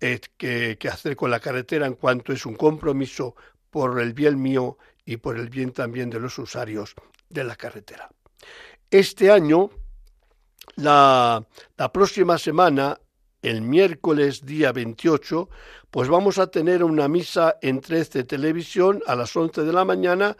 eh, 0.00 0.20
que, 0.36 0.76
que 0.78 0.88
hacer 0.88 1.16
con 1.16 1.30
la 1.30 1.40
carretera 1.40 1.86
en 1.86 1.94
cuanto 1.94 2.34
es 2.34 2.44
un 2.44 2.54
compromiso 2.54 3.34
por 3.70 3.98
el 3.98 4.12
bien 4.12 4.42
mío 4.42 4.76
y 5.04 5.16
por 5.16 5.38
el 5.38 5.48
bien 5.48 5.72
también 5.72 6.10
de 6.10 6.20
los 6.20 6.38
usuarios 6.38 6.94
de 7.28 7.44
la 7.44 7.56
carretera. 7.56 8.10
Este 8.90 9.30
año, 9.30 9.70
la, 10.76 11.44
la 11.76 11.92
próxima 11.92 12.38
semana, 12.38 12.98
el 13.40 13.62
miércoles 13.62 14.44
día 14.44 14.72
28, 14.72 15.48
pues 15.90 16.08
vamos 16.08 16.38
a 16.38 16.46
tener 16.46 16.84
una 16.84 17.08
misa 17.08 17.56
en 17.60 17.80
13 17.80 18.24
Televisión 18.24 19.02
a 19.06 19.16
las 19.16 19.34
11 19.34 19.62
de 19.62 19.72
la 19.72 19.84
mañana, 19.84 20.36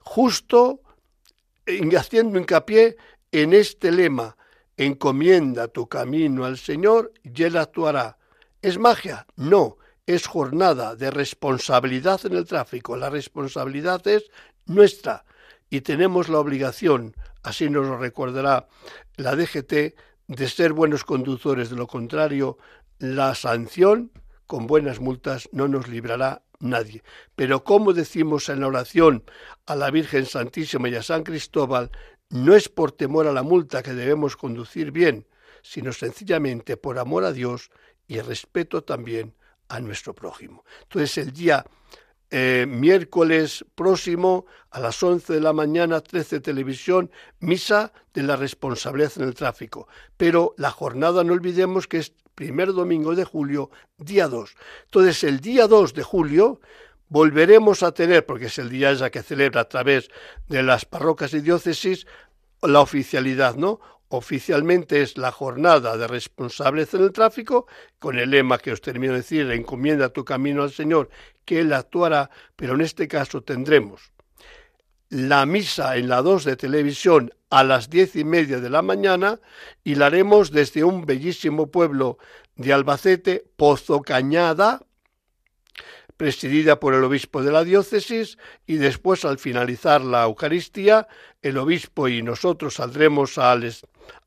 justo 0.00 0.80
haciendo 1.96 2.38
hincapié 2.38 2.96
en 3.32 3.52
este 3.52 3.90
lema, 3.90 4.36
encomienda 4.76 5.68
tu 5.68 5.88
camino 5.88 6.44
al 6.44 6.58
Señor 6.58 7.12
y 7.22 7.42
Él 7.42 7.56
actuará. 7.56 8.18
¿Es 8.62 8.78
magia? 8.78 9.26
No, 9.36 9.78
es 10.06 10.26
jornada 10.26 10.94
de 10.94 11.10
responsabilidad 11.10 12.24
en 12.24 12.34
el 12.34 12.46
tráfico. 12.46 12.96
La 12.96 13.10
responsabilidad 13.10 14.06
es 14.06 14.30
nuestra 14.66 15.24
y 15.68 15.80
tenemos 15.80 16.28
la 16.28 16.38
obligación, 16.38 17.16
así 17.42 17.68
nos 17.68 17.86
lo 17.86 17.98
recordará 17.98 18.68
la 19.16 19.34
DGT, 19.34 19.94
de 20.28 20.48
ser 20.48 20.72
buenos 20.72 21.04
conductores. 21.04 21.70
De 21.70 21.76
lo 21.76 21.86
contrario, 21.86 22.58
la 22.98 23.34
sanción 23.34 24.12
con 24.46 24.66
buenas 24.66 25.00
multas 25.00 25.48
no 25.52 25.66
nos 25.66 25.88
librará 25.88 26.42
nadie. 26.60 27.02
Pero 27.34 27.64
como 27.64 27.92
decimos 27.92 28.48
en 28.48 28.60
la 28.60 28.68
oración 28.68 29.24
a 29.66 29.74
la 29.74 29.90
Virgen 29.90 30.26
Santísima 30.26 30.88
y 30.88 30.94
a 30.94 31.02
San 31.02 31.24
Cristóbal, 31.24 31.90
no 32.30 32.54
es 32.54 32.68
por 32.68 32.92
temor 32.92 33.26
a 33.26 33.32
la 33.32 33.42
multa 33.42 33.82
que 33.82 33.92
debemos 33.92 34.36
conducir 34.36 34.90
bien, 34.90 35.26
sino 35.62 35.92
sencillamente 35.92 36.76
por 36.76 36.98
amor 36.98 37.24
a 37.24 37.32
Dios 37.32 37.70
y 38.08 38.20
respeto 38.20 38.84
también 38.84 39.34
a 39.68 39.80
nuestro 39.80 40.14
prójimo. 40.14 40.64
Entonces 40.82 41.18
el 41.18 41.32
día 41.32 41.64
eh, 42.30 42.66
miércoles 42.68 43.64
próximo 43.74 44.46
a 44.70 44.80
las 44.80 45.00
11 45.00 45.34
de 45.34 45.40
la 45.40 45.52
mañana, 45.52 46.00
13 46.00 46.40
televisión, 46.40 47.10
misa 47.38 47.92
de 48.12 48.24
la 48.24 48.36
responsabilidad 48.36 49.12
en 49.16 49.24
el 49.24 49.34
tráfico. 49.34 49.86
Pero 50.16 50.54
la 50.58 50.70
jornada 50.70 51.22
no 51.22 51.32
olvidemos 51.32 51.86
que 51.86 51.98
es 51.98 52.12
primer 52.34 52.72
domingo 52.72 53.14
de 53.14 53.24
julio, 53.24 53.70
día 53.96 54.28
2. 54.28 54.54
Entonces 54.86 55.24
el 55.24 55.40
día 55.40 55.68
2 55.68 55.94
de 55.94 56.02
julio 56.02 56.60
volveremos 57.08 57.82
a 57.82 57.92
tener, 57.92 58.26
porque 58.26 58.46
es 58.46 58.58
el 58.58 58.68
día 58.70 58.92
ya 58.92 59.10
que 59.10 59.22
celebra 59.22 59.62
a 59.62 59.68
través 59.68 60.10
de 60.48 60.62
las 60.62 60.84
parroquias 60.84 61.32
y 61.32 61.40
diócesis, 61.40 62.06
la 62.62 62.80
oficialidad, 62.80 63.54
¿no? 63.54 63.80
Oficialmente 64.08 65.02
es 65.02 65.18
la 65.18 65.32
jornada 65.32 65.96
de 65.96 66.06
responsables 66.06 66.94
en 66.94 67.02
el 67.02 67.12
tráfico, 67.12 67.66
con 67.98 68.18
el 68.18 68.30
lema 68.30 68.58
que 68.58 68.72
os 68.72 68.80
termino 68.80 69.12
de 69.12 69.20
decir, 69.20 69.50
encomienda 69.50 70.10
tu 70.10 70.24
camino 70.24 70.62
al 70.62 70.70
Señor, 70.70 71.10
que 71.44 71.60
Él 71.60 71.72
actuará, 71.72 72.30
pero 72.54 72.74
en 72.74 72.82
este 72.82 73.08
caso 73.08 73.42
tendremos 73.42 74.12
la 75.08 75.46
misa 75.46 75.96
en 75.96 76.08
la 76.08 76.22
2 76.22 76.44
de 76.44 76.56
televisión 76.56 77.32
a 77.50 77.62
las 77.62 77.90
diez 77.90 78.16
y 78.16 78.24
media 78.24 78.60
de 78.60 78.70
la 78.70 78.82
mañana 78.82 79.40
y 79.84 79.94
la 79.94 80.06
haremos 80.06 80.50
desde 80.50 80.82
un 80.82 81.06
bellísimo 81.06 81.70
pueblo 81.70 82.18
de 82.56 82.72
Albacete, 82.72 83.44
Pozo 83.56 84.02
Cañada, 84.02 84.85
presidida 86.16 86.80
por 86.80 86.94
el 86.94 87.04
obispo 87.04 87.42
de 87.42 87.52
la 87.52 87.64
diócesis 87.64 88.38
y 88.66 88.76
después 88.76 89.24
al 89.24 89.38
finalizar 89.38 90.00
la 90.02 90.24
Eucaristía, 90.24 91.08
el 91.42 91.58
obispo 91.58 92.08
y 92.08 92.22
nosotros 92.22 92.74
saldremos 92.74 93.38
allá 93.38 93.68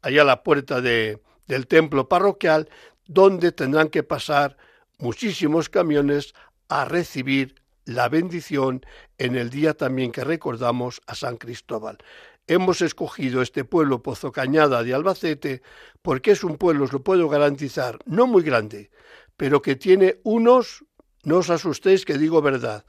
a 0.02 0.26
la 0.26 0.44
puerta 0.44 0.82
de, 0.82 1.22
del 1.48 1.68
templo 1.68 2.08
parroquial 2.08 2.70
donde 3.08 3.52
tendrán 3.52 3.90
que 3.90 4.04
pasar 4.04 4.58
muchísimos 5.00 5.70
camiones 5.70 6.34
a 6.68 6.86
recibir 6.86 7.56
la 7.86 8.08
bendición 8.08 8.86
en 9.18 9.36
el 9.36 9.50
día 9.50 9.74
también 9.74 10.12
que 10.12 10.24
recordamos 10.24 11.02
a 11.08 11.16
San 11.16 11.38
Cristóbal. 11.38 11.98
Hemos 12.46 12.82
escogido 12.82 13.42
este 13.42 13.64
pueblo 13.64 14.04
Pozo 14.04 14.32
Cañada 14.32 14.84
de 14.84 14.94
Albacete 14.94 15.62
porque 16.02 16.32
es 16.32 16.44
un 16.44 16.58
pueblo, 16.58 16.86
os 16.86 16.94
lo 16.94 17.04
puedo 17.04 17.28
garantizar, 17.30 18.00
no 18.06 18.28
muy 18.28 18.44
grande, 18.44 18.92
pero 19.38 19.62
que 19.62 19.76
tiene 19.76 20.20
unos, 20.24 20.86
no 21.24 21.38
os 21.38 21.50
asustéis 21.50 22.06
que 22.06 22.18
digo 22.18 22.42
verdad, 22.42 22.86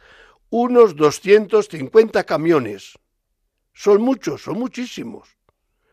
unos 0.51 0.97
250 0.97 2.25
camiones. 2.25 2.99
Son 3.73 4.03
muchos, 4.03 4.43
son 4.43 4.59
muchísimos. 4.59 5.37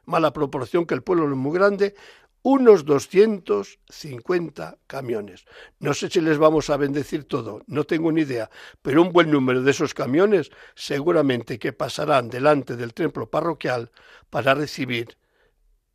Mala 0.05 0.33
proporción 0.33 0.85
que 0.85 0.95
el 0.95 1.03
pueblo 1.03 1.27
no 1.27 1.33
es 1.33 1.39
muy 1.39 1.53
grande, 1.53 1.95
unos 2.41 2.85
250 2.85 4.77
camiones. 4.87 5.45
No 5.79 5.93
sé 5.93 6.09
si 6.09 6.21
les 6.21 6.37
vamos 6.37 6.69
a 6.69 6.77
bendecir 6.77 7.25
todo, 7.25 7.61
no 7.67 7.83
tengo 7.83 8.11
ni 8.11 8.21
idea, 8.21 8.49
pero 8.81 9.01
un 9.01 9.11
buen 9.11 9.29
número 9.29 9.61
de 9.61 9.71
esos 9.71 9.93
camiones 9.93 10.49
seguramente 10.73 11.59
que 11.59 11.73
pasarán 11.73 12.29
delante 12.29 12.77
del 12.77 12.93
templo 12.93 13.29
parroquial 13.29 13.91
para 14.29 14.53
recibir 14.53 15.17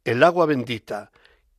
el 0.04 0.22
agua 0.22 0.46
bendita, 0.46 1.10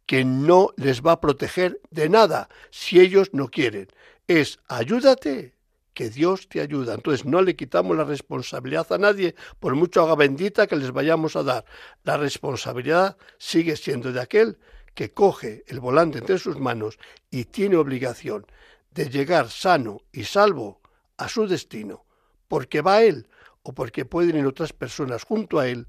que 0.05 0.25
no 0.25 0.69
les 0.75 1.01
va 1.01 1.13
a 1.13 1.21
proteger 1.21 1.81
de 1.89 2.09
nada 2.09 2.49
si 2.69 2.99
ellos 2.99 3.29
no 3.33 3.47
quieren. 3.47 3.87
Es 4.27 4.59
ayúdate, 4.67 5.53
que 5.93 6.09
Dios 6.09 6.49
te 6.49 6.61
ayuda. 6.61 6.95
Entonces 6.95 7.25
no 7.25 7.41
le 7.41 7.55
quitamos 7.55 7.95
la 7.95 8.03
responsabilidad 8.03 8.91
a 8.91 8.97
nadie, 8.97 9.35
por 9.59 9.75
mucho 9.75 10.01
agua 10.01 10.15
bendita 10.15 10.67
que 10.67 10.75
les 10.75 10.91
vayamos 10.91 11.35
a 11.35 11.43
dar. 11.43 11.65
La 12.03 12.17
responsabilidad 12.17 13.17
sigue 13.37 13.75
siendo 13.75 14.11
de 14.11 14.21
aquel 14.21 14.57
que 14.93 15.11
coge 15.11 15.63
el 15.67 15.79
volante 15.79 16.19
entre 16.19 16.37
sus 16.37 16.59
manos 16.59 16.97
y 17.31 17.45
tiene 17.45 17.77
obligación 17.77 18.45
de 18.91 19.09
llegar 19.09 19.49
sano 19.49 20.01
y 20.11 20.23
salvo 20.23 20.81
a 21.17 21.27
su 21.29 21.47
destino, 21.47 22.05
porque 22.47 22.81
va 22.81 23.03
él 23.03 23.27
o 23.63 23.73
porque 23.73 24.05
pueden 24.05 24.37
ir 24.37 24.45
otras 24.45 24.73
personas 24.73 25.23
junto 25.23 25.59
a 25.59 25.67
él 25.67 25.87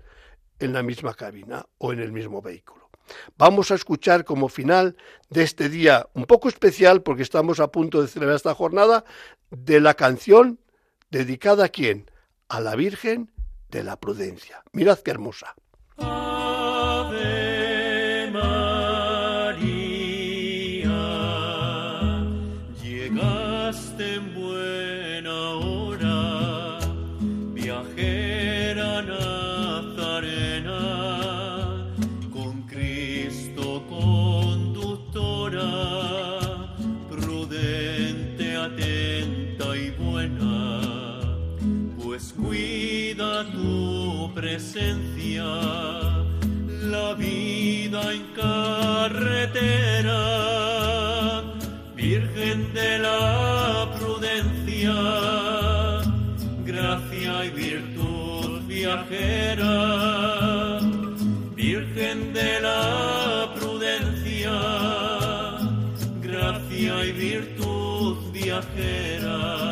en 0.58 0.72
la 0.72 0.82
misma 0.82 1.14
cabina 1.14 1.66
o 1.78 1.92
en 1.92 2.00
el 2.00 2.12
mismo 2.12 2.40
vehículo. 2.40 2.83
Vamos 3.36 3.70
a 3.70 3.74
escuchar 3.74 4.24
como 4.24 4.48
final 4.48 4.96
de 5.30 5.42
este 5.42 5.68
día 5.68 6.08
un 6.14 6.24
poco 6.24 6.48
especial, 6.48 7.02
porque 7.02 7.22
estamos 7.22 7.60
a 7.60 7.68
punto 7.68 8.02
de 8.02 8.08
celebrar 8.08 8.36
esta 8.36 8.54
jornada, 8.54 9.04
de 9.50 9.80
la 9.80 9.94
canción 9.94 10.60
dedicada 11.10 11.66
a 11.66 11.68
quién? 11.68 12.10
A 12.48 12.60
la 12.60 12.76
Virgen 12.76 13.30
de 13.70 13.84
la 13.84 13.98
Prudencia. 13.98 14.62
Mirad 14.72 14.98
qué 14.98 15.10
hermosa. 15.10 15.54
En 48.14 48.22
carretera, 48.32 50.22
Virgen 51.96 52.72
de 52.72 52.98
la 52.98 53.90
prudencia, 53.98 54.94
gracia 56.64 57.44
y 57.44 57.50
virtud 57.50 58.62
viajera, 58.66 60.78
Virgen 61.56 62.32
de 62.32 62.60
la 62.60 63.52
prudencia, 63.58 64.52
gracia 66.22 67.04
y 67.04 67.12
virtud 67.12 68.16
viajera. 68.32 69.63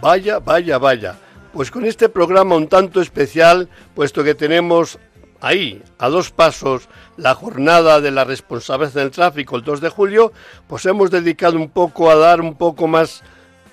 Vaya, 0.00 0.38
vaya, 0.38 0.78
vaya. 0.78 1.16
Pues 1.52 1.70
con 1.70 1.84
este 1.84 2.08
programa 2.08 2.56
un 2.56 2.68
tanto 2.68 3.02
especial, 3.02 3.68
puesto 3.94 4.24
que 4.24 4.34
tenemos 4.34 4.98
ahí, 5.40 5.82
a 5.98 6.08
dos 6.08 6.30
pasos, 6.30 6.88
la 7.18 7.34
jornada 7.34 8.00
de 8.00 8.10
la 8.10 8.24
responsabilidad 8.24 8.94
del 8.94 9.10
tráfico 9.10 9.56
el 9.56 9.62
2 9.62 9.80
de 9.82 9.88
julio, 9.90 10.32
pues 10.68 10.86
hemos 10.86 11.10
dedicado 11.10 11.56
un 11.56 11.68
poco 11.68 12.10
a 12.10 12.16
dar 12.16 12.40
un 12.40 12.54
poco 12.54 12.86
más 12.86 13.22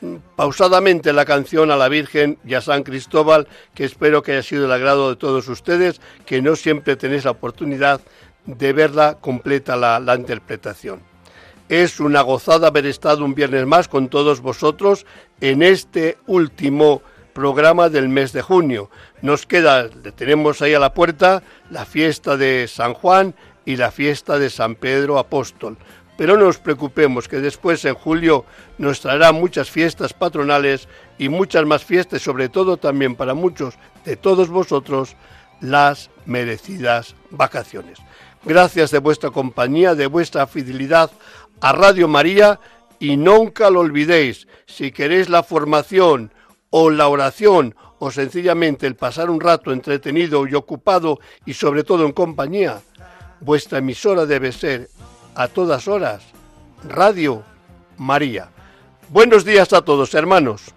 mm, 0.02 0.16
pausadamente 0.36 1.14
la 1.14 1.24
canción 1.24 1.72
a 1.72 1.78
la 1.78 1.88
Virgen 1.88 2.38
y 2.44 2.56
a 2.56 2.62
San 2.62 2.84
Cristóbal, 2.84 3.48
que 3.74 3.86
espero 3.86 4.22
que 4.22 4.34
haya 4.34 4.44
sido 4.44 4.66
el 4.66 4.72
agrado 4.72 5.10
de 5.10 5.16
todos 5.16 5.48
ustedes, 5.48 6.02
que 6.26 6.42
no 6.42 6.58
siempre 6.58 6.98
tenéis 6.98 7.24
la 7.24 7.32
oportunidad 7.32 8.02
de 8.46 8.74
verla 8.74 9.18
completa 9.22 9.78
la, 9.78 10.00
la 10.00 10.16
interpretación. 10.16 11.00
Es 11.70 12.00
una 12.00 12.22
gozada 12.22 12.68
haber 12.68 12.86
estado 12.86 13.26
un 13.26 13.36
viernes 13.36 13.66
más 13.66 13.90
con 13.90 14.08
todos 14.08 14.40
vosotros 14.40 15.06
en 15.42 15.62
este 15.62 16.18
último 16.26 17.02
programa 17.34 17.90
del 17.90 18.08
mes 18.08 18.32
de 18.32 18.42
junio. 18.42 18.90
Nos 19.22 19.46
queda, 19.46 19.90
tenemos 20.16 20.62
ahí 20.62 20.74
a 20.74 20.80
la 20.80 20.94
puerta, 20.94 21.44
la 21.70 21.86
fiesta 21.86 22.38
de 22.38 22.70
San 22.70 22.94
Juan 22.94 23.36
y 23.66 23.76
la 23.76 23.92
fiesta 23.92 24.40
de 24.40 24.50
San 24.50 24.76
Pedro 24.76 25.20
Apóstol. 25.20 25.78
Pero 26.18 26.38
no 26.38 26.46
nos 26.46 26.58
preocupemos 26.58 27.28
que 27.28 27.42
después 27.42 27.84
en 27.84 27.96
julio 27.96 28.46
nos 28.78 29.02
traerá 29.02 29.34
muchas 29.34 29.70
fiestas 29.70 30.14
patronales 30.14 30.88
y 31.18 31.28
muchas 31.28 31.66
más 31.66 31.84
fiestas, 31.84 32.22
sobre 32.22 32.48
todo 32.48 32.78
también 32.78 33.14
para 33.16 33.34
muchos 33.34 33.76
de 34.06 34.16
todos 34.16 34.48
vosotros, 34.48 35.18
las 35.60 36.10
merecidas 36.26 37.14
vacaciones. 37.30 38.00
Gracias 38.46 38.92
de 38.92 39.00
vuestra 39.00 39.30
compañía, 39.32 39.94
de 39.94 40.08
vuestra 40.08 40.48
fidelidad 40.48 41.12
a 41.62 41.72
Radio 41.72 42.08
María 42.08 42.60
y 43.00 43.18
nunca 43.18 43.70
lo 43.70 43.82
olvidéis, 43.82 44.48
si 44.66 44.92
queréis 44.92 45.30
la 45.30 45.44
formación, 45.44 46.32
o 46.70 46.90
la 46.90 47.08
oración 47.08 47.76
o 48.00 48.12
sencillamente 48.12 48.86
el 48.86 48.96
pasar 48.96 49.30
un 49.30 49.40
rato 49.40 49.72
entretenido 49.72 50.48
y 50.48 50.54
ocupado 50.54 51.20
y 51.46 51.54
sobre 51.54 51.84
todo 51.84 52.06
en 52.06 52.12
compañía, 52.12 52.82
vuestra 53.40 53.80
emisora 53.80 54.26
debe 54.26 54.52
ser 54.52 54.90
a 55.36 55.48
todas 55.48 55.88
horas 55.88 56.24
Radio 56.84 57.44
María. 57.98 58.50
Buenos 59.10 59.46
días 59.46 59.74
a 59.74 59.82
todos, 59.82 60.14
hermanos. 60.14 60.77